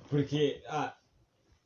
Porque, 0.09 0.61
ah, 0.69 0.93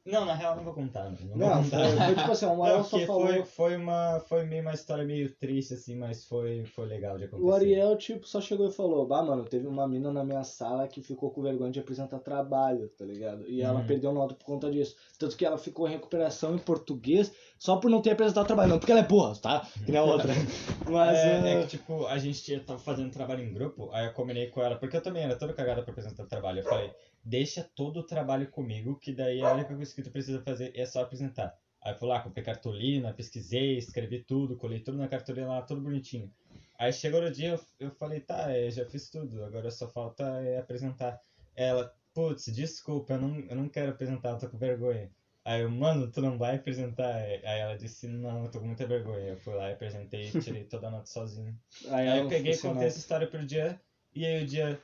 não, 0.06 0.26
na 0.26 0.34
real 0.36 0.56
não 0.56 0.64
vou 0.66 0.74
contar. 0.74 1.04
Não, 1.06 1.12
não 1.12 1.28
vou 1.28 1.38
Não, 1.38 1.64
contar. 1.64 1.88
foi, 1.88 1.98
foi 1.98 2.16
tipo 2.16 2.32
assim, 2.32 2.46
o 2.46 2.56
Não, 2.56 2.64
Ariel 2.64 2.84
só 2.84 2.90
porque 2.90 3.06
falou. 3.06 3.28
foi, 3.28 3.44
foi, 3.46 3.76
uma, 3.78 4.20
foi 4.28 4.44
meio 4.46 4.62
uma 4.62 4.74
história 4.74 5.06
meio 5.06 5.34
triste, 5.36 5.74
assim, 5.76 5.96
mas 5.96 6.26
foi, 6.26 6.66
foi 6.66 6.86
legal 6.86 7.18
de 7.18 7.24
acontecer. 7.26 7.48
O 7.50 7.54
Ariel, 7.54 7.98
tipo, 7.98 8.28
só 8.28 8.42
chegou 8.42 8.68
e 8.68 8.72
falou, 8.72 9.08
bah, 9.08 9.24
mano, 9.24 9.46
teve 9.46 9.66
uma 9.66 9.88
mina 9.88 10.12
na 10.12 10.24
minha 10.24 10.44
sala 10.44 10.88
que 10.88 11.02
ficou 11.02 11.32
com 11.32 11.42
vergonha 11.42 11.72
de 11.72 11.80
apresentar 11.80 12.20
trabalho, 12.20 12.90
tá 12.98 13.06
ligado? 13.06 13.48
E 13.48 13.62
ela 13.62 13.80
Uhum. 13.80 13.88
perdeu 13.88 14.12
nota 14.14 14.34
por 14.36 14.46
conta 14.46 14.70
disso. 14.70 14.96
Tanto 15.18 15.38
que 15.38 15.46
ela 15.46 15.58
ficou 15.58 15.88
em 15.88 15.92
recuperação 15.92 16.54
em 16.56 16.60
português 16.60 17.32
só 17.58 17.78
por 17.78 17.90
não 17.90 18.02
ter 18.02 18.12
apresentado 18.12 18.46
trabalho. 18.46 18.70
Não 18.70 18.80
porque 18.80 18.92
ela 18.92 19.02
é 19.02 19.08
burra, 19.08 19.36
tá? 19.42 19.62
Que 19.86 19.92
nem 19.92 20.00
a 20.02 20.04
outra. 20.04 20.34
Mas, 20.90 21.18
É, 21.18 21.30
é, 21.30 21.54
é 21.54 21.62
que, 21.62 21.78
tipo, 21.78 22.06
a 22.08 22.18
gente 22.18 22.60
tava 22.60 22.78
fazendo 22.80 23.10
trabalho 23.12 23.44
em 23.44 23.54
grupo, 23.54 23.90
aí 23.94 24.06
eu 24.08 24.14
combinei 24.14 24.48
com 24.48 24.62
ela, 24.62 24.76
porque 24.76 24.98
eu 24.98 25.02
também 25.02 25.24
era 25.24 25.36
toda 25.38 25.54
cagada 25.54 25.82
pra 25.82 25.92
apresentar 25.92 26.26
trabalho. 26.26 26.60
Eu 26.60 26.64
falei, 26.66 26.92
deixa 27.24 27.64
todo 27.76 27.98
o 27.98 28.04
trabalho 28.04 28.48
comigo, 28.48 28.96
que 28.96 29.12
daí 29.14 29.42
a 29.42 29.54
única 29.54 29.76
coisa 29.76 29.94
que 29.94 30.02
tu 30.02 30.12
precisa 30.12 30.42
fazer 30.42 30.72
é 30.76 30.86
só 30.86 31.02
apresentar. 31.02 31.56
Aí 31.82 31.94
eu 31.94 31.98
fui 31.98 32.08
lá, 32.08 32.20
comprei 32.22 32.44
cartolina, 32.44 33.14
pesquisei, 33.14 33.78
escrevi 33.78 34.20
tudo, 34.20 34.56
colei 34.56 34.80
tudo 34.80 34.98
na 34.98 35.08
cartolina 35.08 35.48
lá, 35.48 35.62
tudo 35.62 35.82
bonitinho. 35.82 36.32
Aí 36.78 36.92
chegou 36.92 37.22
no 37.22 37.30
dia, 37.32 37.50
eu, 37.50 37.60
eu 37.80 37.92
falei, 37.92 38.20
tá, 38.20 38.52
é, 38.52 38.70
já 38.72 38.86
fiz 38.86 39.10
tudo, 39.10 39.44
agora 39.44 39.70
só 39.70 39.88
falta 39.88 40.24
é, 40.42 40.58
apresentar. 40.58 41.20
Ela, 41.56 41.94
putz, 42.14 42.46
desculpa, 42.48 43.14
eu 43.14 43.20
não, 43.20 43.40
eu 43.40 43.56
não 43.56 43.70
quero 43.70 43.92
apresentar, 43.92 44.30
eu 44.32 44.38
tô 44.38 44.50
com 44.50 44.58
vergonha. 44.58 45.10
Aí 45.46 45.62
eu, 45.62 45.70
mano, 45.70 46.10
tu 46.10 46.22
não 46.22 46.38
vai 46.38 46.56
apresentar? 46.56 47.16
Aí 47.16 47.60
ela 47.60 47.76
disse, 47.76 48.08
não, 48.08 48.44
eu 48.44 48.50
tô 48.50 48.60
com 48.60 48.66
muita 48.66 48.88
vergonha. 48.88 49.28
Eu 49.32 49.38
fui 49.38 49.54
lá 49.54 49.70
e 49.70 49.74
apresentei 49.74 50.32
tirei 50.32 50.64
toda 50.64 50.88
a 50.88 50.92
nota 50.92 51.10
sozinho. 51.10 51.54
Aí, 51.92 52.08
Aí 52.08 52.20
eu 52.20 52.28
peguei 52.30 52.54
funcionou. 52.54 52.76
contei 52.76 52.88
essa 52.88 52.98
história 52.98 53.28
pro 53.28 53.46
dia, 53.46 53.80
e 54.16 54.26
aí 54.26 54.44
o 54.44 54.48
dia, 54.48 54.80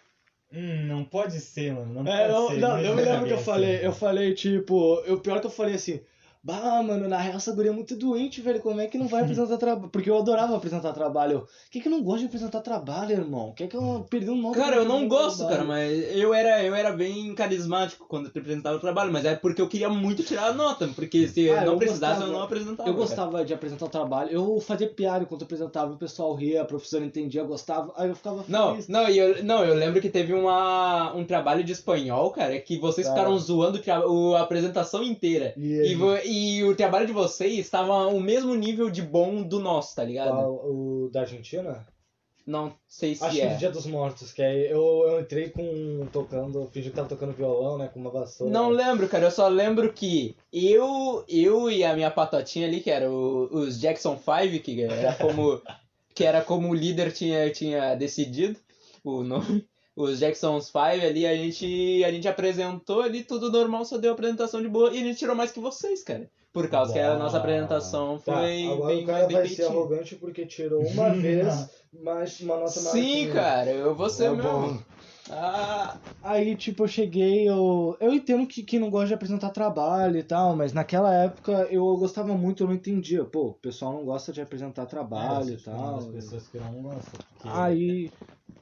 hum, 0.52 0.86
não 0.88 1.04
pode 1.06 1.40
ser, 1.40 1.74
mano, 1.74 2.04
não 2.04 2.12
É, 2.12 2.28
pode 2.28 2.34
eu, 2.34 2.48
ser. 2.50 2.60
não, 2.60 2.80
eu 2.80 2.96
me 2.96 3.02
lembro 3.02 3.28
que 3.28 3.34
eu 3.34 3.38
falei, 3.40 3.78
né? 3.78 3.86
eu 3.86 3.94
falei, 3.94 4.34
tipo, 4.34 5.02
eu, 5.06 5.20
pior 5.20 5.40
que 5.40 5.48
eu 5.48 5.52
falei 5.52 5.76
assim, 5.76 6.00
bah, 6.44 6.82
mano, 6.82 7.08
na 7.08 7.18
real 7.18 7.38
essa 7.38 7.54
guria 7.54 7.72
é 7.72 7.74
muito 7.74 7.96
doente, 7.96 8.42
velho, 8.42 8.60
como 8.62 8.80
é 8.80 8.88
que 8.88 8.98
não 8.98 9.08
vai 9.08 9.22
apresentar 9.24 9.58
trabalho? 9.60 9.90
Porque 9.90 10.10
eu 10.10 10.18
adorava 10.18 10.56
apresentar 10.56 10.94
trabalho. 10.94 11.34
Eu, 11.40 11.48
que 11.72 11.80
que 11.82 11.88
eu 11.88 11.92
não 11.92 12.02
gosto 12.04 12.20
de 12.22 12.26
apresentar 12.28 12.62
trabalho, 12.62 13.12
irmão? 13.12 13.54
Que 13.54 13.68
que 13.68 13.76
eu 13.76 14.06
perdi 14.10 14.30
um 14.30 14.36
nome 14.42 14.56
Cara, 14.56 14.76
eu 14.78 14.86
não 14.86 15.08
gosto, 15.08 15.40
trabalho? 15.40 15.58
cara, 15.58 15.68
mas 15.68 16.16
eu 16.16 16.34
era, 16.34 16.64
eu 16.64 16.74
era 16.74 16.92
bem 16.92 17.34
carismático 17.36 18.06
quando 18.08 18.26
eu 18.26 18.30
apresentava 18.30 18.78
o 18.78 18.80
trabalho, 18.80 19.12
mas 19.12 19.26
é 19.26 19.36
porque 19.36 19.62
eu 19.62 19.68
queria 19.68 19.90
muito 19.90 20.24
tirar 20.24 20.48
a 20.48 20.54
nota, 20.54 20.88
porque 20.96 21.28
se 21.28 21.50
Ah, 21.50 21.62
eu 21.62 21.66
não 21.66 21.74
eu 21.74 21.78
precisasse 21.80 22.14
gostava. 22.16 22.32
eu 22.32 22.38
não 22.38 22.44
apresentava. 22.44 22.90
Eu 22.90 22.94
cara. 22.94 23.06
gostava 23.06 23.46
de 23.46 23.54
apresentar 23.54 23.86
o 23.86 23.90
trabalho, 23.90 24.30
eu 24.32 24.60
fazia 24.62 24.88
piada 24.90 25.24
enquanto 25.24 25.42
eu 25.42 25.46
apresentava, 25.46 25.94
o 25.94 25.98
pessoal 25.98 26.34
ria, 26.34 26.62
a 26.62 26.66
professora 26.66 27.06
entendia, 27.06 27.44
gostava, 27.44 27.94
aí 27.98 28.10
eu 28.10 28.16
ficava 28.16 28.44
Não, 28.48 28.72
feliz. 28.72 28.88
não, 28.88 29.10
e 29.10 29.18
eu, 29.18 29.44
não, 29.44 29.64
eu 29.64 29.74
lembro 29.76 30.00
que 30.02 30.10
teve 30.10 30.34
uma, 30.34 31.14
um 31.16 31.26
trabalho 31.26 31.64
de 31.64 31.72
espanhol, 31.74 32.32
cara, 32.32 32.58
que 32.60 32.78
vocês 32.80 33.06
Tá. 33.08 33.14
ficaram 33.14 33.38
zoando 33.38 33.78
o 33.80 34.10
o- 34.10 34.36
a 34.36 34.42
apresentação 34.42 35.04
inteira. 35.04 35.54
E, 35.58 35.92
E, 35.92 35.96
e 36.30 36.64
o 36.64 36.76
trabalho 36.76 37.08
de 37.08 37.14
vocês 37.14 37.58
estava 37.60 38.08
o 38.08 38.20
mesmo 38.20 38.54
nível 38.56 38.90
de 38.90 39.02
bom 39.02 39.42
do 39.42 39.60
nosso, 39.60 39.96
tá 39.96 40.04
ligado? 40.04 40.30
Qual, 40.32 40.52
o 40.70 41.10
da 41.12 41.22
Argentina? 41.22 41.88
Não 42.46 42.74
sei 42.88 43.14
se 43.14 43.24
Acho 43.24 43.36
que 43.36 43.42
é. 43.42 43.54
do 43.54 43.58
Dia 43.60 43.70
dos 43.70 43.86
Mortos, 43.86 44.32
que 44.34 44.42
aí 44.42 44.66
eu, 44.72 45.04
eu 45.08 45.20
entrei 45.22 45.50
com 45.50 46.08
tocando, 46.12 46.68
fingi 46.72 46.90
que 46.90 46.96
tava 46.96 47.08
tocando 47.08 47.32
violão, 47.34 47.78
né, 47.78 47.88
com 47.94 48.00
uma 48.00 48.10
vassoura. 48.10 48.52
Não 48.52 48.70
lembro, 48.70 49.08
cara. 49.08 49.26
Eu 49.28 49.32
só 49.32 49.48
lembro 49.48 49.94
que 49.94 50.36
eu, 50.52 51.24
eu 51.30 51.70
e 51.70 51.84
a 51.84 51.94
minha 51.94 52.10
patotinha 52.10 52.66
ali, 52.68 52.80
que 52.82 52.90
era 52.90 53.08
o- 53.12 53.50
os 53.52 53.80
Jackson 53.80 54.18
5, 54.18 54.64
que 54.64 54.82
era 54.82 55.14
como 55.16 55.62
que 56.16 56.24
era 56.24 56.42
como 56.42 56.70
o 56.70 56.74
líder 56.74 57.12
tinha, 57.14 57.52
tinha 57.52 57.94
decidido 57.96 58.60
o 59.04 59.24
nome. 59.24 59.69
Os 60.02 60.18
Jacksons 60.20 60.68
5 60.68 60.78
ali, 60.80 61.26
a 61.28 61.36
gente, 61.36 62.04
a 62.06 62.12
gente 62.12 62.26
apresentou 62.26 63.02
ali, 63.02 63.22
tudo 63.22 63.52
normal, 63.52 63.84
só 63.84 63.98
deu 63.98 64.14
apresentação 64.14 64.62
de 64.62 64.70
boa 64.70 64.92
e 64.94 64.98
a 64.98 65.04
gente 65.04 65.20
tirou 65.20 65.36
mais 65.36 65.52
que 65.52 65.60
vocês, 65.60 66.02
cara. 66.04 66.30
Por 66.54 66.70
causa 66.70 66.94
que 66.94 67.00
a 67.00 67.18
nossa 67.18 67.36
Uau. 67.36 67.42
apresentação 67.44 68.18
Tá, 68.20 68.34
foi 68.34 68.64
agora 68.72 68.94
bem 68.94 69.04
o 69.04 69.06
cara 69.06 69.28
bem 69.28 69.36
vai 69.38 69.48
ser 69.48 69.56
feitinha. 69.56 69.78
arrogante 69.78 70.16
porque 70.16 70.46
tirou 70.46 70.82
uma 70.88 71.10
vez, 71.14 71.70
mas 72.02 72.40
uma 72.40 72.56
nota 72.56 72.80
maior 72.80 72.94
Sim, 72.94 73.30
cara, 73.34 73.72
eu 73.72 73.94
vou 73.94 74.10
ser 74.10 74.26
É 74.28 74.30
mesmo. 74.32 74.44
bom. 74.44 74.80
Ah, 75.32 75.98
Aí, 76.24 76.56
tipo, 76.56 76.84
eu 76.84 76.88
cheguei, 76.88 77.48
eu. 77.48 77.96
Eu 78.00 78.14
entendo 78.14 78.46
que, 78.48 78.64
que 78.64 78.78
não 78.80 78.90
gosta 78.90 79.08
de 79.08 79.14
apresentar 79.14 79.52
trabalho 79.52 80.18
e 80.18 80.24
tal, 80.24 80.56
mas 80.56 80.74
naquela 80.74 81.14
época 81.14 81.68
eu 81.72 81.86
gostava 81.98 82.36
muito, 82.36 82.64
eu 82.64 82.68
não 82.68 82.74
entendia. 82.74 83.24
Pô, 83.24 83.48
o 83.48 83.54
pessoal 83.54 83.94
não 83.94 84.06
gosta 84.06 84.34
de 84.34 84.42
apresentar 84.42 84.86
trabalho 84.86 85.52
É, 85.52 85.54
e 85.54 85.58
tal. 85.58 85.96
das 85.96 86.08
pessoas 86.08 86.48
que 86.48 86.58
não 86.58 86.82
gostam. 86.82 87.20
porque, 87.42 87.48
Aí. 87.48 88.12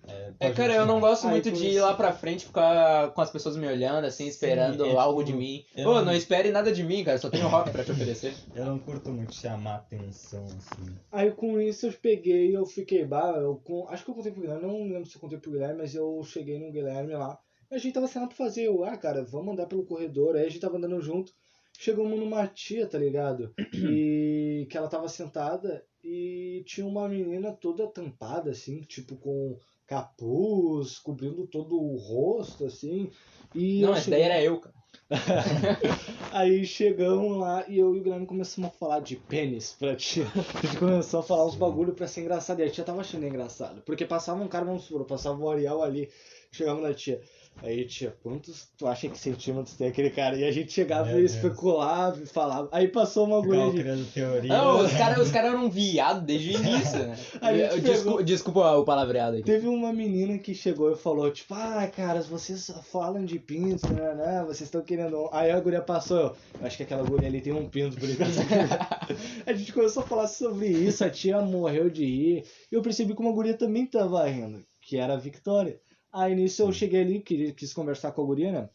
É, 0.07 0.33
É, 0.39 0.51
cara, 0.51 0.73
eu 0.73 0.85
não 0.85 0.99
gosto 0.99 1.25
Aí, 1.25 1.31
muito 1.31 1.51
de 1.51 1.65
ir 1.67 1.79
lá 1.79 1.93
pra 1.93 2.13
frente 2.13 2.45
ficar 2.45 3.11
com 3.11 3.21
as 3.21 3.29
pessoas 3.29 3.57
me 3.57 3.67
olhando, 3.67 4.05
assim, 4.05 4.27
esperando 4.27 4.85
é, 4.85 4.95
algo 4.95 5.23
tipo, 5.23 5.33
de 5.33 5.37
mim. 5.45 5.65
eu 5.75 5.83
Pô, 5.83 5.95
não- 5.95 6.05
não 6.05 6.13
espere 6.13 6.51
nada 6.51 6.71
de 6.71 6.83
mim, 6.83 7.03
cara, 7.03 7.17
só 7.17 7.29
tenho 7.29 7.47
rock 7.47 7.71
pra 7.71 7.83
te 7.83 7.91
oferecer. 7.91 8.33
Eu 8.55 8.65
não 8.65 8.79
curto 8.79 9.11
muito 9.11 9.33
chamar 9.33 9.75
atenção, 9.75 10.45
assim. 10.45 10.95
Aí 11.11 11.31
com 11.31 11.59
isso 11.59 11.87
eu 11.87 11.93
peguei, 11.93 12.55
eu 12.55 12.65
fiquei, 12.65 13.05
bah, 13.05 13.35
eu 13.37 13.55
com, 13.63 13.87
acho 13.89 14.03
que 14.05 14.11
eu 14.11 14.15
contei 14.15 14.31
pro 14.31 14.41
Guilherme, 14.41 14.63
não 14.65 14.83
lembro 14.83 15.05
se 15.09 15.15
eu 15.15 15.21
contei 15.21 15.37
pro 15.37 15.51
Guilherme, 15.51 15.77
mas 15.79 15.95
eu 15.95 16.21
cheguei 16.23 16.59
no 16.59 16.71
Guilherme 16.71 17.13
lá, 17.13 17.37
e 17.71 17.75
a 17.75 17.77
gente 17.77 17.93
tava 17.93 18.07
saindo 18.07 18.27
pra 18.27 18.37
fazer, 18.37 18.63
eu, 18.63 18.83
ah, 18.83 18.95
cara, 18.97 19.23
vamos 19.23 19.53
andar 19.53 19.65
pelo 19.67 19.85
corredor, 19.85 20.35
aí 20.35 20.45
a 20.45 20.49
gente 20.49 20.59
tava 20.61 20.77
andando 20.77 21.01
junto, 21.01 21.33
chegamos 21.77 22.17
numa 22.19 22.45
tia, 22.47 22.87
tá 22.87 22.97
ligado? 22.97 23.53
E 23.73 24.67
que 24.69 24.77
ela 24.77 24.87
tava 24.87 25.07
sentada 25.09 25.83
e 26.03 26.63
tinha 26.65 26.85
uma 26.85 27.07
menina 27.07 27.51
toda 27.51 27.87
tampada, 27.87 28.51
assim, 28.51 28.81
tipo 28.81 29.15
com 29.17 29.57
capuz, 29.87 30.99
cobrindo 30.99 31.47
todo 31.47 31.75
o 31.81 31.95
rosto, 31.95 32.65
assim, 32.65 33.09
e 33.55 33.81
Não, 33.81 33.93
essa 33.93 34.03
cheguei- 34.03 34.21
era 34.21 34.41
eu, 34.41 34.59
cara. 34.59 34.75
Aí 36.31 36.65
chegamos 36.65 37.37
lá 37.39 37.63
e 37.67 37.79
eu 37.79 37.95
e 37.95 37.99
o 37.99 38.03
Guilherme 38.03 38.25
começamos 38.25 38.69
a 38.69 38.73
falar 38.73 38.99
de 38.99 39.15
pênis 39.15 39.75
pra 39.79 39.95
tia. 39.95 40.25
A 40.35 40.65
gente 40.65 40.77
começou 40.77 41.21
a 41.21 41.23
falar 41.23 41.45
uns 41.45 41.55
bagulho 41.55 41.93
pra 41.93 42.07
ser 42.07 42.21
engraçado. 42.21 42.59
E 42.59 42.63
a 42.63 42.69
tia 42.69 42.83
tava 42.83 42.99
achando 43.01 43.25
engraçado. 43.25 43.81
Porque 43.83 44.05
passava 44.05 44.43
um 44.43 44.47
cara, 44.49 44.65
vamos 44.65 44.83
supor, 44.83 45.05
passava 45.05 45.39
o 45.41 45.49
Ariel 45.49 45.81
ali, 45.81 46.09
chegava 46.51 46.81
na 46.81 46.93
tia. 46.93 47.21
Aí, 47.63 47.85
tia, 47.85 48.15
quantos 48.21 48.67
tu 48.77 48.85
acha 48.85 49.09
que 49.09 49.17
centímetros 49.17 49.75
tem 49.75 49.87
aquele 49.87 50.11
cara? 50.11 50.37
E 50.37 50.43
a 50.45 50.51
gente 50.51 50.71
chegava 50.71 51.07
Meu 51.07 51.15
e 51.17 51.19
Deus. 51.21 51.33
especulava 51.33 52.21
e 52.21 52.25
falava. 52.27 52.69
Aí 52.71 52.87
passou 52.87 53.25
uma 53.25 53.39
agulha 53.39 53.71
de. 53.71 54.03
teoria. 54.11 54.47
Não, 54.49 54.85
os 54.85 54.91
caras 54.93 55.17
os 55.25 55.31
cara 55.31 55.47
eram 55.47 55.67
viados 55.69 56.23
desde 56.23 56.49
o 56.55 56.61
início, 56.61 56.99
né? 56.99 57.17
A 57.41 57.51
gente 57.53 57.61
Eu- 57.73 57.79
desculpa, 57.81 58.03
pegou- 58.09 58.23
desculpa 58.23 58.71
o 58.77 58.85
palavreado 58.85 59.37
aqui. 59.37 59.43
Teve 59.45 59.67
uma 59.67 59.91
menina 59.91 60.37
que 60.37 60.53
chegou 60.53 60.91
e 60.91 60.95
falou, 60.95 61.31
tipo, 61.31 61.53
ah, 61.55 61.87
cara, 61.93 62.21
vocês 62.21 62.63
só 62.63 62.79
falam 62.81 63.25
de 63.25 63.39
pintos, 63.39 63.89
né, 63.89 64.13
né? 64.13 64.43
Vocês 64.45 64.61
estão 64.67 64.81
querendo. 64.81 65.17
um." 65.23 65.29
Aí 65.31 65.49
a 65.49 65.59
guria 65.59 65.81
passou, 65.81 66.17
eu, 66.17 66.35
eu 66.61 66.67
acho 66.67 66.77
que 66.77 66.83
aquela 66.83 67.03
guria 67.03 67.27
ali 67.27 67.41
tem 67.41 67.53
um 67.53 67.67
pinto 67.67 67.97
por 67.97 68.07
isso. 68.07 68.21
a 69.45 69.53
gente 69.53 69.73
começou 69.73 70.03
a 70.03 70.05
falar 70.05 70.27
sobre 70.27 70.67
isso, 70.67 71.03
a 71.03 71.09
tia 71.09 71.41
morreu 71.41 71.89
de 71.89 72.05
rir. 72.05 72.43
E 72.71 72.75
eu 72.75 72.81
percebi 72.83 73.15
que 73.15 73.21
uma 73.21 73.31
guria 73.31 73.55
também 73.55 73.85
tava 73.87 74.23
rindo, 74.27 74.63
que 74.81 74.97
era 74.97 75.13
a 75.15 75.17
Victoria. 75.17 75.79
Aí 76.11 76.35
nisso 76.35 76.63
eu 76.63 76.71
cheguei 76.71 77.01
ali, 77.01 77.19
quis, 77.19 77.51
quis 77.53 77.73
conversar 77.73 78.11
com 78.11 78.21
a 78.21 78.25
guria, 78.25 78.51
né? 78.51 78.69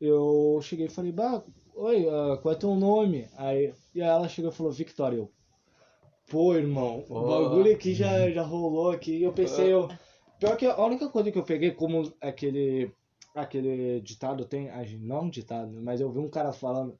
Eu 0.00 0.60
cheguei 0.62 0.86
e 0.86 0.90
falei, 0.90 1.12
bah, 1.12 1.42
oi, 1.74 2.06
ah, 2.08 2.38
qual 2.40 2.54
é 2.54 2.58
teu 2.58 2.74
nome? 2.74 3.28
Aí, 3.36 3.72
e 3.94 4.02
aí 4.02 4.08
ela 4.08 4.28
chegou 4.28 4.50
e 4.50 4.54
falou, 4.54 4.72
Victoria. 4.72 5.18
Eu, 5.18 5.30
Pô, 6.28 6.54
irmão, 6.54 7.00
o 7.00 7.02
Pô. 7.02 7.26
bagulho 7.26 7.72
aqui 7.72 7.94
já, 7.94 8.30
já 8.30 8.42
rolou 8.42 8.90
aqui. 8.90 9.22
Eu 9.22 9.32
pensei, 9.32 9.72
eu. 9.72 9.88
Pior 10.38 10.56
que 10.56 10.66
a 10.66 10.84
única 10.84 11.08
coisa 11.08 11.30
que 11.30 11.38
eu 11.38 11.44
peguei, 11.44 11.70
como 11.70 12.12
aquele. 12.20 12.90
Aquele 13.34 14.00
ditado 14.00 14.44
tem. 14.44 14.70
Não 15.00 15.22
um 15.24 15.30
ditado, 15.30 15.80
mas 15.82 16.00
eu 16.00 16.10
vi 16.10 16.20
um 16.20 16.28
cara 16.28 16.52
falando. 16.52 16.96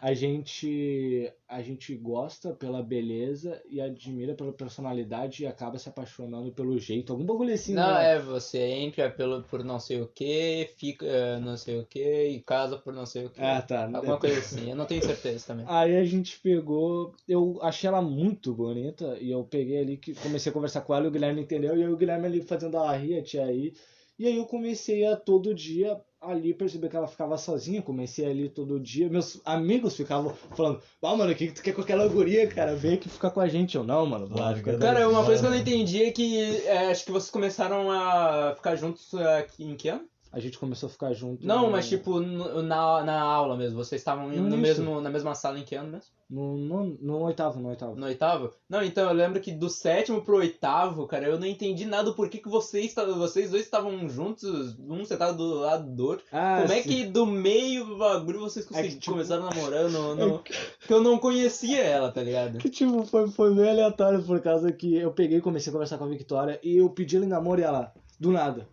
A 0.00 0.12
gente. 0.14 1.32
A 1.48 1.60
gente 1.60 1.94
gosta 1.96 2.54
pela 2.54 2.82
beleza 2.82 3.60
e 3.68 3.80
admira 3.80 4.34
pela 4.34 4.52
personalidade 4.52 5.42
e 5.42 5.46
acaba 5.46 5.78
se 5.78 5.88
apaixonando 5.88 6.52
pelo 6.52 6.78
jeito. 6.78 7.12
Algum 7.12 7.26
bagulho 7.26 7.52
assim, 7.52 7.74
Não, 7.74 7.94
né? 7.94 8.14
é, 8.14 8.18
você 8.18 8.58
entra 8.58 9.10
pelo, 9.10 9.42
por 9.42 9.62
não 9.62 9.78
sei 9.78 10.00
o 10.00 10.06
que, 10.06 10.70
fica 10.78 11.04
eh, 11.04 11.38
não 11.40 11.56
sei 11.56 11.78
o 11.78 11.84
que 11.84 12.28
e 12.28 12.40
casa 12.40 12.78
por 12.78 12.94
não 12.94 13.04
sei 13.04 13.26
o 13.26 13.30
que. 13.30 13.40
Ah, 13.42 13.60
tá. 13.60 13.84
Alguma 13.92 14.18
coisa 14.18 14.38
assim, 14.38 14.70
eu 14.70 14.76
não 14.76 14.86
tenho 14.86 15.02
certeza 15.02 15.46
também. 15.48 15.66
Aí 15.68 15.96
a 15.96 16.04
gente 16.04 16.40
pegou, 16.40 17.14
eu 17.28 17.58
achei 17.60 17.88
ela 17.88 18.00
muito 18.00 18.54
bonita 18.54 19.18
e 19.20 19.30
eu 19.30 19.44
peguei 19.44 19.78
ali 19.78 19.96
que 19.96 20.14
comecei 20.14 20.50
a 20.50 20.52
conversar 20.52 20.80
com 20.82 20.94
ela 20.94 21.04
e 21.04 21.08
o 21.08 21.10
Guilherme 21.10 21.42
entendeu 21.42 21.76
e 21.76 21.82
aí 21.82 21.88
o 21.88 21.96
Guilherme 21.96 22.26
ali 22.26 22.40
fazendo 22.40 22.78
a 22.78 22.98
tia 23.22 23.44
aí. 23.44 23.74
E 24.18 24.26
aí 24.26 24.36
eu 24.36 24.44
comecei 24.46 25.04
a 25.06 25.16
todo 25.16 25.54
dia 25.54 26.00
ali 26.20 26.54
perceber 26.54 26.88
que 26.88 26.96
ela 26.96 27.08
ficava 27.08 27.36
sozinha, 27.36 27.82
comecei 27.82 28.24
ali 28.24 28.48
todo 28.48 28.78
dia. 28.78 29.08
Meus 29.08 29.40
amigos 29.44 29.96
ficavam 29.96 30.32
falando: 30.54 30.80
"Ah, 31.02 31.16
mano, 31.16 31.32
o 31.32 31.34
que 31.34 31.48
que 31.48 31.52
tu 31.54 31.62
quer 31.62 31.74
com 31.74 31.80
aquela 31.80 32.06
guria, 32.06 32.46
cara? 32.46 32.76
Vem 32.76 32.94
aqui 32.94 33.08
ficar 33.08 33.30
com 33.30 33.40
a 33.40 33.48
gente". 33.48 33.76
Eu 33.76 33.82
não, 33.84 34.06
mano, 34.06 34.28
Larga 34.30 34.58
fica 34.58 34.78
da- 34.78 34.86
Cara, 34.92 35.08
uma 35.08 35.24
coisa 35.24 35.40
que 35.40 35.46
eu 35.46 35.50
não 35.50 35.58
entendi 35.58 36.02
é 36.04 36.12
que 36.12 36.38
eh, 36.66 36.90
acho 36.90 37.04
que 37.04 37.10
vocês 37.10 37.30
começaram 37.30 37.90
a 37.90 38.54
ficar 38.54 38.76
juntos 38.76 39.12
aqui 39.14 39.64
em 39.64 39.74
que 39.74 39.88
ano? 39.88 40.06
A 40.32 40.40
gente 40.40 40.58
começou 40.58 40.86
a 40.86 40.90
ficar 40.90 41.12
junto. 41.12 41.46
Não, 41.46 41.64
no- 41.64 41.70
mas 41.70 41.88
tipo 41.88 42.18
na, 42.20 43.04
na 43.04 43.20
aula 43.20 43.56
mesmo. 43.56 43.76
Vocês 43.84 44.00
estavam 44.00 44.28
no 44.28 44.48
Isso. 44.48 44.56
mesmo, 44.56 45.00
na 45.00 45.10
mesma 45.10 45.34
sala 45.34 45.58
em 45.58 45.64
que 45.64 45.74
ano 45.74 45.90
mesmo? 45.92 46.10
no, 46.30 46.56
no, 46.56 46.84
no 47.02 47.18
oitavo, 47.24 47.60
no 47.60 47.68
oitavo. 47.68 47.94
No 47.94 48.06
oitavo? 48.06 48.50
Não, 48.66 48.82
então 48.82 49.06
eu 49.06 49.12
lembro 49.14 49.38
que 49.38 49.52
do 49.52 49.68
sétimo 49.68 50.22
pro 50.22 50.38
oitavo, 50.38 51.06
cara, 51.06 51.26
eu 51.26 51.38
não 51.38 51.46
entendi 51.46 51.84
nada 51.84 52.04
do 52.04 52.14
porquê 52.14 52.38
que 52.38 52.48
vocês, 52.48 52.94
vocês 52.94 53.50
dois 53.50 53.64
estavam 53.64 54.08
juntos, 54.08 54.74
um 54.78 55.04
sentado 55.04 55.36
do 55.36 55.54
lado 55.56 55.94
do 55.94 56.06
outro. 56.06 56.24
Ah, 56.32 56.60
Como 56.62 56.72
é 56.72 56.80
sim. 56.82 56.88
que 56.88 57.04
do 57.04 57.26
meio 57.26 57.84
do 57.84 57.98
bagulho 57.98 58.40
vocês 58.40 58.64
É 58.64 58.68
conseguiram 58.68 58.98
tipo- 58.98 59.12
começaram 59.12 59.42
namorando? 59.44 59.92
No, 59.92 60.14
no... 60.14 60.38
Que 60.38 60.54
eu 60.90 61.02
não 61.02 61.18
conhecia 61.18 61.82
ela, 61.82 62.10
tá 62.10 62.22
ligado? 62.22 62.56
Que 62.56 62.70
tipo, 62.70 63.04
foi, 63.04 63.28
foi 63.28 63.52
meio 63.54 63.68
aleatório 63.68 64.22
por 64.22 64.40
causa 64.40 64.72
que 64.72 64.96
eu 64.96 65.10
peguei 65.12 65.36
e 65.36 65.42
comecei 65.42 65.68
a 65.70 65.74
conversar 65.74 65.98
com 65.98 66.04
a 66.04 66.08
Victoria 66.08 66.58
e 66.62 66.78
eu 66.78 66.88
pedi 66.88 67.16
ela 67.16 67.26
em 67.26 67.28
namoro 67.28 67.60
e 67.60 67.64
ela, 67.64 67.92
do 68.18 68.32
nada. 68.32 68.66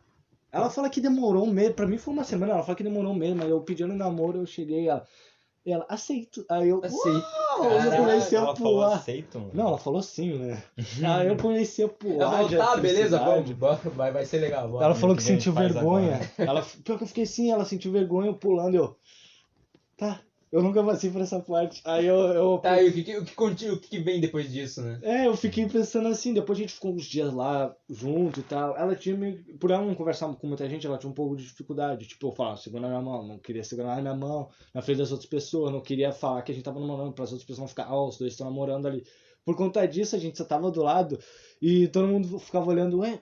Ela 0.52 0.70
fala 0.70 0.90
que 0.90 1.00
demorou 1.00 1.46
um 1.46 1.52
mês, 1.52 1.74
pra 1.74 1.86
mim 1.88 1.98
foi 1.98 2.14
uma 2.14 2.24
semana, 2.24 2.54
ela 2.54 2.64
fala 2.64 2.76
que 2.76 2.84
demorou 2.84 3.12
um 3.12 3.16
mês, 3.16 3.36
mas 3.36 3.50
eu 3.50 3.62
pedi 3.62 3.84
ela 3.84 3.94
em 3.94 3.98
namoro, 3.98 4.40
eu 4.40 4.46
cheguei 4.48 4.88
ela, 4.88 5.06
e 5.66 5.72
ela, 5.72 5.86
aceito. 5.90 6.44
Aí 6.50 6.70
eu, 6.70 6.84
Assim. 6.84 7.10
uau, 7.10 7.64
eu 7.72 7.92
comecei 7.98 8.38
a 8.38 8.42
ela 8.42 8.56
falou 8.56 8.74
pular. 8.74 8.96
aceito, 8.96 9.40
mano. 9.40 9.52
Não, 9.54 9.68
ela 9.68 9.78
falou 9.78 10.02
sim, 10.02 10.40
né? 10.40 10.64
Aí 11.06 11.28
eu 11.28 11.38
comecei 11.38 11.86
a 11.86 11.88
Ela 11.88 11.98
pular 11.98 12.32
falou, 12.32 12.50
de 12.50 12.58
tá, 12.58 12.78
beleza, 12.78 13.20
vamos, 13.20 13.52
vai, 13.96 14.12
vai 14.12 14.26
ser 14.26 14.40
legal. 14.40 14.68
bora. 14.70 14.86
Ela 14.86 14.96
falou 14.96 15.16
que 15.16 15.22
que 15.22 15.28
sentiu 15.28 15.54
vergonha. 15.54 16.20
Ela, 16.38 16.66
pior 16.84 16.98
que 16.98 17.04
eu 17.04 17.08
fiquei 17.08 17.24
assim, 17.26 17.52
ela 17.52 17.66
sentiu 17.66 17.92
vergonha 17.92 18.34
pulando, 18.34 18.76
eu. 18.76 18.98
Tá. 19.98 20.22
Eu 20.52 20.64
nunca 20.64 20.84
passei 20.84 21.12
por 21.12 21.22
essa 21.22 21.40
parte. 21.40 21.82
Aí 21.86 22.08
eu. 22.08 22.16
eu 22.16 22.58
Tá, 22.58 22.82
e 22.82 22.90
o 22.90 22.94
que, 22.94 23.18
o, 23.18 23.56
que, 23.56 23.70
o 23.70 23.80
que 23.80 24.00
vem 24.00 24.20
depois 24.20 24.52
disso, 24.52 24.82
né? 24.82 25.00
É, 25.04 25.28
eu 25.28 25.38
fiquei 25.38 25.68
pensando 25.68 26.08
assim, 26.08 26.34
depois 26.34 26.58
a 26.58 26.62
gente 26.62 26.74
ficou 26.74 26.94
uns 26.94 27.06
dias 27.06 27.32
lá 27.34 27.76
junto 27.88 28.40
e 28.40 28.44
tal. 28.44 28.76
Ela 28.76 28.96
tinha 28.96 29.16
meio. 29.16 29.44
Por 29.60 29.70
ela 29.70 29.86
não 29.86 29.94
conversar 29.94 30.28
com 30.34 30.48
muita 30.48 30.68
gente, 30.68 30.88
ela 30.88 30.98
tinha 30.98 31.10
um 31.10 31.14
pouco 31.14 31.36
de 31.36 31.44
dificuldade. 31.44 32.08
Tipo, 32.08 32.28
eu 32.28 32.32
falava, 32.32 32.58
segura 32.58 32.82
na 32.82 32.90
minha 32.90 33.02
mão, 33.02 33.28
não 33.28 33.38
queria 33.38 33.64
segurar 33.64 33.96
na 33.96 34.02
minha 34.02 34.16
mão, 34.16 34.50
na 34.74 34.82
frente 34.82 34.98
das 34.98 35.12
outras 35.12 35.30
pessoas, 35.30 35.72
não 35.72 35.82
queria 35.82 36.12
falar 36.12 36.42
que 36.42 36.52
a 36.52 36.56
gente 36.56 36.64
tava 36.64 36.80
namorando, 36.80 37.14
para 37.14 37.26
as 37.26 37.32
outras 37.32 37.46
pessoas 37.46 37.60
não 37.62 37.68
ficar, 37.68 37.94
ó, 37.94 38.08
os 38.08 38.18
dois 38.18 38.34
estão 38.34 38.48
namorando 38.48 38.88
ali. 38.88 39.04
Por 39.46 39.56
conta 39.56 39.86
disso, 39.88 40.16
a 40.16 40.20
gente 40.20 40.38
só 40.38 40.46
tava 40.46 40.70
do 40.72 40.82
lado 40.82 41.20
e 41.62 41.88
todo 41.88 42.08
mundo 42.08 42.40
ficava 42.40 42.70
olhando, 42.70 43.00
ué, 43.00 43.22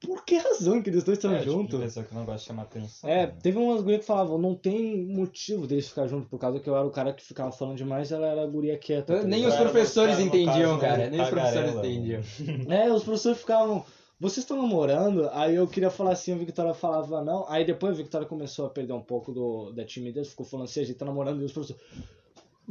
por 0.00 0.24
que 0.24 0.38
razão 0.38 0.82
que 0.82 0.90
eles 0.90 1.04
dois 1.04 1.18
estão 1.18 1.34
É, 1.34 1.40
tipo 1.40 1.50
juntos? 1.52 1.80
pessoa 1.80 2.04
que 2.04 2.14
não 2.14 2.24
gosta 2.24 2.40
de 2.40 2.46
chamar 2.46 2.62
atenção. 2.62 3.08
É, 3.08 3.26
né? 3.26 3.34
teve 3.42 3.58
umas 3.58 3.82
gurias 3.82 4.00
que 4.00 4.06
falavam, 4.06 4.38
não 4.38 4.54
tem 4.54 5.04
motivo 5.06 5.66
deles 5.66 5.88
ficar 5.88 6.06
juntos, 6.06 6.28
por 6.28 6.38
causa 6.38 6.58
que 6.58 6.68
eu 6.68 6.76
era 6.76 6.86
o 6.86 6.90
cara 6.90 7.12
que 7.12 7.22
ficava 7.22 7.52
falando 7.52 7.76
demais, 7.76 8.10
ela 8.10 8.26
era 8.26 8.42
a 8.42 8.46
guria 8.46 8.78
quieta. 8.78 9.20
tá 9.20 9.26
Nem 9.26 9.46
os 9.46 9.54
professores 9.54 10.16
caso, 10.16 10.26
entendiam, 10.26 10.74
no 10.74 10.80
cara. 10.80 11.10
Nem 11.10 11.20
os 11.20 11.28
professores 11.28 11.74
entendiam. 11.74 12.22
É, 12.68 12.90
os 12.92 13.02
professores 13.04 13.38
ficavam. 13.38 13.84
Vocês 14.18 14.38
estão 14.44 14.56
namorando? 14.60 15.30
Aí 15.32 15.54
eu 15.54 15.66
queria 15.66 15.90
falar 15.90 16.12
assim, 16.12 16.32
a 16.34 16.36
Victoria 16.36 16.74
falava 16.74 17.24
não. 17.24 17.46
Aí 17.48 17.64
depois 17.64 17.94
a 17.94 17.96
Victoria 17.96 18.26
começou 18.28 18.66
a 18.66 18.68
perder 18.70 18.92
um 18.92 19.00
pouco 19.00 19.32
do, 19.32 19.72
da 19.72 19.82
timidez, 19.84 20.28
ficou 20.28 20.44
falando 20.44 20.66
assim, 20.66 20.80
a 20.80 20.84
gente 20.84 20.96
tá 20.96 21.06
namorando 21.06 21.40
e 21.40 21.44
os 21.44 21.52
professores. 21.52 21.82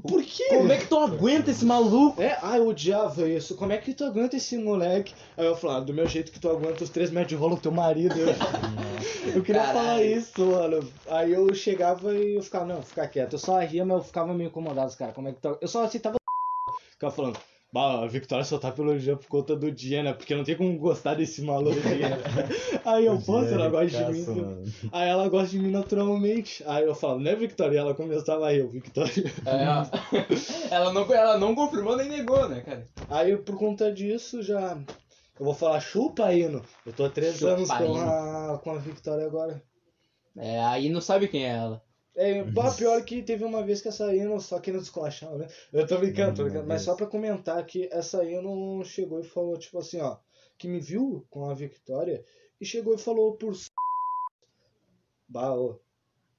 Por 0.02 0.24
quê? 0.24 0.46
Como 0.50 0.72
é 0.72 0.78
que 0.78 0.88
tu 0.88 0.98
aguenta 0.98 1.52
esse 1.52 1.66
maluco? 1.66 2.22
É, 2.22 2.38
ah, 2.42 2.58
eu 2.58 2.68
odiava 2.68 3.28
isso. 3.28 3.56
Como 3.56 3.74
é 3.74 3.78
que 3.78 3.94
tu 3.94 4.06
aguenta 4.06 4.38
esse 4.38 4.58
moleque? 4.58 5.14
Aí 5.36 5.46
eu 5.46 5.56
falava, 5.56 5.86
do 5.86 5.94
meu 5.94 6.08
jeito 6.08 6.32
que 6.32 6.40
tu 6.40 6.50
aguenta 6.50 6.84
os 6.84 6.90
três 6.90 7.12
metros 7.12 7.30
de 7.30 7.36
rolo 7.36 7.56
com 7.58 7.64
teu 7.64 7.72
marido. 7.72 8.16
Eu, 8.18 8.28
eu 9.36 9.44
queria 9.44 9.62
Caralho. 9.62 9.80
falar 9.80 10.04
isso, 10.04 10.46
mano. 10.46 10.94
Aí 11.08 11.34
eu 11.34 11.54
chegava 11.54 12.16
e 12.16 12.36
eu 12.36 12.42
ficava, 12.42 12.66
não, 12.66 12.82
ficar 12.82 13.08
quieto. 13.08 13.34
Eu 13.34 13.40
só 13.40 13.60
ria, 13.60 13.84
mas 13.84 13.98
eu 13.98 14.04
ficava 14.04 14.34
meio 14.34 14.48
incomodado, 14.48 14.96
cara. 14.96 15.12
Como 15.12 15.28
é 15.28 15.34
que 15.34 15.42
tu... 15.42 15.58
Eu 15.60 15.68
só 15.68 15.84
aceitava 15.84 16.16
Ficava 16.92 17.14
falando, 17.14 17.40
bah, 17.72 18.02
a 18.04 18.08
Victoria 18.08 18.44
só 18.44 18.58
tá 18.58 18.72
pelo 18.72 18.98
dia 18.98 19.16
por 19.16 19.28
conta 19.28 19.56
do 19.56 19.72
dia, 19.72 20.02
né? 20.04 20.14
Porque 20.14 20.36
não 20.36 20.44
tem 20.44 20.56
como 20.56 20.78
gostar 20.78 21.14
desse 21.16 21.42
maluco 21.42 21.80
aí. 21.88 22.00
né? 22.00 22.18
Aí 22.86 23.06
eu, 23.06 23.20
pô, 23.22 23.40
você 23.42 23.56
não 23.56 23.70
gosta 23.70 24.06
de 24.06 24.12
mim. 24.12 24.26
Mano. 24.26 24.64
Aí 24.92 25.10
ela 25.10 25.30
gosta 25.30 25.50
de 25.50 25.60
mim 25.60 25.70
naturalmente. 25.72 26.64
Aí 26.66 26.84
eu 26.86 26.96
falo, 26.96 27.20
né, 27.20 27.36
Victoria? 27.36 27.76
E 27.76 27.80
ela 27.80 27.94
começava 27.94 28.48
aí, 28.48 28.60
eu, 28.60 28.70
Victoria. 28.70 29.32
É, 29.46 29.68
ó. 29.68 29.86
ela, 30.74 30.94
não, 30.94 31.14
ela 31.14 31.38
não 31.38 31.54
confirmou 31.54 31.96
nem 31.96 32.10
negou, 32.10 32.48
né, 32.50 32.62
cara? 32.62 32.88
Aí 33.10 33.38
por 33.38 33.58
conta 33.58 33.92
disso 33.92 34.42
já. 34.42 34.78
Eu 35.40 35.46
vou 35.46 35.54
falar 35.54 35.80
chupa, 35.80 36.34
Ino. 36.34 36.62
Eu 36.86 36.92
tô 36.92 37.06
há 37.06 37.10
três 37.10 37.38
Chupa, 37.38 37.54
anos 37.54 37.70
com 37.70 37.96
a, 37.98 38.60
com 38.62 38.72
a 38.72 38.78
Victoria 38.78 39.26
agora. 39.26 39.62
É, 40.38 40.60
aí 40.62 40.90
não 40.90 41.02
sabe 41.02 41.28
quem 41.28 41.46
é 41.46 41.50
ela. 41.56 41.82
É, 42.20 42.44
bah, 42.44 42.74
pior 42.74 43.02
que 43.06 43.24
teve 43.24 43.46
uma 43.46 43.64
vez 43.64 43.82
que 43.82 43.88
essa 43.88 44.14
Ino 44.14 44.42
só 44.42 44.60
querendo 44.60 44.82
descolachar, 44.82 45.34
né? 45.38 45.48
Eu 45.72 45.88
tô 45.88 45.98
brincando, 45.98 46.36
tô 46.36 46.44
brincando. 46.44 46.68
Mas 46.68 46.82
só 46.82 46.94
pra 46.94 47.08
comentar 47.08 47.66
que 47.66 47.88
essa 47.94 48.26
Ino 48.26 48.84
chegou 48.84 49.22
e 49.22 49.24
falou, 49.24 49.58
tipo 49.58 49.80
assim, 49.80 50.02
ó. 50.02 50.18
Que 50.58 50.68
me 50.68 50.82
viu 50.82 51.26
com 51.30 51.50
a 51.50 51.54
Victoria 51.54 52.22
e 52.60 52.66
chegou 52.66 52.94
e 52.94 52.98
falou 52.98 53.38
por. 53.38 53.54
Bah, 55.30 55.56
ô. 55.56 55.80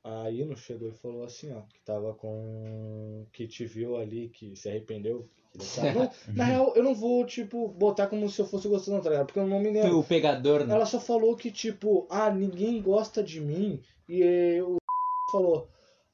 A 0.05 0.31
Ino 0.31 0.55
chegou 0.55 0.91
e 0.91 0.93
falou 0.93 1.24
assim, 1.24 1.51
ó. 1.51 1.62
Que 1.62 1.81
tava 1.81 2.12
com. 2.12 3.24
Que 3.33 3.49
te 3.49 3.64
viu 3.64 3.97
ali, 3.97 4.28
que 4.28 4.55
se 4.55 4.68
arrependeu. 4.68 5.31
que 5.51 5.59
Não, 5.95 6.11
na 6.37 6.45
real, 6.45 6.74
eu 6.76 6.83
não 6.83 6.95
vou, 6.95 7.24
tipo, 7.24 7.68
botar 7.68 8.07
como 8.07 8.28
se 8.28 8.39
eu 8.39 8.47
fosse 8.47 8.68
gostando, 8.68 8.99
não, 8.99 9.03
tá 9.03 9.09
ligado? 9.09 9.26
Porque 9.26 9.39
eu 9.39 9.47
não 9.47 9.59
me 9.59 9.70
lembro. 9.70 9.99
O 9.99 10.05
pegador, 10.05 10.66
né? 10.66 10.74
Ela 10.74 10.85
só 10.85 11.01
falou 11.01 11.35
que, 11.37 11.51
tipo, 11.51 12.07
ah, 12.11 12.31
ninguém 12.31 12.83
gosta 12.83 13.22
de 13.22 13.41
mim. 13.41 13.81
E 14.07 14.61
o 14.61 14.80
falou, 15.31 15.68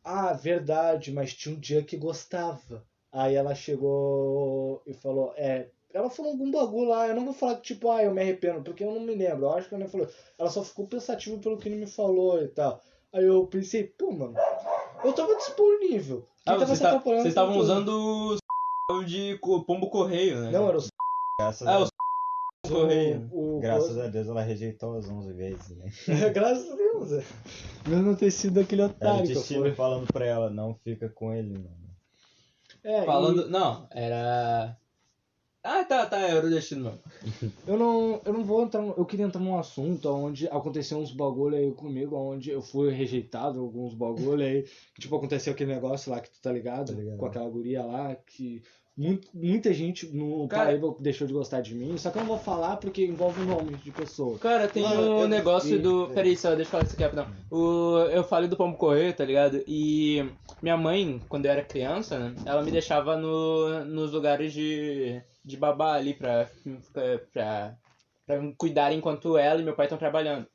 ah, 0.05 0.33
verdade, 0.33 1.13
mas 1.13 1.35
tinha 1.35 1.55
um 1.55 1.59
dia 1.59 1.83
que 1.83 1.97
gostava. 1.97 2.85
Aí 3.13 3.35
ela 3.35 3.55
chegou 3.55 4.83
e 4.87 4.93
falou, 4.95 5.33
é. 5.37 5.71
Ela 5.93 6.11
falou 6.11 6.33
algum 6.33 6.51
bagulho 6.51 6.91
lá, 6.91 7.09
eu 7.09 7.15
não 7.15 7.25
vou 7.25 7.33
falar 7.33 7.57
que, 7.57 7.63
tipo, 7.63 7.91
ah, 7.91 8.03
eu 8.03 8.13
me 8.13 8.21
arrependo, 8.21 8.63
porque 8.63 8.85
eu 8.85 8.93
não 8.93 9.01
me 9.01 9.15
lembro. 9.15 9.47
Eu 9.47 9.53
acho 9.55 9.69
que 9.69 9.75
ela 9.75 9.83
nem 9.83 9.91
falou. 9.91 10.09
Ela 10.39 10.51
só 10.51 10.63
ficou 10.63 10.87
pensativa 10.87 11.39
pelo 11.39 11.57
que 11.57 11.69
ele 11.69 11.77
me 11.77 11.87
falou 11.87 12.43
e 12.43 12.49
tal. 12.49 12.83
Aí 13.13 13.25
eu 13.25 13.47
pensei, 13.47 13.85
pô, 13.85 14.13
mano, 14.13 14.35
eu 15.03 15.13
tava 15.15 15.35
disponível. 15.37 16.29
Quem 16.45 16.55
Ah, 16.55 16.59
tava 16.59 16.67
vocês 16.67 17.27
estavam 17.27 17.57
usando 17.57 18.37
o 18.91 19.05
de 19.05 19.39
pombo 19.67 19.89
correio, 19.89 20.39
né? 20.43 20.51
Não, 20.51 20.69
era 20.69 20.79
o 20.79 20.83
Ah, 21.41 21.81
o 21.81 21.87
o, 22.71 23.57
o 23.57 23.61
Graças 23.61 23.97
a 23.99 24.07
Deus 24.09 24.29
ela 24.29 24.43
rejeitou 24.43 24.97
as 24.97 25.09
11 25.09 25.33
vezes, 25.33 25.77
né? 25.77 25.91
Graças 26.35 26.71
a 26.71 26.77
Deus. 26.77 27.13
é. 27.13 27.25
Mesmo 27.89 28.05
não 28.05 28.15
ter 28.15 28.31
sido 28.31 28.61
aquele 28.61 28.83
Era 28.83 28.91
o 28.93 28.95
otário 28.95 29.27
que 29.27 29.33
eu 29.33 29.37
destino 29.37 29.75
falando 29.75 30.07
pra 30.13 30.25
ela, 30.27 30.51
não 30.51 30.75
fica 30.75 31.09
com 31.09 31.33
ele, 31.33 31.55
mano. 31.59 31.87
É, 32.85 33.03
e- 33.03 33.07
Falando. 33.07 33.49
Não, 33.49 33.87
era. 33.91 34.77
Ah, 35.69 35.85
tá, 35.85 36.07
tá, 36.07 36.19
era 36.21 36.47
o 36.47 36.51
destino 36.51 36.85
mesmo. 36.85 37.53
Eu 37.67 37.77
não, 37.77 38.21
eu 38.25 38.33
não 38.33 38.45
vou 38.45 38.63
entrar. 38.63 38.81
Eu 38.85 39.05
queria 39.05 39.27
entrar 39.27 39.41
num 39.41 39.59
assunto 39.59 40.09
onde 40.09 40.47
aconteceu 40.47 40.97
uns 40.99 41.11
bagulho 41.11 41.57
aí 41.57 41.73
comigo, 41.73 42.15
onde 42.17 42.51
eu 42.51 42.63
fui 42.63 42.93
rejeitado, 42.93 43.59
alguns 43.61 43.93
bagulho 43.93 44.45
aí. 44.45 44.65
Tipo, 44.97 45.17
aconteceu 45.17 45.53
aquele 45.53 45.75
negócio 45.75 46.13
lá 46.13 46.21
que 46.21 46.31
tu 46.31 46.41
tá 46.41 46.53
ligado? 46.53 46.93
Tá 46.93 46.99
ligado. 47.01 47.19
Com 47.19 47.27
aquela 47.27 47.51
guria 47.51 47.85
lá, 47.85 48.15
que 48.15 48.63
muito, 48.97 49.29
muita 49.35 49.73
gente 49.75 50.07
no 50.07 50.49
Cara- 50.49 50.65
Paraíba 50.67 50.95
deixou 51.01 51.27
de 51.27 51.33
gostar 51.33 51.61
de 51.61 51.75
mim. 51.75 51.99
Só 51.99 52.11
que 52.11 52.17
eu 52.17 52.21
não 52.21 52.29
vou 52.29 52.39
falar 52.39 52.77
porque 52.79 53.05
envolve 53.05 53.43
o 53.43 53.45
nome 53.45 53.75
de 53.77 53.91
pessoa. 53.91 54.39
Cara, 54.39 54.67
tem 54.67 54.83
Mano, 54.83 55.01
o 55.19 55.21
eu- 55.23 55.29
negócio 55.29 55.77
e- 55.77 55.79
do. 55.79 56.09
Peraí, 56.15 56.37
só 56.37 56.49
deixa 56.55 56.63
eu 56.63 56.71
falar 56.73 56.85
isso 56.85 56.95
aqui 56.95 57.03
rapidão. 57.03 57.27
O... 57.51 57.99
Eu 58.11 58.25
falei 58.25 58.49
do 58.49 58.57
pombo 58.57 58.77
correio, 58.79 59.13
tá 59.15 59.25
ligado? 59.25 59.63
E 59.67 60.25
minha 60.63 60.77
mãe, 60.77 61.21
quando 61.29 61.45
eu 61.47 61.53
era 61.53 61.63
criança, 61.63 62.19
né? 62.19 62.35
Ela 62.47 62.63
me 62.63 62.71
deixava 62.71 63.17
no... 63.17 63.85
nos 63.85 64.13
lugares 64.13 64.53
de, 64.53 65.21
de 65.45 65.57
babá 65.57 65.95
ali 65.95 66.15
pra, 66.15 66.49
pra... 67.33 67.75
pra 68.27 68.41
me 68.41 68.55
cuidar 68.55 68.93
enquanto 68.93 69.37
ela 69.37 69.61
e 69.61 69.65
meu 69.65 69.75
pai 69.75 69.87
estão 69.87 69.99
trabalhando. 69.99 70.47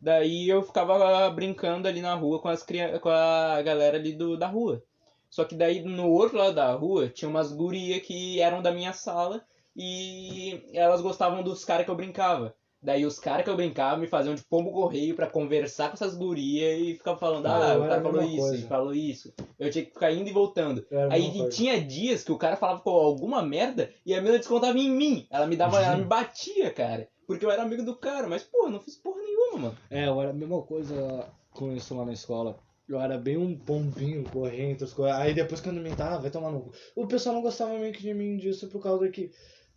Daí 0.00 0.48
eu 0.48 0.62
ficava 0.62 1.28
brincando 1.30 1.86
ali 1.86 2.00
na 2.00 2.14
rua 2.14 2.40
com, 2.40 2.48
as 2.48 2.62
cria... 2.62 2.98
com 3.00 3.08
a 3.10 3.60
galera 3.62 3.98
ali 3.98 4.12
do... 4.12 4.36
da 4.36 4.46
rua. 4.46 4.82
Só 5.30 5.44
que 5.44 5.54
daí 5.54 5.80
no 5.82 6.10
outro 6.10 6.36
lado 6.36 6.54
da 6.54 6.72
rua 6.72 7.08
tinha 7.08 7.28
umas 7.28 7.52
gurias 7.52 8.02
que 8.02 8.40
eram 8.40 8.60
da 8.60 8.72
minha 8.72 8.92
sala 8.92 9.42
e 9.76 10.62
elas 10.74 11.00
gostavam 11.00 11.42
dos 11.42 11.64
caras 11.64 11.84
que 11.84 11.90
eu 11.90 11.96
brincava. 11.96 12.54
Daí 12.82 13.04
os 13.04 13.18
caras 13.18 13.44
que 13.44 13.50
eu 13.50 13.56
brincava 13.56 13.98
me 14.00 14.06
faziam 14.06 14.34
de 14.34 14.42
pombo 14.42 14.72
correio 14.72 15.14
pra 15.14 15.26
conversar 15.26 15.88
com 15.88 15.94
essas 15.94 16.14
gurias 16.16 16.80
e 16.80 16.94
ficava 16.94 17.18
falando, 17.18 17.44
Ah, 17.46 17.72
ah, 17.72 17.74
eu 17.74 17.84
o 17.84 17.88
cara 17.88 18.00
falou 18.02 18.22
isso, 18.22 18.36
coisa. 18.38 18.68
falou 18.68 18.94
isso. 18.94 19.34
Eu 19.58 19.70
tinha 19.70 19.84
que 19.84 19.92
ficar 19.92 20.10
indo 20.12 20.28
e 20.30 20.32
voltando. 20.32 20.84
Aí 21.10 21.48
tinha 21.50 21.78
dias 21.80 22.24
que 22.24 22.32
o 22.32 22.38
cara 22.38 22.56
falava 22.56 22.80
com 22.80 22.88
alguma 22.90 23.42
merda 23.42 23.90
e 24.04 24.14
a 24.14 24.22
mina 24.22 24.38
descontava 24.38 24.78
em 24.78 24.90
mim. 24.90 25.26
Ela 25.30 25.46
me 25.46 25.56
dava, 25.56 25.78
ela 25.80 25.96
me 25.98 26.04
batia, 26.06 26.70
cara. 26.72 27.06
Porque 27.26 27.44
eu 27.44 27.50
era 27.50 27.62
amigo 27.62 27.84
do 27.84 27.94
cara, 27.94 28.26
mas 28.26 28.42
pô, 28.42 28.64
eu 28.64 28.70
não 28.70 28.80
fiz 28.80 28.96
porra 28.96 29.20
nenhuma, 29.20 29.58
mano. 29.58 29.78
É, 29.90 30.08
eu 30.08 30.20
era 30.20 30.30
a 30.30 30.34
mesma 30.34 30.62
coisa 30.62 31.28
com 31.50 31.70
isso 31.72 31.94
lá 31.94 32.04
na 32.06 32.12
escola. 32.14 32.58
Eu 32.90 33.00
era 33.00 33.16
bem 33.16 33.36
um 33.36 33.56
pombinho 33.56 34.24
correndo, 34.24 34.72
outras 34.72 34.92
coisas. 34.92 35.16
Aí 35.16 35.32
depois 35.32 35.60
quando 35.60 35.80
me 35.80 35.94
tava, 35.94 36.22
vai 36.22 36.30
tomar 36.30 36.50
no 36.50 36.62
cu. 36.62 36.72
O 36.96 37.06
pessoal 37.06 37.36
não 37.36 37.42
gostava 37.42 37.78
meio 37.78 37.92
que 37.92 38.02
de 38.02 38.12
mim 38.12 38.36
disso 38.36 38.68
por 38.68 38.82
causa 38.82 39.08
que. 39.08 39.30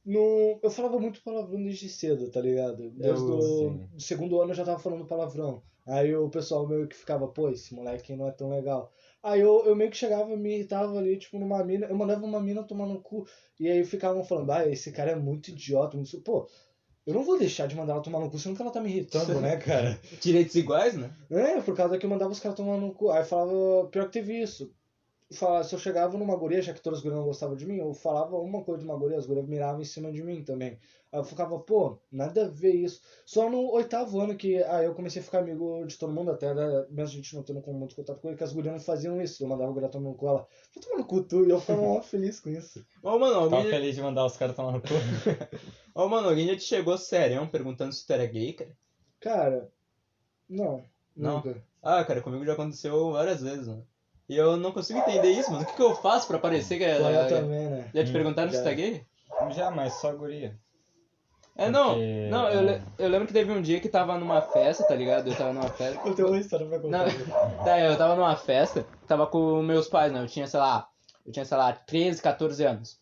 No... 0.03 0.59
Eu 0.64 0.72
falava 0.72 0.99
muito 0.99 1.22
palavrão 1.22 1.61
desde 1.61 1.88
cedo, 1.88 2.32
tá 2.32 2.41
ligado? 2.41 2.89
Desde 2.89 3.24
o 3.24 3.38
do 3.38 4.01
segundo 4.01 4.41
ano 4.41 4.51
eu 4.51 4.55
já 4.55 4.66
tava 4.66 4.80
falando 4.80 5.05
palavrão. 5.05 5.61
Aí 5.86 6.16
o 6.16 6.28
pessoal 6.30 6.68
meio 6.68 6.88
que 6.88 6.95
ficava, 6.95 7.28
pô, 7.28 7.49
esse 7.49 7.76
moleque 7.76 8.16
não 8.16 8.28
é 8.28 8.32
tão 8.32 8.49
legal. 8.49 8.91
Aí 9.22 9.41
eu, 9.41 9.64
eu 9.66 9.76
meio 9.76 9.91
que 9.91 9.97
chegava, 9.97 10.36
me 10.36 10.55
irritava 10.55 10.97
ali, 10.97 11.18
tipo, 11.18 11.38
numa 11.38 11.64
mina. 11.64 11.86
Eu 11.86 11.95
mandava 11.95 12.26
uma 12.26 12.41
mina 12.41 12.64
tomar 12.64 12.88
no 12.88 12.99
cu. 12.99 13.28
E 13.59 13.70
aí 13.70 13.86
ficavam 13.86 14.24
falando, 14.24 14.51
ah, 14.51 14.68
esse 14.68 14.91
cara 14.91 15.11
é 15.11 15.16
muito 15.16 15.49
idiota. 15.49 15.95
Muito... 15.95 16.20
Pô, 16.22 16.47
eu 17.06 17.14
não 17.14 17.24
vou 17.24 17.38
deixar 17.38 17.68
de 17.68 17.76
mandar 17.76 17.93
ela 17.93 18.01
tomar 18.01 18.20
no 18.20 18.30
cu, 18.30 18.39
senão 18.39 18.56
que 18.56 18.62
ela 18.62 18.72
tá 18.72 18.80
me 18.80 18.89
irritando, 18.89 19.39
né, 19.41 19.58
cara? 19.58 19.99
Direitos 20.22 20.56
iguais, 20.56 20.95
né? 20.95 21.12
É, 21.30 21.62
por 21.62 21.76
causa 21.76 21.97
que 21.97 22.06
eu 22.06 22.10
mandava 22.10 22.32
os 22.32 22.39
caras 22.39 22.56
tomar 22.56 22.78
no 22.78 22.93
cu. 22.93 23.12
Aí 23.12 23.24
falava, 23.24 23.88
pior 23.91 24.06
que 24.06 24.14
teve 24.14 24.41
isso. 24.41 24.74
Falava, 25.32 25.64
se 25.64 25.74
eu 25.74 25.80
chegava 25.80 26.18
numa 26.18 26.36
guria, 26.36 26.62
já 26.62 26.74
que 26.74 26.82
todas 26.82 27.00
as 27.00 27.04
gurias 27.04 27.20
não 27.20 27.26
gostavam 27.28 27.56
de 27.56 27.66
mim, 27.66 27.78
eu 27.78 27.94
falava 27.94 28.38
uma 28.38 28.64
coisa 28.64 28.80
de 28.80 28.86
uma 28.86 28.98
guria, 28.98 29.18
as 29.18 29.26
gurias 29.26 29.48
miravam 29.48 29.82
em 29.82 29.86
cima 29.86 30.12
de 30.12 30.22
mim 30.24 30.44
também. 30.44 30.80
Aí 31.12 31.20
eu 31.20 31.24
ficava, 31.24 31.60
pô, 31.60 32.00
nada 32.12 32.46
a 32.46 32.50
ver 32.50 32.74
isso. 32.74 33.02
Só 33.26 33.50
no 33.50 33.72
oitavo 33.72 34.20
ano 34.20 34.36
que 34.36 34.62
aí 34.64 34.86
eu 34.86 34.94
comecei 34.94 35.22
a 35.22 35.26
ficar 35.26 35.40
amigo 35.40 35.86
de 35.86 35.98
todo 35.98 36.14
mundo, 36.14 36.32
até 36.32 36.54
né, 36.54 36.86
mesmo 36.90 37.14
a 37.14 37.16
gente 37.22 37.36
não 37.36 37.44
tendo 37.44 37.62
com 37.62 37.74
muito 37.74 37.96
contato 37.96 38.20
com 38.22 38.28
ele, 38.28 38.38
que 38.38 38.44
as 38.44 38.54
gurias 38.54 38.74
não 38.74 38.80
faziam 38.82 39.22
isso. 39.22 39.44
Eu 39.44 39.48
mandava 39.48 39.72
a 39.72 39.74
guria 39.74 39.90
tomar 39.90 40.10
no 40.10 40.16
cu, 40.16 40.28
ela, 40.28 40.48
vai 40.74 40.84
tomar 40.84 40.98
no 40.98 41.06
cu 41.06 41.24
tu, 41.24 41.46
e 41.46 41.50
eu 41.50 41.60
ficava 41.60 41.82
mó 41.82 42.02
feliz 42.04 42.40
com 42.40 42.50
isso. 42.50 42.86
Ô, 43.02 43.18
mano, 43.20 43.34
Tava 43.50 43.56
alguém, 43.56 43.70
feliz 43.70 43.96
de 43.96 44.02
mandar 44.02 44.26
os 44.26 44.38
caras 44.38 44.56
tomar 44.56 44.72
no 44.72 44.82
cu. 44.82 44.88
Ô, 45.96 46.08
mano, 46.08 46.30
alguém 46.30 46.48
já 46.48 46.56
te 46.56 46.64
chegou 46.64 46.98
sério 46.98 47.48
perguntando 47.50 47.94
se 47.94 48.06
tu 48.06 48.14
era 48.14 48.26
gay, 48.26 48.54
cara? 48.54 48.76
Cara, 49.20 49.72
não, 50.50 50.84
Não? 51.16 51.38
nunca. 51.38 51.64
Ah, 51.82 52.04
cara, 52.06 52.22
comigo 52.22 52.46
já 52.46 52.54
aconteceu 52.54 53.12
várias 53.12 53.42
vezes, 53.42 53.68
mano. 53.68 53.88
E 54.30 54.36
eu 54.38 54.56
não 54.58 54.72
consigo 54.72 55.00
entender 55.00 55.32
isso, 55.32 55.52
mano. 55.52 55.64
O 55.64 55.68
que, 55.68 55.74
que 55.74 55.82
eu 55.82 55.96
faço 55.96 56.28
pra 56.28 56.40
parecer 56.40 56.78
que 56.78 56.86
Agora 56.86 57.14
é. 57.14 57.28
também, 57.28 57.70
né? 57.70 57.90
Já 57.94 58.04
te 58.04 58.10
Hum, 58.10 58.14
perguntaram 58.14 58.50
se 58.52 58.58
já. 58.58 58.64
tá 58.64 58.72
gay? 58.74 59.06
Já, 59.52 59.70
mas 59.72 59.94
só 59.94 60.14
guria. 60.14 60.58
É, 61.56 61.70
não, 61.70 61.90
Porque- 61.90 62.28
não, 62.32 62.50
eu, 62.50 62.62
le- 62.64 62.82
eu 62.98 63.10
lembro 63.10 63.28
que 63.28 63.34
teve 63.34 63.52
um 63.52 63.62
dia 63.62 63.80
que 63.80 63.88
tava 63.90 64.18
numa 64.18 64.42
festa, 64.42 64.84
tá 64.84 64.96
ligado? 64.96 65.30
Eu 65.30 65.36
tava 65.36 65.54
numa 65.54 65.70
festa. 65.70 66.00
Eu 66.08 66.16
tenho 66.16 66.28
uma 66.30 66.40
história 66.40 66.66
pra 66.68 66.80
contar. 66.80 67.06
Não, 67.06 67.64
tá, 67.64 67.80
eu 67.80 67.98
tava 67.98 68.16
numa 68.16 68.36
festa, 68.36 68.86
tava 69.08 69.28
com 69.28 69.62
meus 69.62 69.88
pais, 69.88 70.12
né? 70.12 70.20
Eu 70.22 70.28
tinha, 70.28 70.48
sei 70.48 70.60
lá, 70.60 70.88
eu 71.26 71.32
tinha, 71.32 71.46
sei 71.46 71.58
lá, 71.58 71.72
13, 71.74 72.22
14 72.22 72.64
anos. 72.66 72.98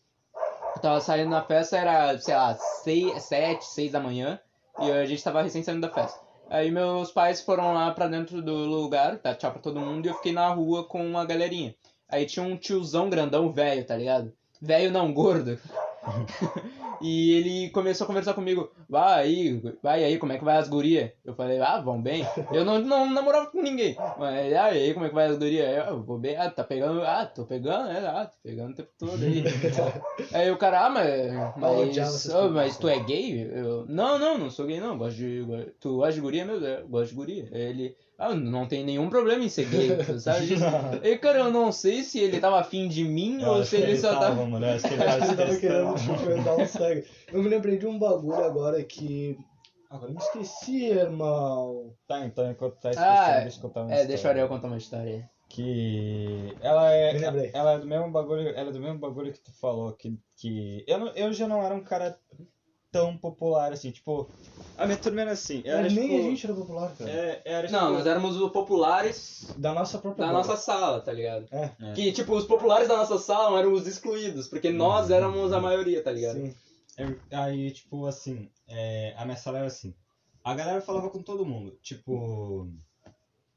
Eu 0.76 0.82
tava 0.82 1.00
saindo 1.00 1.30
na 1.30 1.42
festa, 1.44 1.78
era, 1.78 2.18
sei 2.20 2.36
lá, 2.36 2.54
6, 2.56 3.24
7, 3.24 3.64
6 3.66 3.92
da 3.94 4.00
manhã, 4.02 4.38
e 4.82 4.92
a 4.92 5.06
gente 5.06 5.24
tava 5.24 5.42
recém 5.42 5.64
saindo 5.64 5.82
da 5.82 5.90
festa. 5.90 6.20
Aí 6.52 6.70
meus 6.70 7.14
pais 7.14 7.40
foram 7.40 7.74
lá 7.74 7.90
pra 7.92 8.10
dentro 8.10 8.42
do 8.42 8.54
lugar, 8.54 9.18
tá, 9.20 9.34
tchau 9.34 9.54
pra 9.54 9.62
todo 9.62 9.80
mundo, 9.80 10.06
e 10.06 10.10
eu 10.10 10.16
fiquei 10.16 10.34
na 10.34 10.50
rua 10.50 10.84
com 10.84 11.02
uma 11.02 11.24
galerinha. 11.24 11.74
Aí 12.10 12.26
tinha 12.26 12.44
um 12.44 12.58
tiozão 12.58 13.10
grandão 13.10 13.54
velho, 13.54 13.86
tá 13.86 13.96
ligado? 13.96 14.34
Velho 14.62 14.92
não, 14.92 15.14
gordo. 15.14 15.58
E 17.02 17.34
ele 17.34 17.70
começou 17.72 18.06
a 18.06 18.08
conversar 18.08 18.36
comigo, 18.36 18.70
vai 18.88 19.24
aí, 19.24 19.62
vai 19.82 20.04
aí, 20.04 20.20
como 20.20 20.34
é 20.34 20.38
que 20.38 20.44
vai 20.44 20.58
as 20.58 20.70
gurias? 20.70 21.10
Eu 21.26 21.34
falei, 21.34 21.60
ah, 21.60 21.82
vão 21.82 22.00
bem. 22.00 22.24
Eu 22.54 22.64
não, 22.64 22.80
não 22.80 23.10
namorava 23.10 23.48
com 23.48 23.60
ninguém. 23.60 23.96
Mas 24.20 24.54
ah, 24.54 24.72
e 24.72 24.80
aí, 24.80 24.94
como 24.94 25.08
é 25.08 25.10
que 25.10 25.16
vai 25.16 25.26
as 25.26 25.38
gurias? 25.38 25.88
Eu 25.88 26.04
vou 26.04 26.20
bem, 26.20 26.38
ah, 26.38 26.50
tá 26.52 26.64
pegando, 26.64 27.02
ah, 27.02 27.26
tô 27.26 27.44
pegando, 27.44 27.90
é, 27.90 28.06
ah, 28.06 28.26
tô 28.28 28.38
pegando 28.44 28.74
o 28.74 28.76
tempo 28.76 28.90
todo 29.00 29.24
aí. 29.24 29.44
aí 30.32 30.52
o 30.52 30.58
cara, 30.58 30.86
ah, 30.86 30.90
mas, 30.92 31.08
mas, 31.58 32.30
oh, 32.30 32.50
mas 32.50 32.78
tu 32.78 32.88
é 32.88 33.00
gay? 33.00 33.50
Eu, 33.52 33.86
não, 33.88 34.20
não, 34.20 34.38
não 34.38 34.52
sou 34.52 34.68
gay 34.68 34.80
não, 34.80 34.98
gosto 34.98 35.18
de, 35.18 35.44
tu 35.80 35.98
gosta 35.98 36.14
de 36.14 36.22
guria 36.22 36.46
mesmo? 36.46 36.64
Eu 36.64 36.88
gosto 36.88 37.10
de 37.10 37.16
guria. 37.16 37.50
Ele, 37.52 37.96
ah, 38.24 38.36
não 38.36 38.68
tem 38.68 38.84
nenhum 38.86 39.10
problema 39.10 39.44
em 39.44 39.50
ser 39.50 39.66
gay, 39.66 39.98
sabe? 40.20 40.48
E 41.04 41.18
cara, 41.18 41.40
eu 41.40 41.52
não 41.52 41.72
sei 41.72 42.04
se 42.04 42.20
ele 42.20 42.40
tava 42.40 42.60
afim 42.60 42.88
de 42.88 43.04
mim 43.04 43.42
Eu 43.42 43.50
ou 43.50 43.66
se 43.66 43.78
ele 43.78 43.98
só 43.98 44.20
tava... 44.20 44.46
mano. 44.46 44.66
Eu 44.66 44.74
acho 44.76 44.88
que 44.88 44.94
ele 44.94 45.04
Acho 45.04 45.18
tava 45.36 45.58
que 45.58 45.66
ele 45.66 45.76
tava 45.84 46.18
querendo 46.20 46.44
dar 46.44 46.56
um 46.56 46.66
sangue. 46.68 47.06
Eu 47.34 47.42
me 47.44 47.50
lembrei 47.50 47.78
de 47.78 47.88
um 47.88 47.98
bagulho 47.98 48.44
agora 48.44 48.84
que. 48.84 49.38
Agora 49.90 50.10
eu 50.12 50.16
me 50.16 50.22
esqueci, 50.22 50.86
irmão. 50.86 51.94
Tá, 52.08 52.26
então 52.26 52.50
enquanto 52.50 52.76
tá 52.80 52.90
Ah, 52.90 52.92
esquecendo, 52.92 53.42
deixa 53.42 53.58
eu 53.58 53.62
contar 53.64 53.82
uma 53.82 53.90
É, 53.90 53.94
história. 53.94 54.08
deixa 54.08 54.28
o 54.28 54.32
Ariel 54.32 54.48
contar 54.48 54.68
uma 54.68 54.78
história 54.78 55.12
aí. 55.16 55.24
Que 55.50 56.56
ela 56.62 56.94
é, 56.94 57.52
ela 57.54 57.74
é 57.74 57.80
do 57.80 57.86
mesmo 57.86 58.10
bagulho, 58.10 58.48
ela 58.56 58.70
é 58.70 58.72
do 58.72 58.80
mesmo 58.80 59.00
bagulho 59.00 59.34
que 59.34 59.40
tu 59.42 59.52
falou 59.60 59.92
que 59.92 60.18
que 60.38 60.82
eu 60.88 60.98
não, 60.98 61.08
eu 61.10 61.34
já 61.34 61.46
não 61.46 61.62
era 61.62 61.76
um 61.76 61.84
cara 61.84 62.18
tão 62.92 63.18
popular 63.18 63.72
assim, 63.72 63.90
tipo, 63.92 64.30
a 64.78 64.86
minha 64.86 64.98
turma 64.98 65.22
era 65.22 65.32
assim, 65.32 65.62
era 65.66 65.84
Mas 65.84 65.94
nem 65.94 66.10
tipo, 66.10 66.20
a 66.20 66.22
gente 66.30 66.46
era 66.46 66.56
popular, 66.56 66.96
cara. 66.98 67.10
é, 67.10 67.42
era 67.46 67.68
tipo, 67.68 67.80
Não, 67.80 67.94
nós 67.94 68.06
éramos 68.06 68.36
os 68.36 68.52
populares 68.52 69.54
Da 69.58 69.74
nossa 69.74 69.98
própria 69.98 70.28
da 70.28 70.34
nossa 70.34 70.58
sala, 70.58 71.00
tá 71.00 71.14
ligado? 71.14 71.48
É. 71.52 71.72
É. 71.80 71.94
Que, 71.94 72.12
tipo, 72.12 72.36
os 72.36 72.46
populares 72.46 72.88
da 72.88 72.98
nossa 72.98 73.18
sala 73.18 73.58
eram 73.60 73.72
os 73.74 73.88
excluídos, 73.88 74.48
porque 74.48 74.70
nós 74.72 75.10
éramos 75.10 75.54
a 75.54 75.60
maioria, 75.62 76.04
tá 76.04 76.12
ligado? 76.12 76.36
Sim. 76.36 76.56
É, 76.98 77.38
Aí, 77.38 77.72
tipo, 77.72 78.06
assim, 78.06 78.50
é, 78.68 79.14
a 79.18 79.24
minha 79.26 79.38
sala 79.38 79.60
era 79.60 79.68
assim. 79.68 79.94
A 80.44 80.54
galera 80.54 80.82
falava 80.82 81.10
com 81.10 81.22
todo 81.22 81.46
mundo. 81.46 81.78
Tipo. 81.82 82.68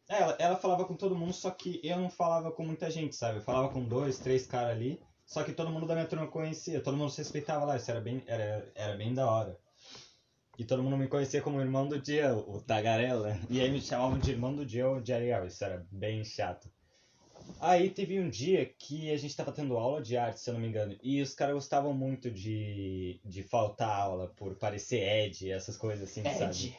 é, 0.09 0.21
Ela, 0.23 0.37
ela 0.39 0.57
falava 0.57 0.85
com 0.85 0.95
todo 0.95 1.17
mundo, 1.17 1.33
só 1.33 1.51
que 1.51 1.81
eu 1.83 1.99
não 1.99 2.09
falava 2.11 2.53
com 2.53 2.65
muita 2.65 2.91
gente, 2.91 3.17
sabe? 3.17 3.39
Eu 3.39 3.43
falava 3.43 3.71
com 3.71 3.83
dois, 3.83 4.19
três 4.19 4.47
caras 4.47 4.71
ali. 4.73 5.01
Só 5.27 5.43
que 5.43 5.53
todo 5.53 5.71
mundo 5.71 5.87
da 5.87 5.95
minha 5.95 6.07
turma 6.07 6.27
conhecia, 6.27 6.81
todo 6.81 6.97
mundo 6.97 7.11
se 7.11 7.19
respeitava 7.19 7.65
lá, 7.65 7.77
isso 7.77 7.91
era 7.91 8.01
bem, 8.01 8.23
era, 8.27 8.71
era 8.75 8.97
bem 8.97 9.15
da 9.15 9.29
hora. 9.29 9.59
E 10.59 10.65
todo 10.65 10.83
mundo 10.83 10.97
me 10.97 11.09
conhecia 11.09 11.43
como 11.43 11.61
irmão 11.61 11.89
do 11.89 12.01
dia, 12.01 12.35
o 12.35 12.61
Tagarela. 12.61 13.37
E 13.51 13.61
aí 13.61 13.71
me 13.71 13.81
chamavam 13.81 14.19
de 14.19 14.31
irmão 14.31 14.55
do 14.55 14.65
dia 14.65 14.89
ou 14.89 15.01
de 15.01 15.13
Ariel, 15.13 15.47
isso 15.47 15.65
era 15.65 15.85
bem 15.91 16.25
chato. 16.25 16.71
Aí 17.61 17.91
teve 17.91 18.21
um 18.21 18.29
dia 18.29 18.65
que 18.67 19.11
a 19.11 19.17
gente 19.17 19.35
tava 19.35 19.53
tendo 19.53 19.77
aula 19.77 20.01
de 20.01 20.17
arte, 20.17 20.41
se 20.41 20.49
eu 20.49 20.55
não 20.55 20.61
me 20.61 20.69
engano, 20.69 20.97
e 21.03 21.21
os 21.21 21.35
caras 21.35 21.55
gostavam 21.55 21.93
muito 21.93 22.31
de, 22.31 23.21
de 23.25 23.43
faltar 23.43 23.91
aula 23.91 24.29
por 24.37 24.55
parecer 24.57 25.01
Ed, 25.01 25.51
essas 25.51 25.77
coisas 25.77 26.09
assim, 26.09 26.23
sabe? 26.23 26.45
Ed. 26.45 26.79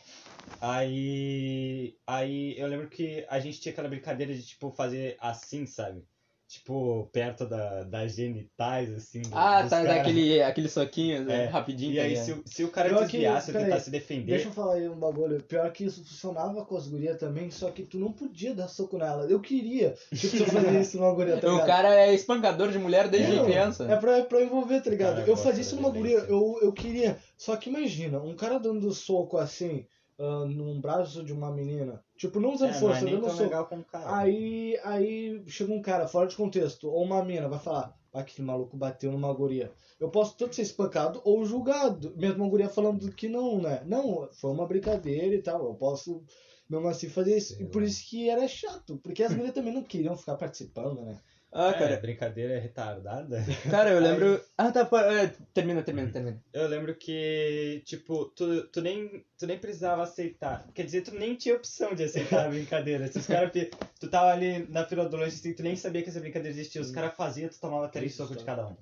Aí, 0.62 1.98
aí 2.06 2.58
eu 2.58 2.68
lembro 2.68 2.88
que 2.88 3.26
a 3.30 3.40
gente 3.40 3.60
tinha 3.60 3.72
aquela 3.72 3.90
brincadeira 3.90 4.34
de, 4.34 4.46
tipo, 4.46 4.72
fazer 4.72 5.18
assim, 5.20 5.66
sabe? 5.66 6.06
Tipo, 6.48 7.10
perto 7.12 7.44
da, 7.48 7.84
das 7.84 8.14
genitais, 8.16 8.94
assim, 8.94 9.22
do, 9.24 9.36
Ah, 9.36 9.64
tá, 9.64 9.82
cara. 9.82 9.96
daquele 9.96 10.44
aquele 10.44 10.70
soquinho, 10.70 11.24
né, 11.26 11.46
É, 11.46 11.46
rapidinho. 11.48 11.94
E 11.94 11.96
tá 11.96 12.04
aí, 12.04 12.10
ligado? 12.10 12.24
se, 12.26 12.32
o- 12.34 12.44
se 12.46 12.64
o 12.64 12.70
cara 12.70 12.90
Pior 12.90 13.00
que- 13.00 13.12
desviasse 13.14 13.50
ou 13.50 13.54
peraí, 13.54 13.70
tentar 13.70 13.80
se 13.84 13.90
defender... 13.90 14.26
Deixa 14.34 14.48
eu 14.50 14.52
falar 14.52 14.76
aí 14.76 14.88
um 14.88 14.96
bagulho. 14.96 15.42
Pior 15.42 15.72
que 15.72 15.86
isso 15.86 16.04
funcionava 16.06 16.64
com 16.64 16.78
as 16.78 16.88
gurias 16.88 17.18
também, 17.18 17.50
só 17.50 17.72
que 17.72 17.82
tu 17.84 17.98
não 17.98 18.12
podia 18.12 18.54
dar 18.54 18.68
soco 18.68 18.96
nela. 18.98 19.26
Eu 19.26 19.40
queria. 19.40 19.96
Tipo, 20.14 20.38
se 20.38 20.40
eu 20.44 20.46
fazia 20.48 20.80
isso 20.80 20.98
numa 20.98 21.14
guria, 21.16 21.38
tá 21.38 21.52
O 21.52 21.66
cara 21.66 21.94
é 21.96 22.14
espancador 22.14 22.72
de 22.72 22.78
mulher 22.78 23.08
desde 23.08 23.36
Não, 23.36 23.46
criança. 23.46 23.84
É 23.92 23.96
pra, 23.98 24.18
é 24.20 24.24
pra 24.24 24.44
envolver, 24.44 24.82
tá 24.82 24.90
ligado? 24.92 25.16
Cara, 25.16 25.22
eu 25.22 25.26
gosta 25.34 25.46
fazia 25.50 25.62
isso 25.64 25.76
numa 25.76 25.90
guria, 25.90 26.20
eu, 26.30 26.60
eu 26.62 26.72
queria. 26.72 27.18
Só 27.36 27.56
que 27.58 27.70
imagina, 27.72 28.20
um 28.22 28.36
cara 28.36 28.60
dando 28.60 28.94
soco 28.94 29.38
assim, 29.40 29.86
ah, 30.18 30.46
num 30.46 30.80
braço 30.80 31.24
de 31.24 31.34
uma 31.34 31.52
menina. 31.52 32.04
Tipo, 32.18 32.40
não 32.40 32.54
usando 32.54 32.74
É, 32.74 32.80
não 32.82 32.92
é 32.92 32.96
força, 32.96 33.06
nem 33.06 33.16
dando 33.16 33.26
tão 33.26 33.32
soco. 33.32 33.44
legal 33.44 33.66
com 33.68 33.80
o 33.80 33.84
cara. 33.84 34.18
Aí, 34.18 34.80
aí 34.84 35.44
chega 35.48 35.74
um 35.74 35.82
cara 35.82 36.08
fora 36.08 36.28
de 36.28 36.36
contexto, 36.36 36.90
ou 36.90 37.04
uma 37.04 37.24
mina, 37.24 37.50
vai 37.50 37.60
falar, 37.60 37.98
ah, 38.14 38.20
aquele 38.20 38.48
maluco 38.48 38.78
bateu 38.78 39.12
numa 39.12 39.34
guria. 39.34 39.74
Eu 40.00 40.10
posso 40.10 40.38
tanto 40.38 40.56
ser 40.56 40.62
espancado 40.64 41.22
ou 41.24 41.46
julgado, 41.46 42.14
mesmo 42.18 42.46
a 42.46 42.50
guria 42.50 42.70
falando 42.70 43.12
que 43.12 43.28
não, 43.28 43.62
né? 43.62 43.84
Não, 43.86 44.30
foi 44.34 44.52
uma 44.52 44.68
brincadeira 44.68 45.36
e 45.36 45.42
tal, 45.42 45.66
eu 45.66 45.76
posso 45.76 46.24
mesmo 46.70 46.88
assim 46.88 47.10
fazer 47.10 47.38
isso. 47.38 47.62
E 47.62 47.66
por 47.66 47.84
isso 47.84 48.08
que 48.10 48.30
era 48.30 48.48
chato, 48.48 48.98
porque 49.04 49.24
as 49.24 49.34
gurias 49.34 49.54
também 49.54 49.74
não 49.74 49.84
queriam 49.84 50.18
ficar 50.18 50.36
participando, 50.36 51.02
né? 51.02 51.20
Ah, 51.58 51.70
É, 51.70 51.74
cara. 51.74 51.98
brincadeira 51.98 52.54
é 52.56 52.60
retardada. 52.60 53.38
Cara, 53.72 53.92
eu 53.92 54.02
lembro. 54.02 54.42
Ah, 54.58 54.74
tá. 54.74 54.82
é, 55.14 55.28
Termina, 55.54 55.82
termina, 55.82 56.12
termina. 56.12 56.44
Eu 56.52 56.68
lembro 56.68 56.94
que, 56.94 57.82
tipo, 57.86 58.26
tu, 58.26 58.68
tu, 58.68 58.82
nem, 58.82 59.26
tu 59.40 59.48
nem 59.48 59.58
precisava 59.58 60.04
aceitar. 60.04 60.70
Quer 60.74 60.84
dizer, 60.84 61.04
tu 61.04 61.16
nem 61.16 61.34
tinha 61.36 61.56
opção 61.56 61.96
de 61.96 62.04
aceitar 62.04 62.46
a 62.46 62.50
brincadeira. 62.50 63.08
Se 63.08 63.20
os 63.20 63.26
caras. 63.26 63.52
Tu 63.98 64.10
tava 64.10 64.34
ali 64.34 64.68
na 64.70 64.86
fila 64.86 65.08
do 65.08 65.16
lanche, 65.16 65.38
assim, 65.38 65.54
tu 65.54 65.64
nem 65.64 65.78
sabia 65.78 66.04
que 66.04 66.10
essa 66.10 66.20
brincadeira 66.20 66.54
existia. 66.54 66.82
Os 66.82 66.92
caras 66.92 67.16
faziam, 67.16 67.50
tu 67.50 67.58
tomava 67.58 67.88
três 67.88 68.14
socos 68.16 68.36
de 68.36 68.44
cada 68.44 68.68
um. 68.68 68.76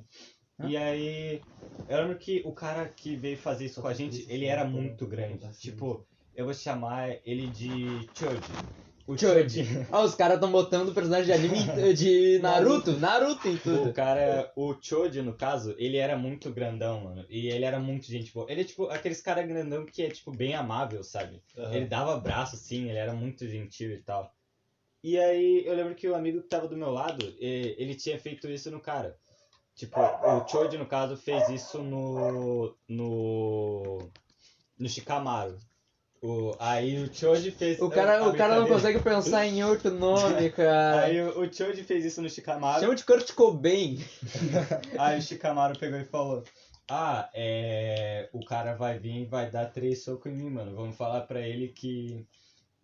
E 0.68 0.76
aí. 0.76 1.42
Eu 1.88 1.98
lembro 2.02 2.18
que 2.18 2.42
o 2.44 2.54
cara 2.54 2.88
que 2.88 3.16
veio 3.16 3.38
fazer 3.38 3.66
isso 3.66 3.82
com 3.82 3.88
a 3.88 3.94
gente, 3.94 4.26
ele 4.32 4.46
era 4.46 4.66
muito 4.66 5.06
grande. 5.06 5.48
Tipo, 5.60 6.08
eu 6.34 6.46
vou 6.46 6.54
chamar 6.56 7.20
ele 7.24 7.48
de 7.52 8.10
Choji. 8.16 8.42
O 9.06 9.18
Choji. 9.18 9.66
Ah, 9.92 10.02
os 10.02 10.16
caras 10.16 10.40
tão 10.40 10.50
botando 10.52 10.94
personagem 10.94 11.26
de 11.26 11.32
anime 11.34 11.94
de 11.94 12.40
Naruto. 12.40 12.94
Naruto 12.94 13.48
em 13.50 13.56
O 13.56 13.60
tudo. 13.60 13.94
cara, 13.94 14.50
o 14.56 14.74
Choji, 14.82 15.22
no 15.22 15.34
caso, 15.34 15.76
ele 15.78 15.98
era 15.98 16.16
muito 16.18 16.50
grandão, 16.52 17.02
mano. 17.02 17.26
E 17.30 17.48
ele 17.50 17.66
era 17.66 17.80
muito 17.80 18.06
gente 18.08 18.34
boa. 18.34 18.50
Ele 18.50 18.62
é 18.62 18.64
tipo 18.64 18.86
aqueles 18.88 19.20
cara 19.20 19.42
grandão 19.44 19.86
que 19.86 20.04
é, 20.04 20.10
tipo, 20.10 20.32
bem 20.32 20.56
amável, 20.56 21.04
sabe? 21.04 21.42
Ele 21.76 21.86
dava 21.86 22.14
abraço, 22.14 22.56
assim, 22.56 22.88
ele 22.90 22.98
era 22.98 23.14
muito 23.14 23.46
gentil 23.48 23.92
e 23.92 23.98
tal. 23.98 24.34
E 25.04 25.20
aí, 25.20 25.64
eu 25.66 25.76
lembro 25.76 25.96
que 25.96 26.08
o 26.08 26.16
amigo 26.16 26.42
que 26.42 26.48
tava 26.48 26.66
do 26.66 26.78
meu 26.78 26.90
lado, 26.90 27.26
e- 27.38 27.76
ele 27.78 27.96
tinha 27.96 28.18
feito 28.18 28.50
isso 28.50 28.72
no 28.72 28.80
cara. 28.80 29.18
Tipo, 29.76 30.00
o 30.00 30.48
Choji, 30.48 30.78
no 30.78 30.86
caso, 30.86 31.18
fez 31.18 31.50
isso 31.50 31.84
no. 31.84 32.74
no. 32.88 33.98
no 34.80 34.88
Shikamaru. 34.88 35.58
O, 36.24 36.56
aí 36.58 37.04
o 37.04 37.14
Choji 37.14 37.52
fez. 37.52 37.82
O 37.82 37.90
cara, 37.90 38.26
o 38.26 38.34
cara 38.34 38.62
não 38.62 38.66
consegue 38.66 38.98
pensar 39.00 39.46
em 39.46 39.62
outro 39.62 39.92
nome, 39.92 40.50
cara. 40.56 41.02
Aí 41.02 41.22
o, 41.22 41.42
o 41.42 41.54
Choji 41.54 41.84
fez 41.84 42.06
isso 42.06 42.22
no 42.22 42.30
Shikamaru. 42.30 42.80
Chama 42.80 42.96
de 42.96 43.04
Kurt 43.04 43.34
Cobain. 43.34 44.02
Aí 44.98 45.20
o 45.20 45.22
Shikamaru 45.22 45.78
pegou 45.78 46.00
e 46.00 46.06
falou: 46.06 46.42
Ah, 46.90 47.30
é. 47.34 48.30
O 48.32 48.40
cara 48.46 48.74
vai 48.74 48.98
vir 48.98 49.24
e 49.24 49.26
vai 49.26 49.52
dar 49.52 49.66
três 49.66 50.06
socos 50.06 50.32
em 50.32 50.36
mim, 50.36 50.50
mano. 50.50 50.74
Vamos 50.74 50.96
falar 50.96 51.28
pra 51.28 51.42
ele 51.42 51.68
que. 51.68 52.26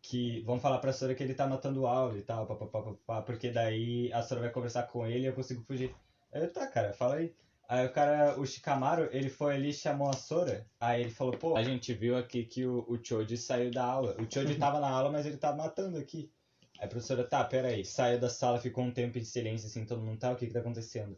que 0.02 0.42
vamos 0.42 0.62
falar 0.62 0.80
pra 0.80 0.92
Sora 0.92 1.16
que 1.16 1.24
ele 1.24 1.34
tá 1.34 1.48
matando 1.48 1.84
o 1.84 1.88
Alvo 1.88 2.18
e 2.18 2.22
tal, 2.22 2.46
papapá, 2.46 3.22
porque 3.22 3.52
daí 3.52 4.12
a 4.12 4.22
Sora 4.22 4.42
vai 4.42 4.50
conversar 4.50 4.84
com 4.84 5.08
ele 5.08 5.24
e 5.24 5.28
eu 5.28 5.34
consigo 5.34 5.64
fugir. 5.64 5.96
Aí 6.34 6.42
eu, 6.42 6.52
tá, 6.52 6.68
cara, 6.68 6.92
fala 6.92 7.16
aí. 7.16 7.34
Aí 7.70 7.86
o 7.86 7.92
cara, 7.92 8.40
o 8.40 8.48
Shikamaru, 8.48 9.10
ele 9.12 9.30
foi 9.30 9.54
ali 9.54 9.70
e 9.70 9.74
chamou 9.74 10.10
a 10.10 10.14
Sora. 10.14 10.66
Aí 10.80 11.02
ele 11.02 11.12
falou, 11.12 11.38
pô, 11.38 11.56
a 11.56 11.62
gente 11.62 11.94
viu 11.94 12.18
aqui 12.18 12.44
que 12.44 12.66
o, 12.66 12.84
o 12.90 12.98
Choji 12.98 13.38
saiu 13.38 13.70
da 13.70 13.86
aula. 13.86 14.18
O 14.20 14.26
Choji 14.28 14.56
tava 14.58 14.80
na 14.80 14.90
aula, 14.90 15.12
mas 15.12 15.28
ele 15.28 15.38
tava 15.38 15.56
matando 15.56 16.00
aqui. 16.00 16.32
Aí 16.80 16.86
a 16.86 16.88
professora, 16.88 17.24
tá, 17.24 17.44
peraí, 17.44 17.86
saiu 17.86 18.20
da 18.20 18.28
sala, 18.28 18.60
ficou 18.60 18.84
um 18.84 18.92
tempo 18.92 19.20
em 19.20 19.24
silêncio, 19.24 19.68
assim, 19.68 19.86
todo 19.86 20.02
mundo 20.02 20.18
tá, 20.18 20.32
o 20.32 20.36
que 20.36 20.48
que 20.48 20.54
tá 20.54 20.62
acontecendo? 20.62 21.16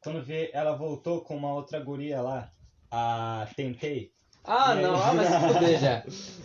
Quando 0.00 0.22
vê, 0.22 0.50
ela 0.52 0.76
voltou 0.76 1.20
com 1.22 1.36
uma 1.36 1.52
outra 1.52 1.80
guria 1.80 2.20
lá, 2.22 2.48
a 2.92 3.48
Tentei. 3.56 4.12
Ah, 4.48 4.74
não, 4.74 4.94
ah, 4.94 5.12
mas 5.14 5.28
se 5.28 5.38
fuder 5.52 5.78
já. 5.80 6.02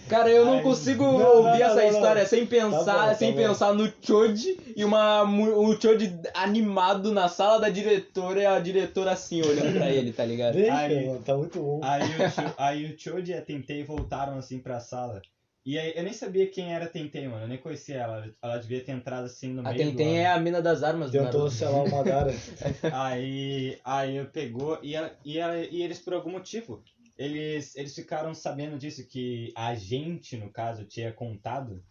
Cara, 0.10 0.30
eu 0.30 0.44
não 0.46 0.58
Ai, 0.58 0.62
consigo 0.64 1.04
não, 1.04 1.38
ouvir 1.38 1.60
não, 1.60 1.66
essa 1.66 1.76
não, 1.76 1.82
não. 1.84 1.90
história 1.90 2.26
sem 2.26 2.46
pensar, 2.46 2.84
Tá 2.84 2.94
bom, 2.94 3.08
tá 3.08 3.16
sem 3.16 3.32
bom. 3.32 3.38
pensar 3.38 3.74
no 3.74 3.92
Choji 4.02 4.60
e 4.76 4.84
uma 4.84 5.24
um 5.24 5.80
Choji 5.80 6.14
animado 6.34 7.14
na 7.14 7.30
sala 7.30 7.58
da 7.62 7.70
diretora 7.70 8.42
e 8.42 8.46
a 8.46 8.60
diretora 8.60 9.12
assim 9.14 9.42
olhando 9.42 9.74
pra 9.78 9.90
ele, 9.90 10.12
tá 10.12 10.26
ligado? 10.26 10.56
Deixa, 10.56 10.76
Aí- 10.76 11.08
mano, 11.08 11.22
tá 11.24 11.34
muito 11.36 11.58
bom. 11.58 11.80
Aí 11.82 12.02
o, 12.04 12.06
aí 12.62 12.86
o 12.94 13.00
Choji 13.00 13.32
e 13.32 13.36
a 13.36 13.42
Tentei 13.42 13.82
voltaram, 13.86 14.38
assim, 14.38 14.60
pra 14.60 14.80
sala. 14.82 15.22
E 15.66 15.80
aí, 15.80 15.94
eu 15.96 16.04
nem 16.04 16.12
sabia 16.12 16.46
quem 16.48 16.74
era 16.76 16.84
a 16.84 16.90
Tentei, 16.90 17.26
mano, 17.26 17.44
eu 17.44 17.48
nem 17.48 17.58
conhecia 17.58 17.96
ela. 17.96 18.26
Ela 18.42 18.58
devia 18.58 18.82
ter 18.84 18.92
entrado, 18.92 19.24
assim, 19.24 19.54
no 19.54 19.62
A 19.62 19.72
meio 19.72 19.86
do 19.86 19.90
Tentem 19.92 20.08
ano. 20.10 20.18
é 20.18 20.26
a 20.28 20.38
mina 20.38 20.62
das 20.62 20.84
armas 20.84 21.10
do 21.12 21.18
Tentou 21.24 21.50
selar 21.50 21.86
uma 21.86 21.98
Madara. 22.00 22.34
Aí, 22.92 23.78
aí 23.86 24.18
eu 24.18 24.26
pegou 24.26 24.78
e, 24.84 24.94
ela, 24.96 25.12
e, 25.24 25.40
ela, 25.40 25.58
e 25.58 25.82
eles 25.82 26.00
por 26.00 26.14
algum 26.14 26.32
motivo 26.32 26.84
eles, 27.24 27.76
eles 27.76 27.96
ficaram 27.96 28.34
sabendo 28.34 28.78
disso, 28.78 29.08
que 29.08 29.54
a 29.56 29.74
gente, 29.76 30.36
no 30.36 30.52
caso, 30.52 30.86
tinha 30.86 31.14
contado. 31.14 31.82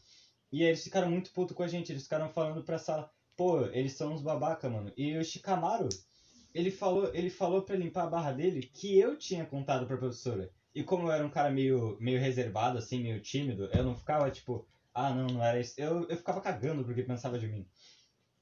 E 0.52 0.62
eles 0.62 0.84
ficaram 0.84 1.10
muito 1.10 1.32
putos 1.32 1.56
com 1.56 1.62
a 1.62 1.68
gente. 1.68 1.90
Eles 1.90 2.02
ficaram 2.02 2.28
falando 2.28 2.62
pra 2.62 2.78
sala, 2.78 3.10
pô, 3.36 3.64
eles 3.66 3.94
são 3.94 4.12
uns 4.12 4.20
babaca, 4.20 4.68
mano. 4.68 4.92
E 4.94 5.16
o 5.16 5.24
Shikamaru, 5.24 5.88
ele 6.54 6.70
falou, 6.70 7.10
ele 7.14 7.30
falou 7.30 7.62
pra 7.62 7.76
limpar 7.76 8.04
a 8.04 8.10
barra 8.10 8.32
dele 8.32 8.62
que 8.62 8.98
eu 8.98 9.16
tinha 9.16 9.46
contado 9.46 9.86
pra 9.86 9.96
professora. 9.96 10.50
E 10.74 10.82
como 10.82 11.06
eu 11.06 11.12
era 11.12 11.24
um 11.24 11.30
cara 11.30 11.50
meio, 11.50 11.96
meio 11.98 12.20
reservado, 12.20 12.76
assim, 12.76 13.02
meio 13.02 13.20
tímido, 13.20 13.70
eu 13.72 13.82
não 13.82 13.96
ficava 13.96 14.30
tipo, 14.30 14.66
ah, 14.92 15.14
não, 15.14 15.26
não 15.26 15.42
era 15.42 15.58
isso. 15.58 15.74
Eu, 15.78 16.06
eu 16.08 16.16
ficava 16.16 16.42
cagando 16.42 16.84
porque 16.84 17.02
pensava 17.02 17.38
de 17.38 17.48
mim. 17.48 17.66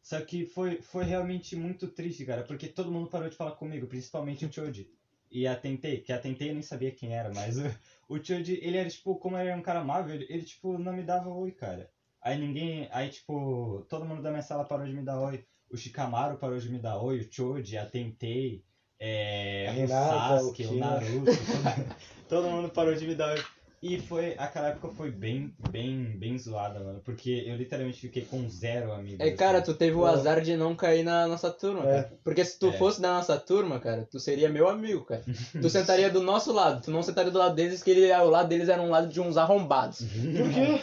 Só 0.03 0.20
que 0.20 0.45
foi, 0.45 0.80
foi 0.82 1.05
realmente 1.05 1.55
muito 1.55 1.86
triste, 1.86 2.24
cara, 2.24 2.43
porque 2.43 2.66
todo 2.68 2.91
mundo 2.91 3.09
parou 3.09 3.28
de 3.28 3.36
falar 3.36 3.53
comigo, 3.53 3.86
principalmente 3.86 4.45
o 4.45 4.53
Choji. 4.53 4.88
E 5.31 5.47
a 5.47 5.55
Tentei, 5.55 6.01
que 6.01 6.12
a 6.12 6.18
Tentei 6.18 6.51
eu 6.51 6.55
nem 6.55 6.62
sabia 6.62 6.91
quem 6.91 7.14
era, 7.14 7.31
mas 7.33 7.57
o, 7.59 7.62
o 8.09 8.22
Choji, 8.22 8.59
ele 8.62 8.76
era 8.76 8.89
tipo, 8.89 9.14
como 9.16 9.39
ele 9.39 9.49
era 9.49 9.59
um 9.59 9.62
cara 9.62 9.81
amável, 9.81 10.14
ele, 10.14 10.26
ele 10.28 10.43
tipo, 10.43 10.76
não 10.78 10.93
me 10.93 11.03
dava 11.03 11.31
oi, 11.31 11.53
cara. 11.53 11.89
Aí 12.20 12.39
ninguém, 12.39 12.89
aí 12.91 13.09
tipo, 13.09 13.87
todo 13.89 14.05
mundo 14.05 14.22
da 14.22 14.31
minha 14.31 14.43
sala 14.43 14.64
parou 14.64 14.87
de 14.87 14.93
me 14.93 15.03
dar 15.03 15.20
oi. 15.20 15.45
O 15.70 15.76
Shikamaru 15.76 16.37
parou 16.37 16.59
de 16.59 16.68
me 16.68 16.78
dar 16.78 16.99
oi, 16.99 17.20
o 17.20 17.33
Choji, 17.33 17.78
a 17.78 17.87
Tentei, 17.87 18.64
é, 18.99 19.66
A 19.68 19.72
o 19.72 19.74
Renata, 19.74 20.14
o 20.14 20.39
Sasuke, 20.39 20.66
o, 20.66 20.68
Kira. 20.68 20.87
Naruto, 20.87 21.24
todo, 21.24 21.97
todo 22.28 22.51
mundo 22.51 22.68
parou 22.70 22.95
de 22.95 23.07
me 23.07 23.14
dar 23.14 23.33
oi. 23.33 23.45
E 23.83 23.99
foi, 23.99 24.35
aquela 24.37 24.68
época 24.68 24.89
foi 24.95 25.11
bem, 25.11 25.55
bem, 25.70 26.05
bem 26.18 26.39
zoada, 26.39 26.81
mano, 26.81 27.01
porque 27.03 27.45
eu 27.47 27.57
literalmente 27.57 27.99
fiquei 27.99 28.22
com 28.26 28.47
zero 28.47 28.93
amigos. 28.93 29.20
É, 29.20 29.31
cara, 29.31 29.59
assim. 29.59 29.72
tu 29.72 29.78
teve 29.78 29.97
o 29.97 30.05
azar 30.05 30.43
de 30.43 30.55
não 30.55 30.76
cair 30.76 31.03
na 31.03 31.26
nossa 31.26 31.51
turma, 31.51 31.81
É. 31.89 32.03
cara. 32.03 32.12
Porque 32.22 32.45
se 32.45 32.59
tu 32.59 32.66
É. 32.68 32.72
fosse 32.72 33.01
da 33.01 33.14
nossa 33.14 33.39
turma, 33.39 33.81
cara, 33.81 34.07
tu 34.11 34.20
seria 34.20 34.51
meu 34.51 34.68
amigo, 34.68 35.07
cara. 35.07 35.22
Tu 35.62 35.70
sentaria 35.70 36.11
do 36.11 36.20
nosso 36.22 36.53
lado, 36.53 36.83
tu 36.83 36.91
não 36.91 37.03
sentaria 37.03 37.31
do 37.31 37.39
lado 37.39 37.55
deles, 37.55 37.83
que 37.83 37.91
ele, 37.91 38.12
o 38.12 38.28
lado 38.28 38.49
deles 38.51 38.68
era 38.68 38.83
um 38.83 38.91
lado 38.91 39.09
de 39.09 39.18
uns 39.18 39.39
arrombados. 39.39 40.01
Por 40.03 40.53
quê? 40.53 40.83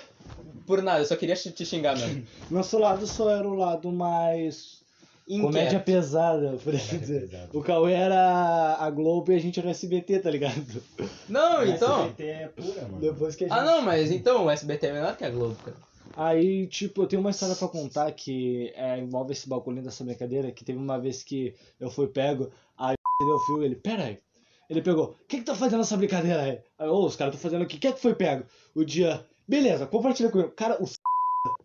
Por 0.66 0.82
nada, 0.82 1.00
eu 1.02 1.06
só 1.06 1.16
queria 1.16 1.36
te 1.36 1.52
te 1.52 1.66
xingar 1.66 1.96
mesmo. 1.96 2.26
Nosso 2.50 2.80
lado 2.80 3.06
só 3.06 3.30
era 3.30 3.48
o 3.48 3.54
lado 3.54 3.92
mais. 3.92 4.82
Comédia 5.28 5.80
pesada, 5.80 6.58
por 6.64 6.74
assim 6.74 7.00
dizer. 7.00 7.30
O 7.54 7.62
Cauê 7.62 7.94
era 7.94 8.78
a 8.80 8.90
Globo 8.90 9.32
e 9.32 9.36
a 9.36 9.40
gente 9.40 9.60
era 9.60 9.68
o 9.68 9.72
SBT, 9.72 10.20
tá 10.20 10.32
ligado? 10.32 10.82
Não, 11.28 11.58
Mas 11.58 11.70
então. 11.72 12.06
SBT 12.06 12.24
é 12.24 12.48
pura, 12.48 12.82
mano. 12.84 13.00
Depois 13.00 13.36
que 13.36 13.44
a 13.44 13.48
gente. 13.48 13.58
Ah, 13.58 13.64
não, 13.64 13.82
mas 13.82 14.10
então 14.10 14.46
o 14.46 14.50
SBT 14.50 14.88
é 14.88 14.94
menor 14.94 15.18
que 15.18 15.26
a 15.26 15.30
Globo, 15.30 15.56
cara. 15.64 15.76
Aí, 16.16 16.66
tipo, 16.68 17.04
eu 17.04 17.08
tenho 17.08 17.20
uma 17.20 17.30
história 17.30 17.56
pra 17.56 17.68
contar 17.68 18.12
que 18.12 18.72
é, 18.76 18.98
envolve 18.98 19.34
esse 19.34 19.48
bagulho 19.48 19.84
dessa 19.84 20.04
brincadeira, 20.04 20.52
que 20.52 20.64
teve 20.64 20.80
uma 20.80 20.98
vez 20.98 21.22
que 21.22 21.54
eu 21.80 21.92
fui 21.92 22.08
pego, 22.08 22.50
aí 22.78 22.96
o 23.22 23.40
fio, 23.40 23.64
ele, 23.64 23.76
pera 23.76 24.06
aí. 24.06 24.20
Ele 24.70 24.82
pegou, 24.82 25.16
quem 25.28 25.42
que 25.42 25.46
tá 25.46 25.54
fazendo 25.54 25.82
essa 25.82 25.96
brincadeira 25.96 26.42
aí? 26.42 26.60
Aí, 26.80 26.88
ô, 26.88 27.06
os 27.06 27.16
caras 27.16 27.36
estão 27.36 27.50
fazendo 27.50 27.64
aqui, 27.64 27.78
quem 27.78 27.92
é 27.92 27.94
que 27.94 28.02
foi 28.02 28.16
pego? 28.16 28.46
O 28.74 28.84
dia, 28.84 29.24
beleza, 29.48 29.86
compartilha 29.86 30.30
comigo. 30.30 30.52
Cara, 30.52 30.82
os 30.82 30.98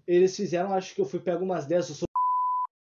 eles 0.06 0.36
fizeram, 0.36 0.74
acho 0.74 0.94
que 0.94 1.00
eu 1.00 1.06
fui 1.06 1.18
pego 1.18 1.44
umas 1.44 1.64
10, 1.64 1.88
eu 1.88 1.94
sou 1.94 2.08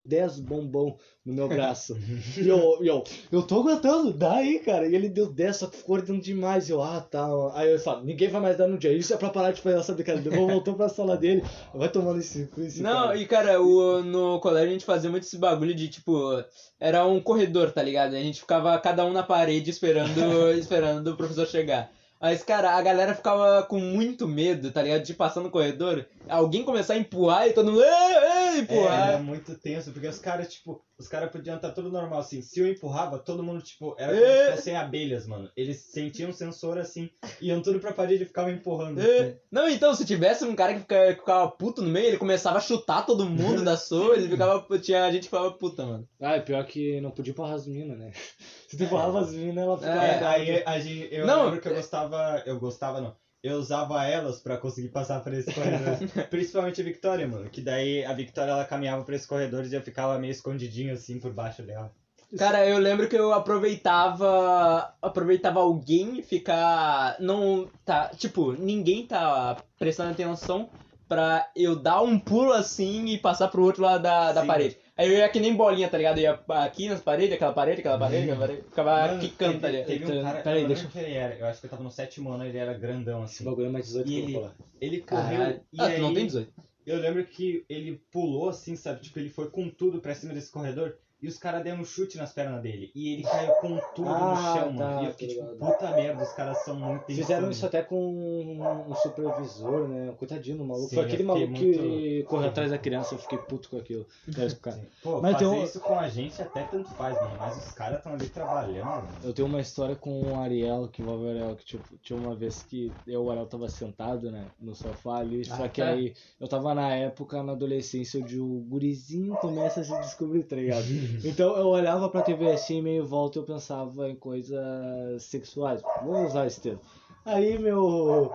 10 0.05 0.41
bombom 0.41 0.97
no 1.25 1.33
meu 1.33 1.47
braço. 1.49 1.97
e 2.37 2.49
eu, 2.49 2.79
eu, 2.83 3.05
eu 3.31 3.43
tô 3.43 3.61
aguentando, 3.61 4.13
dá 4.13 4.35
aí, 4.37 4.59
cara. 4.59 4.87
E 4.87 4.95
ele 4.95 5.09
deu 5.09 5.33
10, 5.33 5.57
só 5.57 5.67
que 5.67 5.77
ficou 5.77 5.97
ordendo 5.97 6.21
demais. 6.21 6.69
E 6.69 6.73
eu, 6.73 6.83
ah, 6.83 7.01
tá. 7.01 7.27
Aí 7.55 7.71
eu 7.73 7.79
falo, 7.79 8.05
ninguém 8.05 8.29
vai 8.29 8.41
mais 8.41 8.57
dar 8.57 8.67
no 8.67 8.79
dia. 8.79 8.93
Isso 8.93 9.15
é 9.15 9.17
pra 9.17 9.31
parar 9.31 9.53
de 9.53 9.61
fazer 9.61 9.79
essa 9.79 9.93
brincadeira. 9.95 10.29
Depois 10.31 10.51
voltou 10.51 10.75
pra 10.75 10.89
sala 10.89 11.17
dele, 11.17 11.43
vai 11.75 11.89
tomando 11.89 12.19
esse, 12.19 12.49
esse 12.59 12.83
Não, 12.83 13.07
cara. 13.09 13.17
e 13.17 13.27
cara, 13.27 13.63
o, 13.63 14.03
no 14.03 14.41
colégio 14.41 14.69
a 14.71 14.73
gente 14.73 14.85
fazia 14.85 15.11
muito 15.11 15.25
esse 15.25 15.39
bagulho 15.39 15.75
de 15.75 15.89
tipo. 15.89 16.43
Era 16.81 17.07
um 17.07 17.21
corredor, 17.21 17.71
tá 17.71 17.83
ligado? 17.83 18.15
A 18.15 18.21
gente 18.21 18.41
ficava 18.41 18.77
cada 18.79 19.05
um 19.07 19.13
na 19.13 19.23
parede 19.23 19.71
esperando, 19.71 20.11
esperando 20.59 21.13
o 21.13 21.17
professor 21.17 21.47
chegar. 21.47 21.91
Mas, 22.21 22.41
cara, 22.45 22.77
a 22.77 22.83
galera 22.83 23.17
ficava 23.17 23.65
com 23.65 23.81
muito 23.81 24.29
medo, 24.29 24.71
tá 24.71 24.81
ligado? 24.81 25.03
De 25.03 25.13
passar 25.13 25.41
no 25.41 25.51
corredor, 25.51 26.07
alguém 26.29 26.63
começar 26.63 26.95
a 26.95 26.99
empurrar 26.99 27.49
e 27.49 27.53
todo 27.53 27.73
mundo. 27.73 27.83
"Ei, 27.83 27.89
ei", 27.89 28.32
É, 28.57 28.59
empurrar. 28.61 29.09
era 29.09 29.19
muito 29.19 29.55
tenso, 29.59 29.93
porque 29.93 30.07
os 30.09 30.19
caras, 30.19 30.53
tipo, 30.53 30.85
os 30.99 31.09
caras 31.09 31.31
podiam 31.31 31.57
estar 31.57 31.71
tudo 31.73 31.91
normal, 31.91 32.21
assim. 32.21 32.41
Se 32.43 32.61
eu 32.61 32.69
empurrava, 32.69 33.19
todo 33.19 33.43
mundo, 33.43 33.63
tipo, 33.63 33.95
era 33.99 34.13
como 34.13 34.25
É. 34.25 34.47
se 34.51 34.57
fossem 34.57 34.77
abelhas, 34.77 35.27
mano. 35.27 35.51
Eles 35.57 35.79
sentiam 35.91 36.31
um 36.31 36.33
sensor 36.33 36.79
assim, 36.79 37.11
iam 37.41 37.61
tudo 37.63 37.81
pra 37.81 37.93
parede 37.93 38.23
e 38.23 38.27
ficavam 38.27 38.53
empurrando. 38.53 39.01
É. 39.01 39.39
Não, 39.51 39.69
então, 39.69 39.95
se 39.95 40.05
tivesse 40.05 40.45
um 40.45 40.55
cara 40.55 40.75
que 40.75 40.81
fica- 40.81 41.13
que 41.15 41.21
ficava 41.21 41.51
puto 41.51 41.83
no 41.83 41.89
meio, 41.89 42.07
ele 42.07 42.19
começava 42.19 42.59
a 42.59 42.61
chutar 42.61 43.05
todo 43.07 43.25
mundo 43.29 43.65
da 43.65 43.77
sua, 43.77 44.17
ele 44.17 44.29
ficava. 44.29 44.67
Tinha 44.79 45.05
a 45.05 45.11
gente 45.11 45.23
que 45.23 45.29
ficava 45.31 45.51
puta, 45.53 45.85
mano. 45.85 46.09
Ah, 46.21 46.37
é 46.37 46.41
pior 46.41 46.65
que 46.67 47.01
não 47.01 47.11
podia 47.11 47.33
empurrar 47.33 47.55
as 47.55 47.67
minas, 47.67 47.99
né? 47.99 48.13
Se 48.69 48.77
tu 48.77 48.85
empurrava 48.85 49.21
as 49.21 49.33
minas, 49.33 49.65
ela 49.65 49.77
ficava. 49.79 50.05
É, 50.05 50.09
É, 50.13 50.25
aí 50.25 50.63
a 50.65 50.79
gente, 50.81 51.09
eu 51.15 51.27
Não. 51.27 51.45
lembro 51.47 51.61
que 51.61 51.69
eu 51.69 51.75
gostava, 51.75 52.43
eu 52.47 52.59
gostava 52.59 53.01
não, 53.01 53.15
eu 53.43 53.57
usava 53.57 54.05
elas 54.05 54.41
pra 54.41 54.57
conseguir 54.57 54.91
passar 54.91 55.21
por 55.21 55.33
esse 55.35 55.53
corredor. 55.53 55.99
Principalmente 56.31 56.81
a 56.81 56.85
Victoria, 56.85 57.27
mano, 57.27 57.51
que 57.51 57.61
daí 57.61 58.05
a 58.05 58.13
Victoria 58.13 58.53
ela 58.53 58.65
caminhava 58.65 59.05
por 59.05 59.15
esses 59.15 59.27
corredores 59.27 59.73
e 59.73 59.75
eu 59.75 59.83
ficava 59.83 60.19
meio 60.19 60.31
escondidinho 60.31 60.93
assim 60.93 61.19
por 61.19 61.33
baixo 61.33 61.63
dela. 61.63 61.93
Cara, 62.39 62.67
eu 62.67 62.79
lembro 62.79 63.09
que 63.09 63.17
eu 63.17 63.33
aproveitava. 63.33 64.95
Aproveitava 65.03 65.61
alguém 65.61 66.23
ficar. 66.23 67.17
Não. 67.21 67.71
Tá. 67.85 68.11
Tipo, 68.17 68.53
ninguém 68.53 69.07
tá 69.07 69.63
prestando 69.79 70.13
atenção 70.13 70.71
pra 71.07 71.51
eu 71.55 71.77
dar 71.77 72.01
um 72.01 72.19
pulo 72.19 72.53
assim 72.53 73.07
e 73.07 73.19
passar 73.19 73.49
pro 73.49 73.63
outro 73.63 73.83
lado 73.83 74.03
da, 74.03 74.33
da 74.33 74.47
parede. 74.47 74.79
Aí 75.03 75.09
eu 75.11 75.19
ia 75.19 75.29
que 75.29 75.41
nem 75.41 75.57
bolinha, 75.57 75.89
tá 75.89 75.99
ligado? 75.99 76.19
Eu 76.19 76.23
ia 76.23 76.41
aqui 76.65 76.89
nas 76.89 77.01
paredes, 77.01 77.35
aquela 77.35 77.53
parede, 77.53 77.81
aquela 77.81 77.99
parede, 77.99 78.23
aquela 78.31 78.39
parede. 78.47 78.63
Ficava 78.63 79.07
Mano, 79.09 79.21
quicando, 79.21 79.61
tá 79.61 79.69
teve, 79.69 79.73
ligado? 79.73 79.87
teve 79.89 80.05
um 80.05 80.09
Então, 80.09 80.23
cara, 80.23 80.43
peraí, 80.43 80.63
eu 80.63 80.69
deixa 80.69 80.89
quem 80.89 81.03
ele 81.03 81.15
era, 81.15 81.35
eu 81.37 81.47
acho 81.47 81.61
que 81.61 81.67
eu 81.67 81.71
tava 81.71 81.83
no 81.83 81.91
sétimo 81.91 82.31
ano, 82.31 82.45
ele 82.45 82.57
era 82.57 82.73
grandão 82.73 83.23
assim. 83.25 83.45
bagulho 83.45 83.67
é 83.67 83.71
mais 83.71 83.87
18 83.87 84.07
que 84.07 84.21
eu 84.21 84.29
E 84.29 84.33
falar. 84.33 84.55
Ele 84.81 85.01
correu 85.01 85.61
e 85.73 85.81
Ah, 85.81 85.87
aí... 85.87 85.97
tu 85.97 86.03
não 86.03 86.15
tem 86.15 86.27
18. 86.27 86.53
Eu 86.87 86.99
lembro 87.01 87.25
que 87.25 87.65
ele 87.69 88.01
pulou 88.13 88.49
assim, 88.49 88.77
sabe? 88.77 89.01
Tipo, 89.03 89.19
ele 89.19 89.29
foi 89.29 89.51
com 89.51 89.69
tudo 89.69 90.01
pra 90.01 90.15
cima 90.15 90.33
desse 90.35 90.51
corredor 90.53 90.97
e 91.23 91.29
os 91.29 91.39
caras 91.39 91.63
deram 91.63 91.81
um 91.81 91.85
chute 91.85 92.17
nas 92.19 92.33
pernas 92.33 92.61
dele. 92.61 92.91
E 92.95 93.13
ele 93.15 93.23
caiu 93.23 93.53
com 93.55 93.79
tudo 93.95 94.09
no 94.09 94.15
Ah, 94.15 94.55
chão, 94.59 94.77
tá, 94.77 94.85
mano. 94.91 95.03
E 95.03 95.07
eu 95.07 95.11
fiquei 95.13 95.29
tá 95.29 95.35
tipo, 95.35 95.53
ligado. 95.53 95.73
puta 95.73 95.91
merda, 95.93 96.23
os 96.25 96.33
caras 96.33 96.59
são 96.65 96.77
muito 96.77 97.05
Fizeram 97.07 97.51
isso 97.51 97.65
até 97.65 97.83
com 97.83 97.97
um, 97.97 98.91
um 98.91 98.95
supervisor, 98.97 99.89
né? 99.89 100.13
Coitadinho 100.19 100.59
do 100.59 100.65
maluco. 100.65 100.89
Sim, 100.89 100.97
Foi 100.97 101.05
aquele 101.05 101.23
fiquei 101.23 101.27
maluco 101.47 101.53
que 101.59 101.65
muito- 102.13 102.29
correu 102.29 102.49
atrás 102.49 102.71
da 102.71 102.79
criança, 102.79 103.15
eu 103.15 103.19
fiquei 103.19 103.39
puto 103.39 103.69
com 103.71 103.77
aquilo. 103.77 104.07
Pô, 105.03 105.21
Mas 105.21 105.35
fazer 105.35 105.47
um- 105.47 105.65
isso 105.65 105.81
com 105.81 105.99
a 105.99 106.09
gente 106.09 106.41
até 106.43 106.65
tanto 106.65 106.89
faz, 106.91 107.15
mano. 107.21 107.37
Mas 107.39 107.57
os 107.57 107.73
caras 107.73 107.99
estão 107.99 108.15
ali 108.15 108.29
trabalhando, 108.29 108.87
mano. 108.87 109.19
Eu 109.23 109.33
tenho 109.33 109.47
uma 109.47 109.61
história 109.61 109.95
com 109.95 110.33
o 110.33 110.37
Ariel, 110.39 110.89
que 110.89 111.03
envolve 111.03 111.25
o 111.25 111.29
Ariel, 111.29 111.57
que 111.57 111.65
tipo, 111.65 111.97
tinha 112.03 112.19
uma 112.19 112.35
vez 112.35 112.63
que 112.63 112.97
eu 113.07 113.13
e 113.23 113.25
o 113.25 113.31
Ariel 113.31 113.47
tava 113.47 113.69
sentado, 113.69 114.31
né, 114.31 114.51
no 114.61 114.75
sofá 114.75 115.19
ali, 115.19 115.45
só 115.45 115.65
Ah, 115.65 115.69
que 115.69 115.81
tá. 115.81 115.89
aí 115.91 116.15
eu 116.41 116.49
tava 116.49 116.75
na 116.75 116.95
época, 116.95 117.43
na 117.43 117.53
adolescência, 117.53 118.21
onde 118.21 118.39
o 118.41 118.47
gurizinho 118.69 119.37
começa 119.37 119.81
a 119.81 119.85
se 119.85 119.97
descobrir, 120.01 120.43
tá 120.45 120.57
ligado? 120.57 120.83
Então 121.25 121.57
eu 121.57 121.69
olhava 121.69 122.09
pra 122.09 122.23
TV 122.23 122.51
assim, 122.51 122.81
meio 122.83 123.07
volta, 123.07 123.39
e 123.39 123.41
eu 123.41 123.45
pensava 123.45 124.09
em 124.09 124.17
coisas 124.17 125.23
sexuais, 125.23 125.83
vou 126.03 126.27
usar 126.27 126.47
esse 126.47 126.61
termo. 126.61 126.81
Aí 127.25 127.59
meu, 127.59 128.33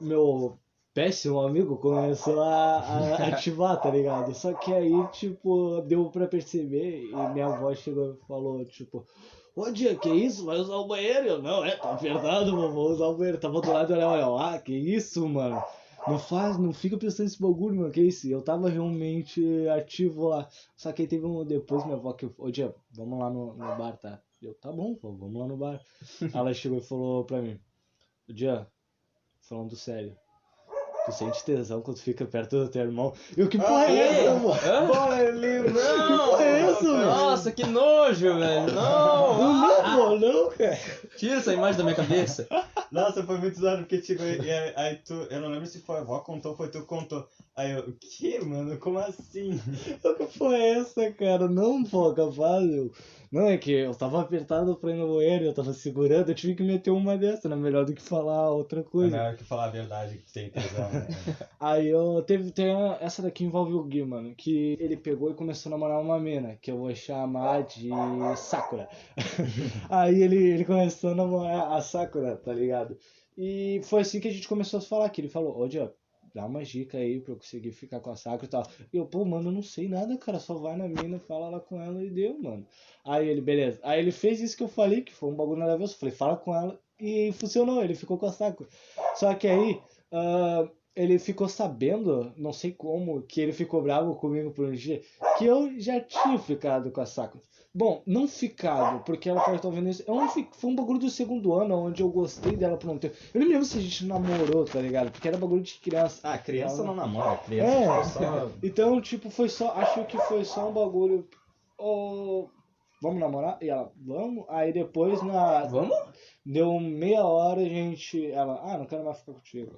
meu 0.00 0.58
péssimo 0.92 1.40
amigo 1.40 1.76
começou 1.76 2.40
a, 2.40 2.78
a 2.78 3.28
ativar, 3.28 3.80
tá 3.80 3.90
ligado? 3.90 4.34
Só 4.34 4.52
que 4.54 4.72
aí, 4.72 5.06
tipo, 5.12 5.80
deu 5.82 6.10
pra 6.10 6.26
perceber 6.26 7.04
e 7.04 7.14
minha 7.32 7.46
avó 7.46 7.74
chegou 7.74 8.14
e 8.14 8.26
falou, 8.26 8.64
tipo, 8.64 9.06
Ô 9.56 9.70
dia, 9.70 9.94
que 9.94 10.10
isso? 10.10 10.44
Vai 10.44 10.58
usar 10.58 10.76
o 10.76 10.86
banheiro? 10.86 11.26
Eu, 11.26 11.42
não, 11.42 11.64
é, 11.64 11.74
tá 11.76 11.92
apertado, 11.92 12.54
vou 12.54 12.90
usar 12.90 13.06
o 13.06 13.16
banheiro. 13.16 13.38
Tava 13.38 13.62
do 13.62 13.72
lado 13.72 13.88
do 13.88 13.98
Léo, 13.98 14.14
eu, 14.16 14.36
ah, 14.36 14.58
que 14.58 14.74
isso, 14.74 15.26
mano? 15.26 15.64
Não 16.08 16.18
faz, 16.18 16.56
não 16.56 16.72
fica 16.72 16.96
pensando 16.96 17.24
nesse 17.24 17.40
bagulho, 17.40 17.76
mano, 17.76 17.90
que 17.90 18.00
isso? 18.00 18.28
Eu 18.28 18.40
tava 18.40 18.68
realmente 18.68 19.42
ativo 19.68 20.28
lá. 20.28 20.48
Só 20.76 20.92
que 20.92 21.02
aí 21.02 21.08
teve 21.08 21.26
um 21.26 21.44
depois, 21.44 21.84
minha 21.84 21.96
avó 21.96 22.12
que, 22.12 22.30
ô 22.38 22.50
dia, 22.50 22.74
vamos 22.92 23.18
lá 23.18 23.28
no, 23.28 23.54
no 23.54 23.76
bar, 23.76 23.96
tá? 23.96 24.22
Eu, 24.40 24.54
tá 24.54 24.70
bom, 24.70 24.94
pô, 24.94 25.12
vamos 25.12 25.40
lá 25.40 25.46
no 25.48 25.56
bar. 25.56 25.80
Ela 26.32 26.54
chegou 26.54 26.78
e 26.78 26.82
falou 26.82 27.24
pra 27.24 27.42
mim, 27.42 27.58
dia, 28.28 28.66
falando 29.40 29.74
sério. 29.74 30.16
Tu 31.06 31.12
sente 31.12 31.44
tesão 31.44 31.80
quando 31.80 31.98
fica 31.98 32.24
perto 32.24 32.64
do 32.64 32.68
teu 32.68 32.82
irmão. 32.82 33.12
Eu, 33.36 33.48
que 33.48 33.58
porra 33.58 33.84
é 33.84 34.02
Ah, 34.02 34.06
essa, 34.06 34.20
é? 34.22 34.34
mano? 34.34 34.48
Hã? 34.52 34.86
Bora, 34.86 35.30
livro! 35.30 35.72
Não! 35.72 36.28
porra 36.30 36.44
é 36.44 36.60
essa, 36.62 36.82
mano? 36.82 37.06
Nossa, 37.06 37.52
que 37.52 37.64
nojo, 37.64 38.38
velho! 38.38 38.72
Não! 38.72 39.38
Não, 39.38 39.96
pô, 39.96 40.16
não, 40.18 40.50
cara. 40.50 40.78
Tira 41.16 41.36
essa 41.36 41.54
imagem 41.54 41.78
da 41.78 41.84
minha 41.84 41.94
cabeça. 41.96 42.48
Nossa, 42.90 43.22
foi 43.22 43.38
muito 43.38 43.58
zoado, 43.58 43.78
porque 43.78 43.98
tipo, 43.98 44.22
e 44.22 44.50
aí, 44.50 44.72
aí 44.76 44.96
tu, 44.96 45.14
eu 45.30 45.40
não 45.40 45.48
lembro 45.48 45.66
se 45.66 45.78
foi 45.80 45.96
a 45.96 46.00
avó 46.00 46.18
contou 46.20 46.52
ou 46.52 46.56
foi 46.56 46.68
tu 46.68 46.80
que 46.80 46.86
contou. 46.86 47.26
Aí 47.54 47.70
eu, 47.70 47.80
o 47.80 47.92
que, 47.92 48.44
mano? 48.44 48.76
Como 48.78 48.98
assim? 48.98 49.60
Que 50.16 50.38
porra 50.38 50.56
é 50.56 50.78
essa, 50.78 51.10
cara? 51.12 51.48
Não, 51.48 51.84
pô, 51.84 52.12
capaz, 52.12 52.68
eu... 52.68 52.90
Não, 53.30 53.48
é 53.48 53.58
que 53.58 53.70
eu 53.72 53.94
tava 53.94 54.20
apertado 54.20 54.76
pra 54.76 54.90
ir 54.90 54.96
no 54.96 55.14
banheiro, 55.14 55.44
eu 55.44 55.54
tava 55.54 55.72
segurando, 55.72 56.28
eu 56.30 56.34
tive 56.34 56.54
que 56.54 56.62
meter 56.62 56.90
uma 56.90 57.16
dessa, 57.18 57.48
né? 57.48 57.56
Melhor 57.56 57.84
do 57.84 57.94
que 57.94 58.02
falar 58.02 58.50
outra 58.50 58.80
É 58.80 58.82
coisa. 58.84 59.16
melhor 59.16 59.36
que 59.36 59.44
falar 59.44 59.64
a 59.66 59.70
verdade 59.70 60.18
que 60.18 60.32
tem 60.32 60.50
tesão, 60.50 60.90
né? 60.92 61.06
Aí 61.60 61.88
eu 61.88 62.22
teve, 62.22 62.50
tem 62.52 62.68
essa 63.00 63.22
daqui 63.22 63.44
envolve 63.44 63.72
o 63.74 63.84
Gui, 63.84 64.04
mano, 64.04 64.34
que 64.34 64.76
ele 64.80 64.96
pegou 64.96 65.30
e 65.30 65.34
começou 65.34 65.70
a 65.70 65.74
namorar 65.76 66.00
uma 66.00 66.18
mina, 66.20 66.56
que 66.56 66.70
eu 66.70 66.78
vou 66.78 66.94
chamar 66.94 67.62
de 67.64 67.88
Sakura. 68.36 68.88
Aí 69.90 70.22
ele, 70.22 70.36
ele 70.36 70.64
começou 70.64 71.10
a 71.10 71.14
namorar 71.14 71.72
a 71.72 71.80
Sakura, 71.80 72.36
tá 72.36 72.52
ligado? 72.52 72.96
E 73.36 73.80
foi 73.84 74.00
assim 74.02 74.20
que 74.20 74.28
a 74.28 74.32
gente 74.32 74.48
começou 74.48 74.78
a 74.78 74.82
falar, 74.82 75.10
que 75.10 75.20
ele 75.20 75.28
falou, 75.28 75.58
ô 75.58 75.68
Diego, 75.68 75.92
dá 76.36 76.44
uma 76.44 76.62
dica 76.62 76.98
aí 76.98 77.18
pra 77.18 77.32
eu 77.32 77.38
conseguir 77.38 77.72
ficar 77.72 77.98
com 77.98 78.10
a 78.10 78.14
Sakura 78.14 78.44
e 78.44 78.48
tal. 78.48 78.62
E 78.92 78.96
eu, 78.98 79.06
pô, 79.06 79.24
mano, 79.24 79.48
eu 79.48 79.52
não 79.52 79.62
sei 79.62 79.88
nada, 79.88 80.18
cara, 80.18 80.38
só 80.38 80.54
vai 80.54 80.76
na 80.76 80.86
mina, 80.86 81.18
fala 81.18 81.48
lá 81.48 81.60
com 81.60 81.80
ela 81.80 82.04
e 82.04 82.10
deu, 82.10 82.38
mano. 82.38 82.66
Aí 83.06 83.26
ele, 83.26 83.40
beleza. 83.40 83.80
Aí 83.82 83.98
ele 83.98 84.12
fez 84.12 84.40
isso 84.42 84.54
que 84.54 84.62
eu 84.62 84.68
falei, 84.68 85.00
que 85.00 85.14
foi 85.14 85.30
um 85.30 85.34
bagulho 85.34 85.60
na 85.60 85.66
level, 85.66 85.86
eu 85.86 85.92
falei, 85.92 86.14
fala 86.14 86.36
com 86.36 86.54
ela. 86.54 86.78
E 87.00 87.32
funcionou, 87.32 87.82
ele 87.82 87.94
ficou 87.94 88.18
com 88.18 88.26
a 88.26 88.32
Sakura. 88.32 88.68
Só 89.14 89.34
que 89.34 89.48
aí, 89.48 89.80
ah, 90.12 90.68
ele 90.94 91.18
ficou 91.18 91.48
sabendo, 91.48 92.30
não 92.36 92.52
sei 92.52 92.70
como, 92.70 93.22
que 93.22 93.40
ele 93.40 93.52
ficou 93.52 93.82
bravo 93.82 94.14
comigo 94.16 94.50
por 94.50 94.66
um 94.66 94.72
dia, 94.72 95.00
que 95.38 95.46
eu 95.46 95.80
já 95.80 96.00
tinha 96.00 96.38
ficado 96.38 96.90
com 96.90 97.00
a 97.00 97.06
Sakura. 97.06 97.42
Bom, 97.76 98.02
não 98.06 98.26
ficado, 98.26 99.04
porque 99.04 99.28
ela 99.28 99.42
pode 99.42 99.56
estar 99.56 99.68
ouvindo 99.68 99.90
isso. 99.90 100.02
Foi 100.52 100.70
um 100.70 100.74
bagulho 100.74 100.98
do 100.98 101.10
segundo 101.10 101.52
ano, 101.52 101.76
onde 101.76 102.02
eu 102.02 102.08
gostei 102.08 102.56
dela 102.56 102.78
por 102.78 102.88
um 102.88 102.96
tempo. 102.96 103.14
Eu 103.34 103.40
não 103.40 103.46
me 103.46 103.52
lembro 103.52 103.68
se 103.68 103.76
a 103.76 103.82
gente 103.82 104.06
namorou, 104.06 104.64
tá 104.64 104.80
ligado? 104.80 105.10
Porque 105.10 105.28
era 105.28 105.36
bagulho 105.36 105.60
de 105.60 105.74
criança. 105.74 106.20
Ah, 106.22 106.38
criança 106.38 106.82
não 106.82 106.94
namora, 106.94 107.36
criança 107.36 107.70
É, 107.70 108.04
só... 108.04 108.50
então, 108.62 108.98
tipo, 109.02 109.28
foi 109.28 109.50
só. 109.50 109.72
Acho 109.72 110.06
que 110.06 110.16
foi 110.16 110.42
só 110.42 110.70
um 110.70 110.72
bagulho. 110.72 111.28
Ô, 111.76 112.48
vamos 113.02 113.20
namorar? 113.20 113.58
E 113.60 113.68
ela, 113.68 113.92
vamos? 113.94 114.46
Aí 114.48 114.72
depois 114.72 115.22
na. 115.22 115.66
Vamos? 115.66 115.94
Deu 116.48 116.78
meia 116.78 117.24
hora, 117.24 117.60
a 117.60 117.68
gente. 117.68 118.30
Ela, 118.30 118.60
ah, 118.62 118.78
não 118.78 118.86
quero 118.86 119.04
mais 119.04 119.18
ficar 119.18 119.32
contigo. 119.32 119.72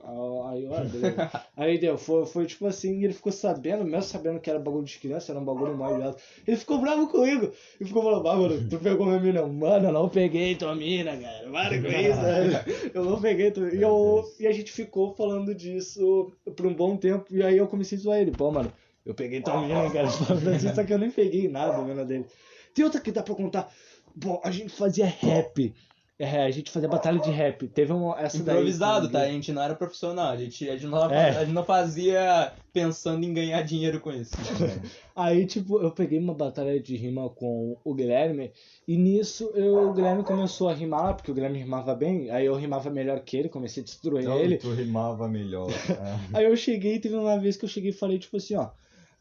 Aí, 0.50 0.64
eu, 0.64 0.74
ah, 0.74 0.80
beleza. 0.80 1.30
Aí 1.56 1.78
deu, 1.78 1.96
foi, 1.96 2.26
foi 2.26 2.44
tipo 2.44 2.66
assim, 2.66 3.02
ele 3.02 3.14
ficou 3.14 3.32
sabendo, 3.32 3.84
mesmo 3.84 4.02
sabendo 4.02 4.38
que 4.38 4.50
era 4.50 4.58
bagulho 4.58 4.84
de 4.84 4.98
criança, 4.98 5.32
era 5.32 5.40
um 5.40 5.44
bagulho 5.46 5.74
mal. 5.74 5.98
Ele 6.46 6.56
ficou 6.58 6.78
bravo 6.78 7.08
comigo. 7.08 7.50
E 7.80 7.86
ficou 7.86 8.02
falando, 8.02 8.28
ah, 8.28 8.36
mano, 8.36 8.68
tu 8.68 8.78
pegou 8.80 9.06
minha 9.06 9.18
mina. 9.18 9.46
Mano, 9.46 9.86
eu 9.88 9.92
não 9.92 10.10
peguei 10.10 10.56
tua 10.56 10.74
mina, 10.74 11.16
cara. 11.16 11.50
Para 11.50 11.80
com 11.80 11.86
isso, 11.86 12.20
velho. 12.20 12.92
Eu 12.92 13.04
não 13.04 13.18
peguei 13.18 13.50
tua 13.50 13.74
e, 13.74 13.80
eu, 13.80 14.24
e 14.38 14.46
a 14.46 14.52
gente 14.52 14.70
ficou 14.70 15.14
falando 15.14 15.54
disso 15.54 16.30
por 16.54 16.66
um 16.66 16.74
bom 16.74 16.98
tempo. 16.98 17.24
E 17.30 17.42
aí 17.42 17.56
eu 17.56 17.66
comecei 17.66 17.96
a 17.96 18.00
zoar 18.00 18.18
ele. 18.18 18.32
Pô, 18.32 18.50
mano, 18.50 18.70
eu 19.06 19.14
peguei 19.14 19.40
tua 19.40 19.62
mina, 19.62 19.90
cara. 19.90 20.08
Só 20.10 20.84
que 20.84 20.92
eu 20.92 20.98
nem 20.98 21.10
peguei 21.10 21.48
nada, 21.48 21.82
mina 21.82 22.04
dele. 22.04 22.26
Tem 22.74 22.84
outra 22.84 23.00
que 23.00 23.10
dá 23.10 23.22
pra 23.22 23.34
contar. 23.34 23.72
Bom, 24.14 24.40
a 24.44 24.50
gente 24.50 24.68
fazia 24.68 25.06
rap. 25.06 25.74
É, 26.18 26.42
a 26.42 26.50
gente 26.50 26.70
fazia 26.72 26.88
batalha 26.88 27.20
de 27.20 27.30
rap. 27.30 27.68
Teve 27.68 27.92
uma, 27.92 28.18
essa 28.20 28.42
daí 28.42 28.56
Improvisado, 28.56 29.06
que- 29.06 29.12
tá? 29.12 29.20
A 29.20 29.28
gente 29.28 29.52
não 29.52 29.62
era 29.62 29.74
profissional, 29.76 30.30
a 30.32 30.36
gente, 30.36 30.68
a 30.68 30.72
gente, 30.76 30.86
não, 30.90 31.08
É. 31.12 31.30
a 31.30 31.44
gente 31.44 31.52
não 31.54 31.64
fazia 31.64 32.52
pensando 32.72 33.24
em 33.24 33.32
ganhar 33.32 33.62
dinheiro 33.62 34.00
com 34.00 34.10
isso. 34.10 34.34
Aí, 35.14 35.46
tipo, 35.46 35.80
eu 35.80 35.90
peguei 35.92 36.18
uma 36.18 36.34
batalha 36.34 36.78
de 36.80 36.96
rima 36.96 37.28
com 37.30 37.76
o 37.84 37.94
Guilherme, 37.94 38.52
e 38.86 38.96
nisso 38.96 39.50
eu, 39.54 39.90
o 39.90 39.92
Guilherme 39.92 40.22
começou 40.24 40.68
a 40.68 40.74
rimar, 40.74 41.14
porque 41.14 41.30
o 41.30 41.34
Guilherme 41.34 41.58
rimava 41.58 41.94
bem, 41.94 42.30
aí 42.30 42.46
eu 42.46 42.54
rimava 42.56 42.90
melhor 42.90 43.20
que 43.20 43.36
ele, 43.36 43.48
comecei 43.48 43.82
a 43.82 43.84
destruir 43.86 44.22
Então, 44.24 44.38
ele. 44.38 44.56
tu 44.58 44.72
rimava 44.72 45.28
melhor. 45.28 45.68
É. 46.34 46.38
Aí 46.38 46.44
eu 46.44 46.56
cheguei, 46.56 46.98
teve 47.00 47.14
uma 47.16 47.38
vez 47.38 47.56
que 47.56 47.64
eu 47.64 47.68
cheguei 47.68 47.90
e 47.90 47.94
falei, 47.94 48.18
tipo 48.18 48.36
assim, 48.36 48.56
ó. 48.56 48.70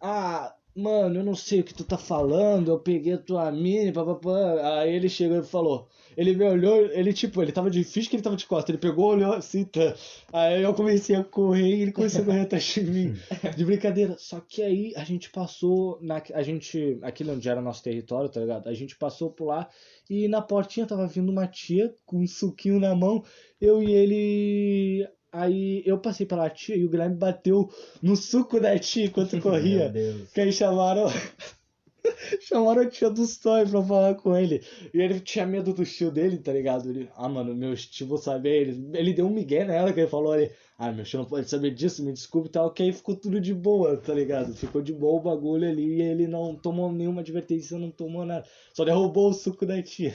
Ah, 0.01 0.53
mano, 0.77 1.19
eu 1.19 1.23
não 1.23 1.35
sei 1.35 1.61
o 1.61 1.63
que 1.63 1.73
tu 1.73 1.83
tá 1.83 1.97
falando, 1.97 2.69
eu 2.69 2.79
peguei 2.79 3.13
a 3.13 3.17
tua 3.17 3.51
mina, 3.51 3.91
papapá. 3.91 4.79
Aí 4.79 4.93
ele 4.93 5.09
chegou 5.09 5.37
e 5.39 5.43
falou. 5.43 5.87
Ele 6.15 6.35
me 6.35 6.45
olhou, 6.45 6.77
ele 6.91 7.13
tipo, 7.13 7.41
ele 7.41 7.51
tava 7.51 7.69
de 7.69 7.83
ficha 7.83 8.09
que 8.09 8.15
ele 8.15 8.23
tava 8.23 8.35
de 8.35 8.45
costas, 8.45 8.69
ele 8.69 8.77
pegou, 8.79 9.11
olhou 9.11 9.33
assim, 9.33 9.65
tá. 9.65 9.95
Aí 10.33 10.63
eu 10.63 10.73
comecei 10.73 11.15
a 11.15 11.23
correr 11.23 11.75
e 11.77 11.81
ele 11.83 11.91
começou 11.91 12.21
a 12.21 12.25
correr 12.25 12.41
atrás 12.41 12.63
de 12.63 12.81
mim. 12.81 13.15
De 13.55 13.65
brincadeira. 13.65 14.15
Só 14.17 14.39
que 14.39 14.61
aí 14.63 14.93
a 14.95 15.03
gente 15.03 15.29
passou, 15.29 15.99
na, 16.01 16.21
a 16.33 16.41
gente, 16.41 16.99
aquilo 17.03 17.33
onde 17.33 17.47
era 17.47 17.61
nosso 17.61 17.83
território, 17.83 18.29
tá 18.29 18.39
ligado? 18.39 18.67
A 18.67 18.73
gente 18.73 18.95
passou 18.95 19.31
por 19.31 19.45
lá 19.45 19.69
e 20.09 20.27
na 20.27 20.41
portinha 20.41 20.85
tava 20.85 21.05
vindo 21.07 21.31
uma 21.31 21.47
tia 21.47 21.93
com 22.05 22.21
um 22.21 22.27
suquinho 22.27 22.79
na 22.79 22.95
mão, 22.95 23.23
eu 23.59 23.83
e 23.83 23.91
ele. 23.91 25.07
Aí 25.31 25.83
eu 25.85 25.99
passei 25.99 26.25
pela 26.25 26.49
tia 26.49 26.75
e 26.75 26.85
o 26.85 26.89
Guilherme 26.89 27.15
bateu 27.15 27.69
no 28.01 28.15
suco 28.15 28.59
da 28.59 28.77
tia 28.79 29.05
enquanto 29.05 29.39
corria. 29.41 29.89
Meu 29.89 29.91
Deus. 29.91 30.31
Que 30.31 30.41
aí 30.41 30.53
chamaram. 30.53 31.07
chamaram 32.41 32.81
a 32.81 32.89
tia 32.89 33.09
do 33.09 33.23
Stoy 33.23 33.65
pra 33.67 33.83
falar 33.83 34.15
com 34.15 34.35
ele. 34.35 34.63
E 34.93 35.01
ele 35.01 35.19
tinha 35.19 35.45
medo 35.45 35.73
do 35.73 35.83
tio 35.83 36.11
dele, 36.11 36.37
tá 36.37 36.53
ligado? 36.53 36.89
Ele, 36.89 37.09
ah, 37.15 37.27
mano, 37.27 37.53
meu 37.53 37.75
tio 37.75 38.07
vou 38.07 38.17
saber. 38.17 38.61
Ele, 38.61 38.89
ele 38.93 39.13
deu 39.13 39.25
um 39.25 39.33
migué 39.33 39.65
nela 39.65 39.91
que 39.91 39.99
ele 39.99 40.09
falou 40.09 40.31
ali. 40.31 40.49
Ah, 40.77 40.91
meu 40.91 41.03
tio 41.03 41.19
não 41.19 41.25
pode 41.25 41.49
saber 41.49 41.71
disso, 41.71 42.05
me 42.05 42.13
desculpe 42.13 42.49
e 42.49 42.51
tal. 42.51 42.71
Que 42.71 42.83
aí 42.83 42.93
ficou 42.93 43.15
tudo 43.15 43.41
de 43.41 43.53
boa, 43.53 43.97
tá 43.97 44.13
ligado? 44.13 44.53
Ficou 44.53 44.81
de 44.81 44.93
boa 44.93 45.19
o 45.19 45.23
bagulho 45.23 45.67
ali 45.67 45.97
e 45.97 46.01
ele 46.01 46.27
não 46.27 46.55
tomou 46.55 46.91
nenhuma 46.91 47.21
advertência, 47.21 47.77
não 47.77 47.91
tomou 47.91 48.25
nada. 48.25 48.45
Só 48.73 48.85
derrubou 48.85 49.29
o 49.29 49.33
suco 49.33 49.65
da 49.65 49.81
tia. 49.81 50.13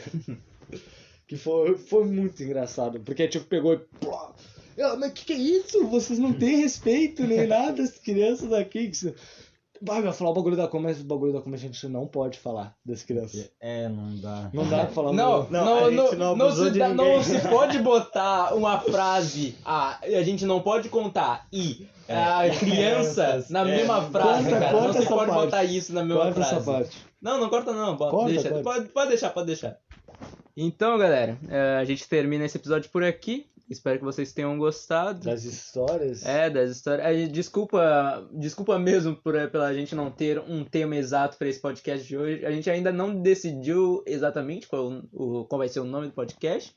que 1.27 1.37
foi, 1.37 1.77
foi 1.77 2.05
muito 2.05 2.43
engraçado. 2.43 3.01
Porque 3.01 3.25
a 3.25 3.29
tia 3.29 3.41
pegou 3.41 3.75
e. 3.75 3.79
Pô, 3.79 4.33
eu, 4.77 4.97
mas 4.99 5.12
que 5.12 5.25
que 5.25 5.33
é 5.33 5.37
isso? 5.37 5.87
Vocês 5.87 6.18
não 6.18 6.33
têm 6.33 6.59
respeito 6.62 7.23
nem 7.25 7.47
nada, 7.47 7.83
as 7.83 7.99
crianças 7.99 8.53
aqui. 8.53 8.89
Que... 8.89 9.14
Vai, 9.85 10.01
vai 10.01 10.12
falar 10.12 10.31
o 10.31 10.35
bagulho 10.35 10.57
da 10.57 10.68
coma, 10.68 10.85
mas 10.91 11.01
o 11.01 11.05
bagulho 11.05 11.33
da 11.33 11.41
coma 11.41 11.57
a 11.57 11.59
gente 11.59 11.85
não 11.89 12.07
pode 12.07 12.39
falar 12.39 12.73
das 12.85 13.03
crianças. 13.03 13.51
É, 13.61 13.89
não 13.89 14.16
dá. 14.16 14.49
Não 14.53 14.68
dá 14.68 14.85
pra 14.85 14.95
falar 14.95 15.12
Não. 15.12 15.43
Não, 15.51 15.64
não, 15.64 15.79
a 15.87 15.91
não, 15.91 16.07
gente 16.07 16.16
não 16.16 16.37
não, 16.37 16.53
se, 16.53 16.70
de 16.70 16.79
dá- 16.79 16.89
não 16.95 17.20
se 17.23 17.41
pode 17.49 17.79
botar 17.81 18.55
uma 18.55 18.79
frase, 18.79 19.57
ah, 19.64 19.99
a 20.05 20.23
gente 20.23 20.47
não 20.47 20.61
pode 20.62 20.89
contar 20.89 21.49
e 21.53 21.89
É. 22.07 22.14
a 22.14 22.49
criança 22.57 23.45
na 23.51 23.62
É. 23.62 23.64
mesma 23.77 24.03
frase, 24.03 24.49
Corta- 24.51 24.61
cara. 24.61 24.70
corta 24.79 24.87
não 24.95 25.03
se 25.03 25.09
pode 25.09 25.31
parte. 25.31 25.45
botar 25.45 25.64
isso 25.64 25.93
na 25.93 26.05
mesma 26.05 26.23
Corta 26.23 26.35
frase. 26.35 26.55
essa 26.55 26.64
parte. 26.73 26.97
Não, 27.20 27.41
não 27.41 27.49
corta 27.49 27.73
não, 27.73 27.97
bota, 27.97 28.11
Corta, 28.12 28.31
deixa. 28.33 28.49
corta. 28.51 28.62
Pode, 28.64 28.89
pode 28.91 29.09
deixar, 29.09 29.31
pode 29.31 29.47
deixar. 29.49 29.77
Então, 30.57 30.99
galera, 30.99 31.39
eh, 31.49 31.79
a 31.81 31.85
gente 31.85 32.07
termina 32.09 32.45
esse 32.45 32.57
episódio 32.57 32.89
por 32.91 33.03
aqui. 33.03 33.47
Espero 33.73 33.99
que 33.99 34.05
vocês 34.05 34.33
tenham 34.33 34.57
gostado. 34.59 35.20
Das 35.25 35.45
histórias. 35.45 36.25
É, 36.25 36.49
das 36.51 36.70
histórias. 36.70 37.29
Desculpa, 37.31 38.29
desculpa 38.33 38.79
mesmo 38.79 39.16
por, 39.16 39.35
pela 39.51 39.73
gente 39.75 39.95
não 39.95 40.11
ter 40.11 40.39
um 40.39 40.64
tema 40.64 40.95
exato 40.97 41.37
para 41.39 41.49
esse 41.49 41.61
podcast 41.61 42.07
de 42.07 42.16
hoje. 42.16 42.45
A 42.47 42.51
gente 42.53 42.68
ainda 42.70 42.93
não 42.93 43.14
decidiu 43.20 44.03
exatamente 44.07 44.66
qual, 44.68 45.03
o, 45.12 45.45
qual 45.47 45.59
vai 45.59 45.68
ser 45.68 45.81
o 45.81 45.85
nome 45.85 46.07
do 46.09 46.12
podcast, 46.12 46.75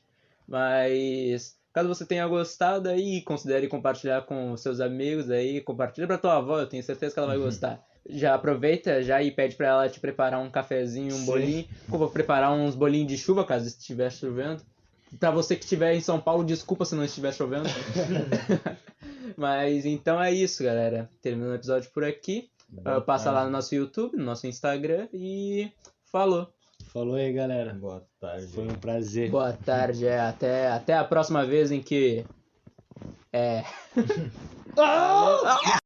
mas 0.48 1.56
caso 1.72 1.88
você 1.88 2.06
tenha 2.06 2.26
gostado 2.26 2.88
aí, 2.88 3.20
considere 3.22 3.68
compartilhar 3.68 4.22
com 4.22 4.56
seus 4.56 4.80
amigos 4.80 5.30
aí, 5.30 5.60
compartilha 5.60 6.06
para 6.06 6.16
tua 6.18 6.36
avó, 6.38 6.58
eu 6.60 6.66
tenho 6.66 6.82
certeza 6.82 7.12
que 7.12 7.18
ela 7.18 7.28
vai 7.28 7.36
Uhum. 7.36 7.44
gostar. 7.44 7.84
Já 8.08 8.34
aproveita 8.34 9.02
já 9.02 9.20
e 9.22 9.30
pede 9.32 9.56
para 9.56 9.66
ela 9.66 9.88
te 9.88 9.98
preparar 10.00 10.40
um 10.40 10.48
cafezinho, 10.50 11.14
um 11.14 11.18
Sim. 11.18 11.26
bolinho. 11.26 11.64
Eu 11.92 11.98
vou 11.98 12.08
preparar 12.08 12.52
uns 12.52 12.74
bolinhos 12.74 13.08
de 13.08 13.18
chuva 13.18 13.44
caso 13.44 13.66
estiver 13.66 14.10
chovendo. 14.10 14.62
Pra 15.18 15.30
você 15.30 15.56
que 15.56 15.64
estiver 15.64 15.94
em 15.94 16.00
São 16.00 16.20
Paulo, 16.20 16.44
desculpa 16.44 16.84
se 16.84 16.94
não 16.94 17.04
estiver 17.04 17.32
chovendo. 17.32 17.68
Mas 19.36 19.86
então 19.86 20.22
é 20.22 20.32
isso, 20.32 20.64
galera. 20.64 21.10
Terminando 21.22 21.52
o 21.52 21.54
episódio 21.54 21.90
por 21.90 22.04
aqui. 22.04 22.48
Boa 22.68 22.96
Ah, 22.96 23.00
passa 23.00 23.30
lá 23.30 23.44
no 23.44 23.50
nosso 23.50 23.74
YouTube, 23.74 24.16
no 24.16 24.24
nosso 24.24 24.46
Instagram 24.46 25.08
e 25.12 25.70
falou. 26.10 26.48
Falou 26.92 27.14
aí, 27.14 27.32
galera. 27.32 27.74
Boa 27.74 28.04
tarde. 28.20 28.48
Foi 28.48 28.64
um 28.64 28.74
prazer. 28.74 29.30
Boa 29.30 29.52
tarde, 29.52 30.06
é, 30.06 30.18
até, 30.18 30.68
até 30.68 30.94
a 30.94 31.04
próxima 31.04 31.44
vez 31.44 31.70
em 31.70 31.80
que. 31.80 32.24
É. 33.32 33.64
Ah! 34.78 35.78